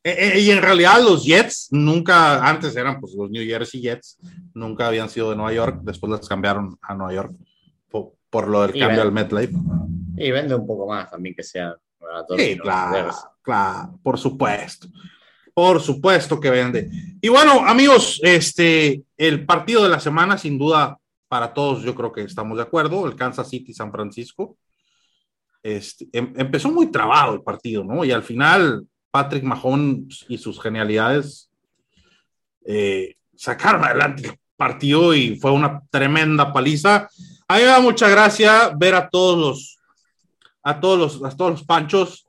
Eh, 0.04 0.32
eh, 0.34 0.40
y 0.40 0.50
en 0.50 0.60
realidad 0.60 1.00
los 1.00 1.24
Jets 1.24 1.68
nunca, 1.70 2.44
antes 2.46 2.74
eran 2.74 3.00
pues 3.00 3.14
los 3.14 3.30
New 3.30 3.44
Jersey 3.44 3.80
Jets, 3.80 4.18
nunca 4.52 4.88
habían 4.88 5.08
sido 5.08 5.30
de 5.30 5.36
Nueva 5.36 5.52
York, 5.52 5.80
después 5.82 6.10
las 6.10 6.28
cambiaron 6.28 6.76
a 6.82 6.94
Nueva 6.94 7.14
York 7.14 7.32
por, 8.30 8.48
lo 8.48 8.62
del 8.62 8.78
cambio 8.78 9.02
al 9.02 9.12
MetLife. 9.12 9.52
Y 10.16 10.30
vende 10.30 10.54
un 10.54 10.66
poco 10.66 10.88
más 10.88 11.10
también 11.10 11.34
que 11.34 11.42
sea 11.42 11.76
Sí, 12.36 12.58
claro, 12.58 13.12
claro, 13.42 13.98
por 14.02 14.18
supuesto. 14.18 14.88
Por 15.54 15.80
supuesto 15.80 16.40
que 16.40 16.50
vende. 16.50 16.90
Y 17.20 17.28
bueno, 17.28 17.66
amigos, 17.66 18.20
este, 18.22 19.02
el 19.16 19.44
partido 19.44 19.82
de 19.82 19.90
la 19.90 20.00
semana, 20.00 20.38
sin 20.38 20.58
duda, 20.58 20.98
para 21.28 21.52
todos, 21.52 21.82
yo 21.82 21.94
creo 21.94 22.12
que 22.12 22.22
estamos 22.22 22.56
de 22.56 22.62
acuerdo, 22.62 23.06
el 23.06 23.16
Kansas 23.16 23.48
City 23.48 23.72
San 23.74 23.92
Francisco. 23.92 24.56
Este, 25.62 26.08
em, 26.12 26.32
empezó 26.36 26.70
muy 26.70 26.90
trabado 26.90 27.34
el 27.34 27.42
partido, 27.42 27.84
¿no? 27.84 28.04
Y 28.04 28.12
al 28.12 28.22
final, 28.22 28.86
Patrick 29.12 29.44
Mahomes 29.44 30.24
y 30.28 30.38
sus 30.38 30.60
genialidades 30.60 31.50
eh, 32.64 33.14
sacaron 33.36 33.84
adelante 33.84 34.28
el 34.28 34.38
partido 34.56 35.14
y 35.14 35.36
fue 35.36 35.52
una 35.52 35.82
tremenda 35.90 36.52
paliza. 36.52 37.08
A 37.46 37.56
mí 37.56 37.60
me 37.60 37.66
da 37.66 37.80
mucha 37.80 38.08
gracia 38.08 38.72
ver 38.76 38.94
a 38.94 39.08
todos 39.08 39.38
los 39.38 39.78
a 40.64 40.80
todos 40.80 40.98
los, 40.98 41.32
a 41.32 41.36
todos 41.36 41.50
los 41.50 41.64
panchos 41.64 42.26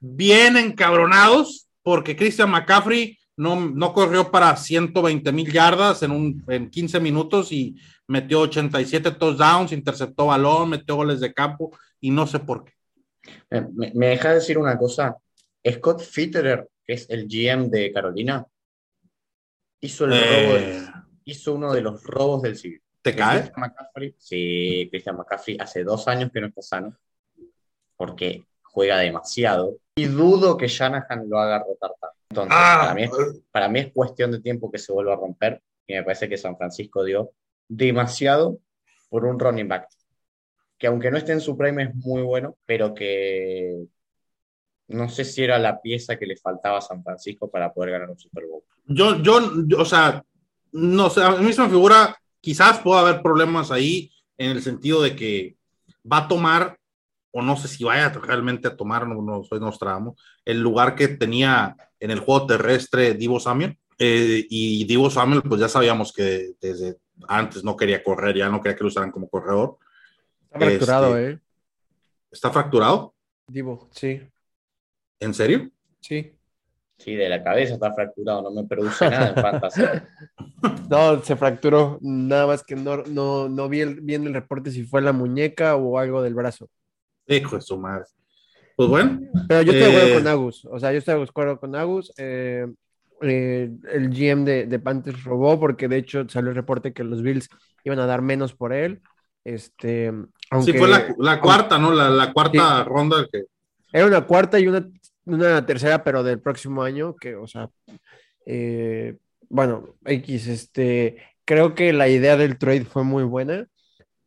bien 0.00 0.56
encabronados 0.56 1.68
porque 1.82 2.16
Christian 2.16 2.50
McCaffrey 2.50 3.16
no, 3.36 3.56
no 3.56 3.92
corrió 3.92 4.30
para 4.30 4.54
120 4.56 5.32
mil 5.32 5.50
yardas 5.50 6.02
en, 6.02 6.10
un, 6.10 6.44
en 6.48 6.68
15 6.68 7.00
minutos 7.00 7.52
y 7.52 7.76
metió 8.06 8.40
87 8.40 9.12
touchdowns, 9.12 9.72
interceptó 9.72 10.26
balón, 10.26 10.70
metió 10.70 10.96
goles 10.96 11.20
de 11.20 11.32
campo 11.32 11.70
y 12.00 12.10
no 12.10 12.26
sé 12.26 12.40
por 12.40 12.64
qué. 12.64 12.72
Me, 13.48 13.92
me 13.94 14.06
deja 14.08 14.34
decir 14.34 14.58
una 14.58 14.76
cosa. 14.76 15.16
Scott 15.68 16.00
Fitterer, 16.00 16.68
que 16.84 16.94
es 16.94 17.08
el 17.10 17.26
GM 17.28 17.68
de 17.68 17.92
Carolina, 17.92 18.46
hizo, 19.80 20.04
el 20.06 20.12
eh. 20.14 20.86
hizo 21.24 21.54
uno 21.54 21.72
de 21.72 21.82
los 21.82 22.02
robos 22.04 22.42
del 22.42 22.56
siglo. 22.56 22.80
¿Te 23.02 23.14
cae? 23.14 23.50
sí, 24.18 24.88
Christian 24.90 25.16
McCaffrey 25.16 25.56
hace 25.58 25.84
dos 25.84 26.06
años 26.06 26.30
que 26.32 26.40
no 26.40 26.48
está 26.48 26.60
sano 26.60 26.96
porque 27.96 28.44
juega 28.62 28.98
demasiado 28.98 29.78
y 29.94 30.04
dudo 30.04 30.56
que 30.56 30.68
Shanahan 30.68 31.28
lo 31.28 31.38
haga 31.38 31.60
rotar 31.60 31.92
tanto. 31.98 32.16
Entonces, 32.28 32.56
ah. 32.56 32.94
para, 33.50 33.68
mí 33.68 33.80
es, 33.80 33.92
cuestión 33.92 34.30
de 34.32 34.40
tiempo 34.40 34.70
que 34.70 34.78
se 34.78 34.92
vuelva 34.92 35.14
a 35.14 35.16
romper 35.16 35.62
y 35.86 35.94
me 35.94 36.02
parece 36.02 36.28
que 36.28 36.36
San 36.36 36.56
Francisco 36.56 37.02
dio 37.04 37.32
demasiado 37.68 38.58
por 39.08 39.24
un 39.24 39.38
running 39.38 39.68
back 39.68 39.88
que 40.80 40.86
aunque 40.86 41.10
no 41.10 41.18
esté 41.18 41.32
en 41.32 41.42
su 41.42 41.58
prime 41.58 41.82
es 41.82 41.94
muy 41.94 42.22
bueno, 42.22 42.56
pero 42.64 42.94
que 42.94 43.84
no 44.90 45.08
sé 45.08 45.24
si 45.24 45.42
era 45.42 45.58
la 45.58 45.80
pieza 45.80 46.16
que 46.16 46.26
le 46.26 46.36
faltaba 46.36 46.78
a 46.78 46.82
San 46.82 47.02
Francisco 47.02 47.50
para 47.50 47.72
poder 47.72 47.92
ganar 47.92 48.10
un 48.10 48.18
Super 48.18 48.44
Bowl. 48.46 48.62
Yo, 48.86 49.22
yo, 49.22 49.40
o 49.78 49.84
sea, 49.84 50.24
no 50.72 51.10
sé, 51.10 51.22
a 51.22 51.30
mí 51.32 51.52
se 51.52 51.62
me 51.62 51.68
figura, 51.68 52.16
quizás 52.40 52.78
pueda 52.80 53.00
haber 53.00 53.22
problemas 53.22 53.70
ahí 53.70 54.10
en 54.36 54.50
el 54.50 54.62
sentido 54.62 55.02
de 55.02 55.14
que 55.14 55.56
va 56.10 56.18
a 56.18 56.28
tomar 56.28 56.76
o 57.32 57.42
no 57.42 57.56
sé 57.56 57.68
si 57.68 57.84
vaya 57.84 58.08
realmente 58.08 58.68
a 58.68 58.76
tomar, 58.76 59.06
no, 59.06 59.22
no 59.22 59.44
soy 59.44 59.60
Nostramo, 59.60 60.16
el 60.44 60.60
lugar 60.60 60.96
que 60.96 61.08
tenía 61.08 61.76
en 62.00 62.10
el 62.10 62.20
juego 62.20 62.46
terrestre 62.46 63.14
Divo 63.14 63.38
Samuel. 63.38 63.78
Eh, 63.98 64.46
y 64.48 64.84
Divo 64.84 65.10
Samuel, 65.10 65.42
pues 65.42 65.60
ya 65.60 65.68
sabíamos 65.68 66.12
que 66.12 66.52
desde 66.60 66.96
antes 67.28 67.62
no 67.62 67.76
quería 67.76 68.02
correr, 68.02 68.36
ya 68.36 68.48
no 68.48 68.60
quería 68.60 68.76
que 68.76 68.84
lo 68.84 68.88
usaran 68.88 69.12
como 69.12 69.28
corredor. 69.28 69.76
Está 70.50 70.58
fracturado, 70.58 71.18
este, 71.18 71.30
¿eh? 71.30 71.38
¿Está 72.32 72.50
fracturado? 72.50 73.14
Divo, 73.46 73.88
sí. 73.92 74.22
¿En 75.20 75.34
serio? 75.34 75.70
Sí. 76.00 76.32
Sí, 76.98 77.14
de 77.14 77.28
la 77.30 77.42
cabeza 77.42 77.74
está 77.74 77.94
fracturado, 77.94 78.42
no 78.42 78.50
me 78.50 78.66
produce 78.66 79.08
nada 79.08 79.28
en 79.28 79.34
fantasía. 79.34 80.08
No, 80.90 81.22
se 81.22 81.36
fracturó, 81.36 81.98
nada 82.02 82.48
más 82.48 82.64
que 82.64 82.74
no, 82.74 83.04
no, 83.04 83.48
no 83.48 83.68
vi 83.68 83.80
el, 83.80 84.00
bien 84.00 84.26
el 84.26 84.34
reporte 84.34 84.72
si 84.72 84.82
fue 84.82 85.00
la 85.00 85.12
muñeca 85.12 85.76
o 85.76 85.98
algo 85.98 86.20
del 86.20 86.34
brazo. 86.34 86.68
Hijo 87.28 87.56
de 87.56 87.62
su 87.62 87.78
madre. 87.78 88.06
Pues 88.76 88.88
bueno. 88.88 89.20
Pero 89.48 89.62
yo 89.62 89.72
estoy 89.72 89.92
de 89.92 89.96
acuerdo 89.96 90.14
con 90.14 90.26
eh, 90.26 90.30
Agus. 90.30 90.64
O 90.64 90.78
sea, 90.80 90.90
yo 90.92 90.98
estoy 90.98 91.14
de 91.14 91.22
acuerdo 91.22 91.60
con 91.60 91.76
Agus. 91.76 92.12
Eh, 92.18 92.66
eh, 93.22 93.70
el 93.92 94.10
GM 94.10 94.44
de, 94.44 94.66
de, 94.66 94.78
Panthers 94.80 95.22
robó 95.22 95.60
porque 95.60 95.86
de 95.86 95.98
hecho 95.98 96.28
salió 96.28 96.50
el 96.50 96.56
reporte 96.56 96.92
que 96.92 97.04
los 97.04 97.22
Bills 97.22 97.48
iban 97.84 98.00
a 98.00 98.06
dar 98.06 98.20
menos 98.20 98.52
por 98.52 98.72
él. 98.72 99.00
Este, 99.44 100.12
sí, 100.62 100.72
fue 100.72 100.88
la, 100.88 101.40
cuarta, 101.40 101.78
¿no? 101.78 101.92
La, 101.92 102.32
cuarta 102.32 102.84
ronda 102.84 103.26
que... 103.30 103.44
Era 103.92 104.06
una 104.06 104.26
cuarta 104.26 104.58
y 104.58 104.66
una, 104.66 104.86
una, 105.34 105.66
tercera, 105.66 106.04
pero 106.04 106.22
del 106.22 106.40
próximo 106.40 106.82
año, 106.82 107.16
que, 107.16 107.36
o 107.36 107.46
sea, 107.46 107.70
bueno, 109.48 109.96
X, 110.04 110.46
este, 110.46 111.18
creo 111.44 111.74
que 111.74 111.92
la 111.92 112.08
idea 112.08 112.36
del 112.36 112.58
trade 112.58 112.84
fue 112.84 113.04
muy 113.04 113.24
buena. 113.24 113.66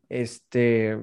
Este, 0.09 0.97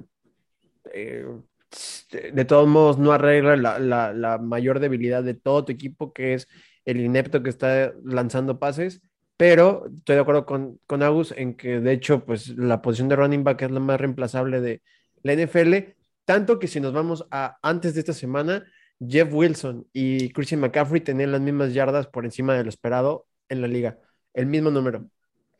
de 2.32 2.44
todos 2.44 2.68
modos 2.68 2.98
no 2.98 3.12
arregla 3.12 3.57
la, 3.57 4.38
mayor 4.38 4.80
debilidad 4.80 5.22
de 5.22 5.34
todo 5.34 5.64
tu 5.64 5.72
equipo, 5.72 6.12
que 6.12 6.34
es 6.34 6.48
el 6.84 7.01
inepto 7.01 7.42
que 7.42 7.51
está 7.51 7.92
lanzando 8.05 8.59
pases, 8.59 9.01
pero 9.36 9.86
estoy 9.96 10.16
de 10.16 10.22
acuerdo 10.22 10.46
con, 10.46 10.78
con 10.86 11.03
Agus 11.03 11.32
en 11.36 11.55
que 11.55 11.80
de 11.80 11.92
hecho 11.92 12.24
pues 12.24 12.48
la 12.48 12.82
posición 12.82 13.09
de 13.09 13.16
running 13.16 13.44
back 13.44 13.62
es 13.62 13.70
la 13.70 13.80
más 13.80 14.01
reemplazable 14.01 14.61
de 14.61 14.82
la 15.22 15.34
NFL, 15.34 15.94
tanto 16.24 16.59
que 16.59 16.68
si 16.68 16.80
nos 16.80 16.92
vamos 16.92 17.26
a 17.30 17.59
antes 17.62 17.94
de 17.94 18.01
esta 18.01 18.12
semana, 18.12 18.64
Jeff 19.07 19.32
Wilson 19.32 19.86
y 19.92 20.30
Christian 20.30 20.61
McCaffrey 20.61 21.01
tenían 21.01 21.32
las 21.32 21.40
mismas 21.40 21.72
yardas 21.74 22.07
por 22.07 22.24
encima 22.24 22.55
de 22.57 22.64
lo 22.64 22.68
esperado 22.68 23.26
en 23.48 23.62
la 23.62 23.68
liga, 23.68 23.98
el 24.34 24.46
mismo 24.46 24.70
número. 24.70 25.09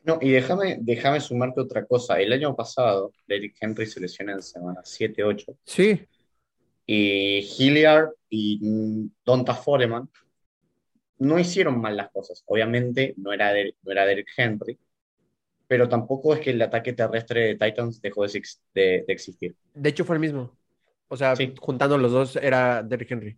No, 0.03 0.17
y 0.21 0.31
déjame, 0.31 0.77
déjame 0.81 1.19
sumarte 1.19 1.61
otra 1.61 1.85
cosa. 1.85 2.19
El 2.19 2.33
año 2.33 2.55
pasado, 2.55 3.11
Derrick 3.27 3.55
Henry 3.61 3.85
se 3.85 3.99
lesionó 3.99 4.31
en 4.33 4.41
semana 4.41 4.81
7-8. 4.83 5.55
Sí. 5.65 6.07
Y 6.87 7.39
Hilliard 7.57 8.09
y 8.29 8.59
Donta 9.23 9.53
Foreman 9.53 10.09
no 11.19 11.39
hicieron 11.39 11.79
mal 11.79 11.95
las 11.97 12.09
cosas. 12.11 12.43
Obviamente 12.47 13.13
no 13.17 13.31
era, 13.31 13.53
no 13.83 13.91
era 13.91 14.05
Derrick 14.05 14.29
Henry, 14.35 14.79
pero 15.67 15.87
tampoco 15.87 16.33
es 16.33 16.39
que 16.41 16.49
el 16.51 16.61
ataque 16.61 16.93
terrestre 16.93 17.41
de 17.47 17.55
Titans 17.55 18.01
dejó 18.01 18.25
de, 18.25 18.41
de- 18.73 19.03
de 19.07 19.13
existir. 19.13 19.55
De 19.73 19.89
hecho, 19.89 20.03
fue 20.03 20.15
el 20.15 20.19
mismo. 20.19 20.57
O 21.13 21.17
sea, 21.17 21.35
Sí. 21.35 21.53
juntando 21.59 21.97
los 21.97 22.11
dos 22.13 22.35
era 22.37 22.81
Derrick 22.81 23.11
Henry. 23.11 23.37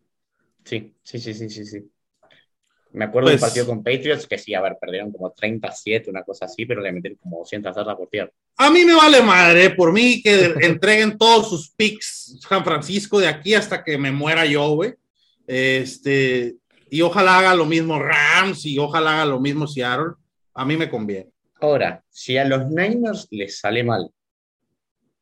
Sí, 0.64 0.94
sí, 1.02 1.20
sí, 1.20 1.34
sí, 1.34 1.50
sí, 1.50 1.66
sí. 1.66 1.90
Me 2.92 3.06
acuerdo 3.06 3.30
del 3.30 3.40
Pues- 3.40 3.50
partido 3.50 3.66
con 3.66 3.84
Patriots, 3.84 4.28
que 4.28 4.38
sí, 4.38 4.54
a 4.54 4.62
ver, 4.62 4.78
perdieron 4.80 5.12
como 5.12 5.32
37, 5.32 6.12
una 6.12 6.22
cosa 6.22 6.46
así, 6.46 6.68
pero 6.68 6.82
le 6.82 6.92
metieron 6.92 7.18
como 7.18 7.40
200 7.40 7.76
yardas 7.76 7.96
por 7.98 8.08
tierra. 8.10 8.32
A 8.58 8.70
mí 8.70 8.86
me 8.86 8.94
vale 8.94 9.24
madre, 9.24 9.72
por 9.72 9.92
mí 9.92 10.22
que 10.22 10.54
entreguen 10.80 11.18
todos 11.18 11.50
sus 11.50 11.72
picks 11.72 12.38
San 12.48 12.64
Francisco 12.64 13.20
de 13.20 13.28
aquí 13.28 13.56
hasta 13.56 13.84
que 13.84 13.98
me 13.98 14.12
muera 14.12 14.46
yo, 14.46 14.70
güey. 14.76 14.94
Este, 15.48 16.56
y 16.92 17.02
ojalá 17.02 17.40
haga 17.40 17.56
lo 17.56 17.66
mismo 17.66 17.98
Rams 17.98 18.68
y 18.68 18.78
ojalá 18.78 19.14
haga 19.14 19.26
lo 19.26 19.40
mismo 19.40 19.66
Seattle. 19.66 20.14
A 20.54 20.64
mí 20.64 20.78
me 20.78 20.88
conviene. 20.88 21.32
Ahora, 21.60 22.04
si 22.10 22.38
a 22.38 22.46
los 22.46 22.68
Niners 22.68 23.28
les 23.32 23.58
sale 23.58 23.84
mal 23.84 24.08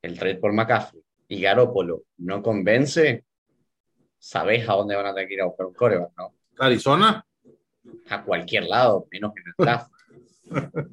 el 0.02 0.20
trade 0.20 0.36
por 0.36 0.52
McCaffrey 0.52 1.02
y 1.32 1.39
Garoppolo 1.39 2.03
no 2.17 2.43
convence, 2.43 3.23
sabés 4.19 4.67
a 4.67 4.73
dónde 4.73 4.97
van 4.97 5.05
a 5.05 5.13
tener 5.13 5.29
que 5.29 5.36
ir 5.36 5.41
a 5.41 5.45
buscar 5.45 5.65
un 5.65 5.73
coreback, 5.73 6.11
¿no? 6.17 6.34
Arizona. 6.59 7.25
A 8.09 8.23
cualquier 8.23 8.65
lado, 8.65 9.07
menos 9.09 9.32
en 9.38 9.43
el 9.47 9.53
draft. 9.57 9.91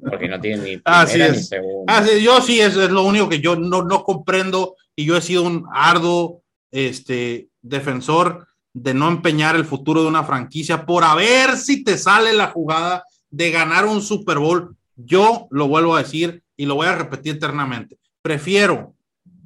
Porque 0.09 0.29
no 0.29 0.39
tienen 0.39 0.63
ni 0.63 0.81
Así 0.85 1.17
ni 1.17 1.23
es. 1.25 1.49
segunda. 1.49 2.05
Yo 2.17 2.39
sí, 2.39 2.61
eso 2.61 2.81
es 2.81 2.89
lo 2.89 3.03
único 3.03 3.27
que 3.27 3.41
yo 3.41 3.57
no, 3.57 3.83
no 3.83 4.03
comprendo 4.03 4.77
y 4.95 5.03
yo 5.03 5.17
he 5.17 5.21
sido 5.21 5.43
un 5.43 5.65
arduo 5.73 6.41
este, 6.71 7.49
defensor 7.61 8.47
de 8.71 8.93
no 8.93 9.09
empeñar 9.09 9.57
el 9.57 9.65
futuro 9.65 10.03
de 10.03 10.07
una 10.07 10.23
franquicia 10.23 10.85
por 10.85 11.03
a 11.03 11.15
ver 11.15 11.57
si 11.57 11.83
te 11.83 11.97
sale 11.97 12.31
la 12.31 12.47
jugada 12.47 13.03
de 13.29 13.51
ganar 13.51 13.85
un 13.85 14.01
Super 14.01 14.37
Bowl. 14.37 14.77
Yo 14.95 15.49
lo 15.51 15.67
vuelvo 15.67 15.97
a 15.97 16.03
decir 16.03 16.43
y 16.55 16.65
lo 16.65 16.75
voy 16.75 16.87
a 16.87 16.95
repetir 16.95 17.35
eternamente. 17.35 17.99
Prefiero, 18.21 18.95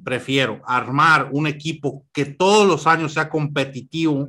prefiero 0.04 0.60
armar 0.66 1.30
un 1.32 1.46
equipo 1.46 2.04
que 2.12 2.26
todos 2.26 2.66
los 2.66 2.86
años 2.86 3.14
sea 3.14 3.28
competitivo. 3.28 4.28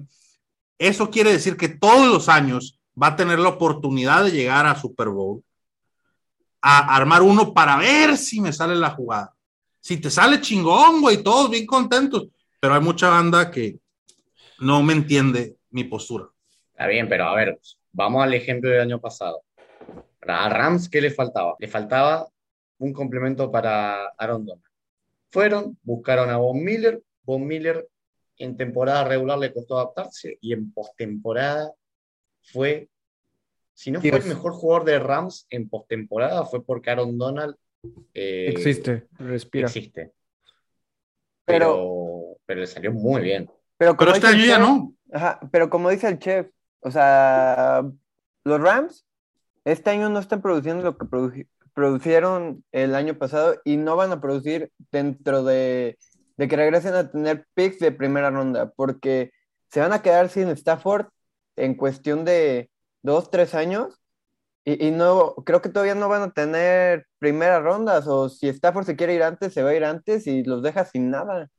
Eso 0.79 1.09
quiere 1.09 1.31
decir 1.31 1.57
que 1.57 1.69
todos 1.69 2.07
los 2.07 2.29
años 2.29 2.79
va 3.01 3.07
a 3.07 3.15
tener 3.15 3.39
la 3.39 3.49
oportunidad 3.49 4.23
de 4.23 4.31
llegar 4.31 4.65
a 4.65 4.79
Super 4.79 5.09
Bowl 5.09 5.43
a 6.61 6.95
armar 6.95 7.21
uno 7.21 7.53
para 7.53 7.77
ver 7.77 8.17
si 8.17 8.41
me 8.41 8.51
sale 8.51 8.75
la 8.75 8.89
jugada. 8.89 9.33
Si 9.79 9.97
te 9.97 10.09
sale 10.09 10.41
chingón, 10.41 11.01
güey, 11.01 11.21
todos 11.21 11.51
bien 11.51 11.67
contentos, 11.67 12.27
pero 12.59 12.73
hay 12.73 12.81
mucha 12.81 13.09
banda 13.09 13.51
que 13.51 13.77
no 14.59 14.81
me 14.81 14.93
entiende 14.93 15.57
mi 15.69 15.83
postura. 15.83 16.25
Está 16.71 16.87
bien, 16.87 17.07
pero 17.07 17.25
a 17.25 17.35
ver, 17.35 17.59
vamos 17.91 18.23
al 18.23 18.33
ejemplo 18.33 18.69
del 18.69 18.81
año 18.81 18.99
pasado. 18.99 19.43
A 20.27 20.49
Rams, 20.49 20.89
¿qué 20.89 21.01
le 21.01 21.11
faltaba? 21.11 21.55
Le 21.59 21.67
faltaba 21.67 22.27
un 22.79 22.93
complemento 22.93 23.51
para 23.51 24.07
Aaron 24.17 24.45
Donald. 24.45 24.74
Fueron, 25.35 25.77
buscaron 25.83 26.29
a 26.29 26.37
Von 26.37 26.63
Miller. 26.63 27.01
Von 27.23 27.45
Miller 27.45 27.85
en 28.37 28.55
temporada 28.55 29.03
regular 29.03 29.37
le 29.37 29.51
costó 29.53 29.75
adaptarse 29.77 30.37
y 30.39 30.53
en 30.53 30.71
postemporada 30.71 31.73
fue, 32.41 32.87
si 33.73 33.91
no 33.91 33.99
fue 33.99 34.11
el 34.17 34.23
mejor 34.25 34.53
jugador 34.53 34.85
de 34.85 34.97
Rams 34.99 35.45
en 35.49 35.67
postemporada, 35.67 36.45
fue 36.45 36.63
porque 36.63 36.89
Aaron 36.91 37.17
Donald 37.17 37.55
eh, 38.13 38.47
Existe, 38.49 39.07
respira. 39.19 39.67
existe. 39.67 40.13
Pero- 41.43 41.73
Pero, 41.75 42.37
pero 42.45 42.59
le 42.61 42.67
salió 42.67 42.91
muy 42.93 43.21
bien. 43.21 43.49
Pero, 43.77 43.97
Pero 43.97 44.13
este 44.13 44.27
ya 44.47 44.55
chef- 44.55 44.59
no. 44.59 44.93
Ajá, 45.11 45.39
pero 45.51 45.69
como 45.69 45.89
dice 45.89 46.07
el 46.07 46.17
chef, 46.17 46.47
o 46.79 46.89
sea, 46.91 47.83
los 48.45 48.61
Rams 48.61 49.05
este 49.65 49.89
año 49.89 50.09
no 50.09 50.19
están 50.19 50.41
produciendo 50.41 50.81
lo 50.83 50.97
que 50.97 51.05
produ- 51.05 51.47
producieron 51.75 52.63
el 52.71 52.95
año 52.95 53.15
pasado 53.19 53.57
y 53.65 53.77
no 53.77 53.95
van 53.95 54.11
a 54.11 54.21
producir 54.21 54.71
dentro 54.91 55.43
de, 55.43 55.99
de 56.37 56.47
que 56.47 56.55
regresen 56.55 56.95
a 56.95 57.11
tener 57.11 57.45
picks 57.53 57.79
de 57.79 57.91
primera 57.91 58.31
ronda, 58.31 58.71
porque 58.75 59.31
se 59.69 59.81
van 59.81 59.93
a 59.93 60.01
quedar 60.01 60.29
sin 60.29 60.47
Stafford 60.49 61.07
en 61.57 61.75
cuestión 61.75 62.25
de 62.25 62.71
dos, 63.03 63.29
tres 63.29 63.53
años 63.53 64.01
y, 64.63 64.87
y 64.87 64.91
no, 64.91 65.35
creo 65.45 65.61
que 65.61 65.69
todavía 65.69 65.95
no 65.95 66.09
van 66.09 66.23
a 66.23 66.31
tener 66.31 67.05
primeras 67.19 67.61
rondas 67.61 68.07
o 68.07 68.29
si 68.29 68.47
Stafford 68.47 68.85
se 68.85 68.95
quiere 68.95 69.13
ir 69.13 69.21
antes, 69.23 69.53
se 69.53 69.61
va 69.61 69.71
a 69.71 69.75
ir 69.75 69.83
antes 69.85 70.25
y 70.27 70.43
los 70.43 70.63
deja 70.63 70.85
sin 70.85 71.11
nada. 71.11 71.49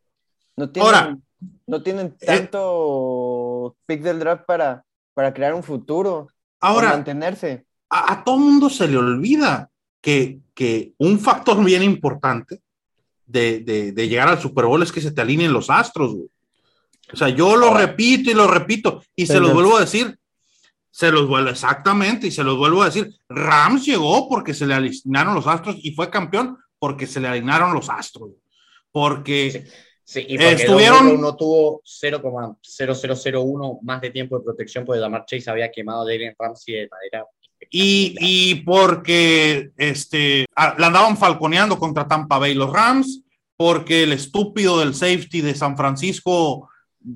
No 0.56 0.70
tienen, 0.70 0.94
Ahora, 0.94 1.18
no 1.66 1.82
tienen 1.82 2.16
eh, 2.20 2.26
tanto 2.26 3.76
pick 3.84 4.02
del 4.02 4.18
draft 4.18 4.44
para, 4.46 4.82
para 5.12 5.34
crear 5.34 5.52
un 5.54 5.62
futuro, 5.62 6.28
Ahora, 6.60 6.88
mantenerse. 6.88 7.66
a, 7.90 8.12
a 8.14 8.24
todo 8.24 8.38
mundo 8.38 8.70
se 8.70 8.88
le 8.88 8.96
olvida 8.96 9.70
que, 10.06 10.38
que 10.54 10.92
un 10.98 11.18
factor 11.18 11.62
bien 11.64 11.82
importante 11.82 12.60
de, 13.26 13.58
de- 13.60 13.90
de 13.90 14.08
llegar 14.08 14.28
al 14.28 14.40
Super 14.40 14.64
Bowl 14.66 14.80
es 14.84 14.92
que 14.92 15.00
se 15.00 15.10
te 15.10 15.20
alineen 15.20 15.52
los 15.52 15.68
astros, 15.68 16.14
güey. 16.14 16.28
O 17.12 17.16
sea, 17.16 17.28
yo 17.28 17.56
lo 17.56 17.74
repito 17.74 18.30
y 18.30 18.34
lo 18.34 18.46
repito 18.46 19.02
y 19.16 19.26
se 19.26 19.40
los 19.40 19.52
vuelvo 19.52 19.76
a 19.76 19.80
decir. 19.80 20.16
Se 20.92 21.10
los 21.10 21.26
vuelvo 21.28 21.50
exactamente 21.50 22.28
y 22.28 22.30
se 22.30 22.44
los 22.44 22.56
vuelvo 22.56 22.82
a 22.82 22.86
decir. 22.86 23.12
Rams 23.28 23.84
llegó 23.84 24.28
porque 24.28 24.54
se 24.54 24.64
le 24.66 24.74
alinearon 24.74 25.34
los 25.34 25.46
astros 25.48 25.76
y 25.82 25.90
fue 25.92 26.08
campeón 26.08 26.56
porque 26.78 27.06
se 27.08 27.18
le 27.20 27.26
alinearon 27.28 27.74
los 27.74 27.88
astros. 27.90 28.30
Porque 28.92 29.50
Sí. 29.50 29.60
Sí, 30.08 30.20
y 30.28 30.36
porque 30.38 30.52
Estuvieron- 30.66 31.04
Burrow 31.06 31.20
no 31.20 31.34
tuvo 31.36 31.82
0,0001 31.84 33.80
más 33.82 34.00
de 34.00 34.10
tiempo 34.10 34.38
de 34.38 34.44
protección 34.44 34.84
porque 34.84 35.00
Damar 35.00 35.24
Chase 35.26 35.50
había 35.50 35.70
quemado 35.72 36.02
a 36.02 36.04
Jalen 36.04 36.34
Ramsey 36.38 36.74
de 36.76 36.88
manera 36.88 37.24
Y, 37.70 38.14
y 38.20 38.54
porque 38.56 39.70
este, 39.76 40.46
la 40.56 40.86
andaban 40.86 41.16
falconeando 41.16 41.78
contra 41.78 42.06
Tampa 42.06 42.38
Bay 42.38 42.54
los 42.54 42.72
Rams, 42.72 43.22
porque 43.56 44.04
el 44.04 44.12
estúpido 44.12 44.78
del 44.78 44.94
safety 44.94 45.40
de 45.40 45.54
San 45.54 45.76
Francisco, 45.76 46.68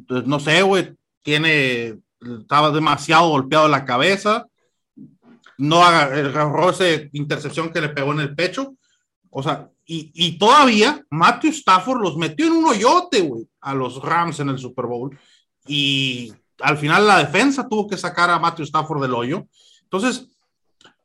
pues, 0.09 0.27
no 0.27 0.41
sé, 0.41 0.63
güey, 0.63 0.93
tiene, 1.23 1.99
estaba 2.41 2.71
demasiado 2.71 3.29
golpeado 3.29 3.67
en 3.67 3.73
la 3.73 3.85
cabeza, 3.85 4.47
no 5.59 5.85
aga- 5.85 6.07
agarró 6.07 6.71
esa 6.71 6.85
intercepción 7.13 7.71
que 7.71 7.81
le 7.81 7.91
pegó 7.91 8.13
en 8.13 8.21
el 8.21 8.35
pecho, 8.35 8.75
o 9.31 9.43
sea, 9.43 9.69
y, 9.85 10.11
y 10.15 10.39
todavía 10.39 11.05
Matthew 11.11 11.51
Stafford 11.51 12.01
los 12.01 12.17
metió 12.17 12.47
en 12.47 12.53
un 12.53 12.65
hoyote, 12.65 13.21
güey, 13.21 13.47
a 13.61 13.75
los 13.75 14.01
Rams 14.03 14.41
en 14.41 14.49
el 14.49 14.59
Super 14.59 14.87
Bowl, 14.87 15.19
y 15.67 16.33
al 16.61 16.79
final 16.79 17.07
la 17.07 17.19
defensa 17.19 17.69
tuvo 17.69 17.87
que 17.87 17.97
sacar 17.97 18.31
a 18.31 18.39
Matthew 18.39 18.65
Stafford 18.65 19.03
del 19.03 19.15
hoyo. 19.15 19.47
Entonces, 19.83 20.29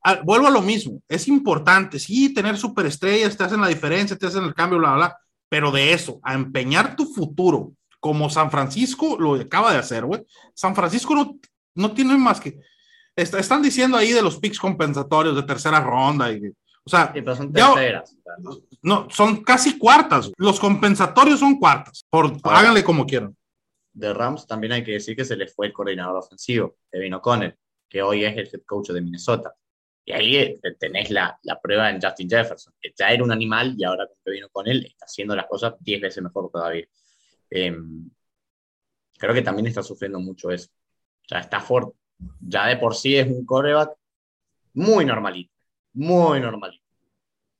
a- 0.07 0.21
vuelvo 0.23 0.47
a 0.47 0.51
lo 0.51 0.61
mismo, 0.61 1.01
es 1.09 1.27
importante, 1.27 1.97
sí, 1.99 2.33
tener 2.33 2.57
superestrellas 2.57 3.35
te 3.35 3.43
hacen 3.43 3.59
la 3.61 3.67
diferencia, 3.67 4.15
te 4.17 4.27
hacen 4.27 4.43
el 4.43 4.53
cambio, 4.53 4.79
bla, 4.79 4.89
bla, 4.93 4.97
bla, 5.07 5.17
pero 5.49 5.71
de 5.71 5.93
eso, 5.93 6.19
a 6.23 6.33
empeñar 6.33 6.95
tu 6.95 7.05
futuro, 7.05 7.73
como 7.99 8.29
San 8.29 8.51
Francisco 8.51 9.17
lo 9.19 9.33
acaba 9.35 9.71
de 9.73 9.79
hacer, 9.79 10.05
güey. 10.05 10.23
San 10.53 10.75
Francisco 10.75 11.15
no, 11.15 11.37
no 11.75 11.91
tiene 11.93 12.15
más 12.17 12.39
que, 12.39 12.59
est- 13.15 13.33
están 13.33 13.61
diciendo 13.61 13.97
ahí 13.97 14.11
de 14.11 14.21
los 14.21 14.37
picks 14.37 14.59
compensatorios 14.59 15.35
de 15.35 15.43
tercera 15.43 15.79
ronda, 15.79 16.31
y, 16.31 16.47
o 16.47 16.89
sea, 16.89 17.07
Sí, 17.13 17.21
pero 17.21 17.35
son 17.35 17.51
Ya- 17.53 17.73
terceras. 17.73 18.15
no, 18.83 19.07
son 19.09 19.43
casi 19.43 19.77
cuartas, 19.77 20.31
los 20.37 20.59
compensatorios 20.59 21.39
son 21.39 21.55
cuartas, 21.55 22.05
por, 22.09 22.25
Ahora. 22.43 22.59
háganle 22.59 22.83
como 22.83 23.05
quieran. 23.05 23.35
De 23.93 24.13
Rams 24.13 24.45
también 24.45 24.73
hay 24.73 24.83
que 24.83 24.91
decir 24.91 25.15
que 25.15 25.23
se 25.25 25.35
les 25.37 25.55
fue 25.55 25.67
el 25.67 25.73
coordinador 25.73 26.17
ofensivo, 26.17 26.75
Devin 26.91 27.13
O'Connell, 27.13 27.55
que 27.89 28.01
hoy 28.03 28.25
es 28.25 28.33
el 28.37 28.47
head 28.53 28.61
coach 28.67 28.89
de 28.89 29.01
Minnesota. 29.01 29.53
Y 30.07 30.11
ahí 30.11 30.35
eh, 30.37 30.59
tenés 30.79 31.09
la, 31.09 31.37
la 31.43 31.59
prueba 31.59 31.89
en 31.89 31.99
Justin 32.01 32.29
Jefferson, 32.29 32.73
que 32.79 32.93
ya 32.95 33.09
era 33.09 33.23
un 33.23 33.31
animal 33.31 33.73
y 33.77 33.83
ahora 33.83 34.05
con 34.07 34.17
Devin 34.23 34.43
O'Connell 34.45 34.85
está 34.85 35.05
haciendo 35.05 35.35
las 35.35 35.47
cosas 35.47 35.73
10 35.79 35.99
veces 36.01 36.21
mejor 36.23 36.49
todavía. 36.51 36.85
Em, 37.49 38.09
creo 39.17 39.33
que 39.33 39.41
también 39.41 39.67
está 39.67 39.81
sufriendo 39.81 40.19
mucho 40.19 40.51
eso. 40.51 40.69
O 41.23 41.27
sea, 41.27 41.39
Stafford 41.39 41.89
ya 42.39 42.67
de 42.67 42.77
por 42.77 42.95
sí 42.95 43.15
es 43.17 43.27
un 43.27 43.45
coreback 43.45 43.91
muy 44.73 45.05
normalito, 45.05 45.51
muy 45.93 46.39
normalito. 46.39 46.83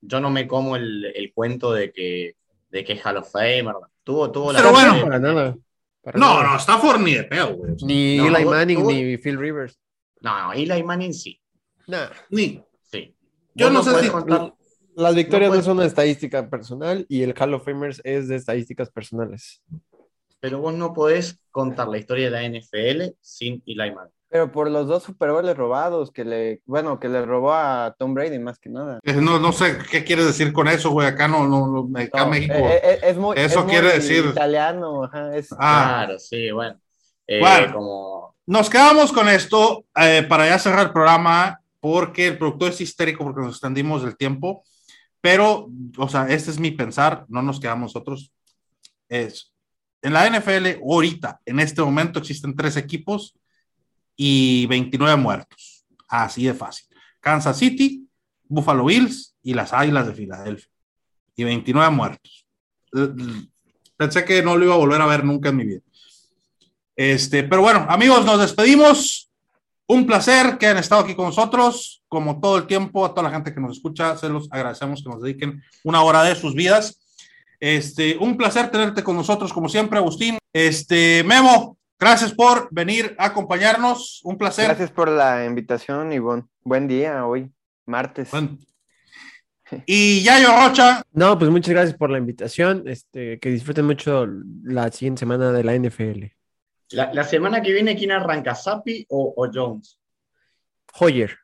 Yo 0.02 0.20
no 0.20 0.30
me 0.30 0.48
como 0.48 0.76
el, 0.76 1.06
el 1.16 1.34
cuento 1.34 1.74
de 1.74 1.91
que, 1.91 2.36
de 2.70 2.84
que 2.84 2.93
es 2.93 3.06
Hall 3.06 3.18
of 3.18 3.32
Famer. 3.32 3.74
Tuvo, 4.04 4.32
tuvo 4.32 4.54
la 4.54 4.60
Pero 4.60 4.70
suerte 4.70 4.89
bueno. 4.91 4.98
de- 4.98 5.04
Para 5.10 5.20
nada. 5.20 5.58
para 6.04 6.20
No, 6.20 6.34
nada. 6.43 6.52
no, 6.54 6.60
Stafford 6.60 7.02
ni 7.02 7.16
de 7.16 7.24
pedo, 7.24 7.56
güey. 7.56 7.72
O 7.74 7.80
sea, 7.80 7.88
Ni 7.88 8.18
No, 8.18 8.28
Eli 8.38 8.46
Manning 8.46 8.78
tuvo- 8.80 8.91
ni 8.91 9.18
Phil 9.18 9.39
Rivers. 9.39 9.80
No, 10.22 10.43
no, 10.43 10.54
Eli 10.54 10.84
Manning 10.84 11.14
sí. 11.14 11.41
Nah. 11.88 12.07
ni. 12.29 12.63
sí. 12.91 13.15
Yo 13.53 13.69
no 13.69 13.83
sé 13.83 13.99
si- 14.01 14.09
contar- 14.09 14.53
Las 14.95 15.13
victorias 15.15 15.49
no, 15.49 15.53
puedes- 15.53 15.65
son 15.65 15.77
una 15.77 15.86
estadística 15.86 16.49
personal 16.49 17.05
y 17.09 17.23
el 17.23 17.33
Hall 17.38 17.53
of 17.53 17.65
Famers 17.65 18.01
es 18.03 18.27
de 18.29 18.36
estadísticas 18.38 18.89
personales. 18.89 19.61
pero 20.39 20.59
vos 20.59 20.73
no 20.75 20.93
podés 20.93 21.39
contar 21.49 21.88
la 21.88 21.97
historia 21.97 22.25
de 22.25 22.31
la 22.31 22.43
NFL 22.43 23.15
sin 23.19 23.63
Eli 23.65 23.91
Manning. 23.93 24.13
Pero 24.29 24.51
por 24.51 24.69
los 24.69 24.86
dos 24.88 25.01
Super 25.03 25.31
Bowls 25.31 25.55
robados 25.57 26.11
que 26.11 26.23
le, 26.23 26.61
bueno, 26.65 26.99
que 26.99 27.09
le 27.09 27.25
robó 27.25 27.53
a 27.53 27.95
Tom 27.97 28.13
Brady 28.13 28.38
más 28.38 28.59
que 28.59 28.69
nada. 28.69 28.99
No, 29.03 29.39
no 29.39 29.51
sé 29.53 29.77
qué 29.89 30.03
quieres 30.03 30.25
decir 30.27 30.53
con 30.53 30.67
eso, 30.67 30.91
güey. 30.91 31.07
Acá 31.07 31.27
no, 31.27 31.47
no, 31.47 31.65
no, 31.67 31.99
acá 31.99 32.25
No, 32.25 32.29
México. 32.31 32.53
eh, 32.53 32.79
eh, 32.83 32.99
es 33.03 33.17
muy, 33.17 33.36
Eso 33.38 33.59
es 33.59 33.65
muy 33.65 33.71
quiere 33.73 33.93
decir- 33.93 34.25
italiano, 34.25 35.05
ajá, 35.05 35.36
es- 35.36 35.51
Ah. 35.57 36.03
Claro, 36.05 36.19
sí, 36.19 36.51
bueno. 36.51 36.79
Eh, 37.27 37.39
Bueno. 37.39 37.73
Como, 37.73 38.36
Nos 38.47 38.69
quedamos 38.69 39.11
con 39.11 39.27
esto 39.27 39.86
eh, 39.99 40.23
para 40.29 40.47
ya 40.47 40.59
cerrar 40.59 40.86
el 40.88 40.91
programa, 40.93 41.59
porque 41.86 42.25
el 42.25 42.39
productor 42.39 42.71
es 42.71 42.81
histérico 42.81 43.23
porque 43.23 43.41
nos 43.41 43.51
extendimos 43.51 44.03
el 44.03 44.17
tiempo. 44.17 44.63
pero, 45.21 45.69
o 45.97 46.09
sea, 46.09 46.27
este 46.29 46.49
es 46.49 46.57
mi 46.59 46.71
pensar, 46.71 47.25
no 47.27 47.43
nos 47.43 47.59
quedamos 47.59 47.93
nosotros. 47.93 48.31
Es, 49.07 49.53
en 50.01 50.13
la 50.13 50.27
NFL, 50.27 50.81
ahorita, 50.83 51.41
en 51.45 51.59
este 51.59 51.83
momento, 51.83 52.17
existen 52.17 52.55
tres 52.55 52.75
equipos 52.77 53.38
y 54.15 54.65
29 54.65 55.15
muertos. 55.15 55.86
Así 56.07 56.45
de 56.45 56.55
fácil. 56.55 56.88
Kansas 57.19 57.55
City, 57.59 58.09
Buffalo 58.45 58.86
Bills 58.86 59.36
y 59.43 59.53
las 59.53 59.71
Águilas 59.71 60.07
de 60.07 60.13
Filadelfia. 60.15 60.71
Y 61.36 61.43
29 61.43 61.91
muertos. 61.91 62.47
Pensé 63.95 64.25
que 64.25 64.41
no 64.41 64.57
lo 64.57 64.65
iba 64.65 64.73
a 64.73 64.77
volver 64.77 65.01
a 65.01 65.05
ver 65.05 65.23
nunca 65.23 65.49
en 65.49 65.57
mi 65.57 65.65
vida. 65.65 65.81
Este, 66.95 67.43
pero 67.43 67.61
bueno, 67.61 67.86
amigos, 67.88 68.25
nos 68.25 68.39
despedimos. 68.39 69.29
Un 69.88 70.07
placer 70.07 70.57
que 70.57 70.67
han 70.67 70.77
estado 70.77 71.01
aquí 71.03 71.15
con 71.15 71.25
nosotros, 71.25 72.03
como 72.07 72.39
todo 72.39 72.57
el 72.57 72.65
tiempo, 72.65 73.05
a 73.05 73.09
toda 73.09 73.23
la 73.23 73.31
gente 73.31 73.53
que 73.53 73.61
nos 73.61 73.77
escucha, 73.77 74.17
se 74.17 74.29
los 74.29 74.51
agradecemos 74.51 75.03
que 75.03 75.09
nos 75.09 75.21
dediquen 75.21 75.61
una 75.83 76.01
hora 76.01 76.23
de 76.23 76.36
sus 76.36 76.55
vidas. 76.55 76.99
Este, 77.59 78.17
un 78.17 78.36
placer 78.36 78.69
tenerte 78.71 79.03
con 79.03 79.15
nosotros, 79.15 79.53
como 79.53 79.69
siempre, 79.69 79.99
Agustín. 79.99 80.38
Este, 80.51 81.23
Memo, 81.23 81.77
gracias 81.99 82.33
por 82.33 82.67
venir 82.71 83.15
a 83.19 83.25
acompañarnos. 83.25 84.21
Un 84.23 84.38
placer. 84.38 84.65
Gracias 84.65 84.91
por 84.91 85.09
la 85.09 85.45
invitación 85.45 86.13
y 86.13 86.19
buen, 86.19 86.88
día 86.88 87.25
hoy, 87.25 87.51
martes. 87.86 88.29
Y 89.86 90.21
Yayo 90.23 90.49
Rocha. 90.61 91.03
No, 91.11 91.38
pues 91.38 91.49
muchas 91.51 91.73
gracias 91.73 91.97
por 91.97 92.09
la 92.09 92.17
invitación. 92.17 92.83
Este, 92.88 93.39
que 93.39 93.49
disfruten 93.49 93.86
mucho 93.86 94.27
la 94.63 94.91
siguiente 94.91 95.19
semana 95.19 95.51
de 95.51 95.63
la 95.63 95.75
NFL. 95.75 96.25
La, 96.91 97.23
semana 97.23 97.61
que 97.61 97.73
viene, 97.73 97.95
¿quién 97.95 98.11
arranca? 98.11 98.53
¿Sapi 98.53 99.05
o, 99.09 99.49
Jones? 99.51 99.99
Hoyer. 100.99 101.38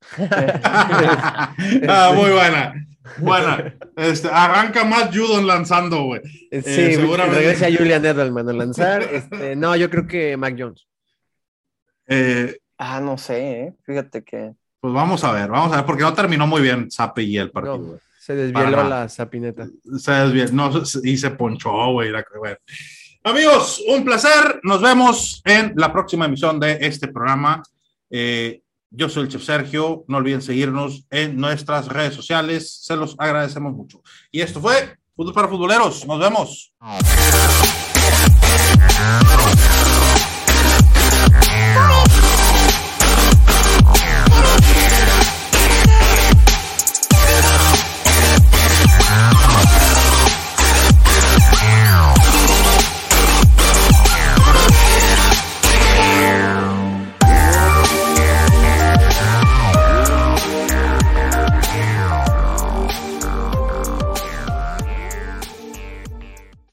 ah, 0.18 2.12
muy 2.14 2.30
buena. 2.30 2.74
Buena. 3.18 3.74
Este, 3.96 4.28
arranca 4.30 4.84
más 4.84 5.16
Judon 5.16 5.46
lanzando, 5.46 6.02
güey. 6.04 6.20
Sí, 6.24 6.48
eh, 6.50 6.94
seguramente. 6.94 7.38
regresa 7.38 7.66
a 7.66 7.72
Julian 7.72 8.04
Edelman 8.04 8.48
a 8.48 8.52
lanzar. 8.52 9.02
Este, 9.02 9.56
no, 9.56 9.74
yo 9.76 9.88
creo 9.88 10.06
que 10.06 10.36
Mac 10.36 10.54
Jones. 10.58 10.86
Eh, 12.06 12.58
ah, 12.78 13.00
no 13.00 13.18
sé, 13.18 13.62
¿eh? 13.62 13.74
fíjate 13.84 14.22
que. 14.24 14.52
Pues 14.80 14.94
vamos 14.94 15.24
a 15.24 15.32
ver, 15.32 15.48
vamos 15.48 15.72
a 15.72 15.76
ver, 15.76 15.86
porque 15.86 16.02
no 16.02 16.14
terminó 16.14 16.46
muy 16.46 16.62
bien 16.62 16.90
Sapi 16.90 17.22
y 17.22 17.38
el 17.38 17.50
partido. 17.50 17.98
se 18.20 18.34
desvió 18.34 18.70
la 18.70 19.08
sapineta. 19.08 19.66
Se 19.98 20.12
desvió, 20.12 20.46
no, 20.52 20.70
y 21.02 21.16
se 21.16 21.30
ponchó, 21.30 21.92
güey. 21.92 22.12
Amigos, 23.24 23.82
un 23.88 24.04
placer. 24.04 24.60
Nos 24.62 24.80
vemos 24.80 25.42
en 25.44 25.72
la 25.76 25.92
próxima 25.92 26.26
emisión 26.26 26.60
de 26.60 26.78
este 26.80 27.08
programa. 27.08 27.62
Eh, 28.10 28.62
yo 28.90 29.08
soy 29.08 29.24
el 29.24 29.28
Chef 29.28 29.44
Sergio. 29.44 30.04
No 30.06 30.18
olviden 30.18 30.40
seguirnos 30.40 31.04
en 31.10 31.36
nuestras 31.36 31.88
redes 31.88 32.14
sociales. 32.14 32.78
Se 32.82 32.96
los 32.96 33.16
agradecemos 33.18 33.74
mucho. 33.74 34.02
Y 34.30 34.40
esto 34.40 34.60
fue 34.60 34.96
Fútbol 35.16 35.34
para 35.34 35.48
Futboleros. 35.48 36.06
Nos 36.06 36.18
vemos. 36.20 36.72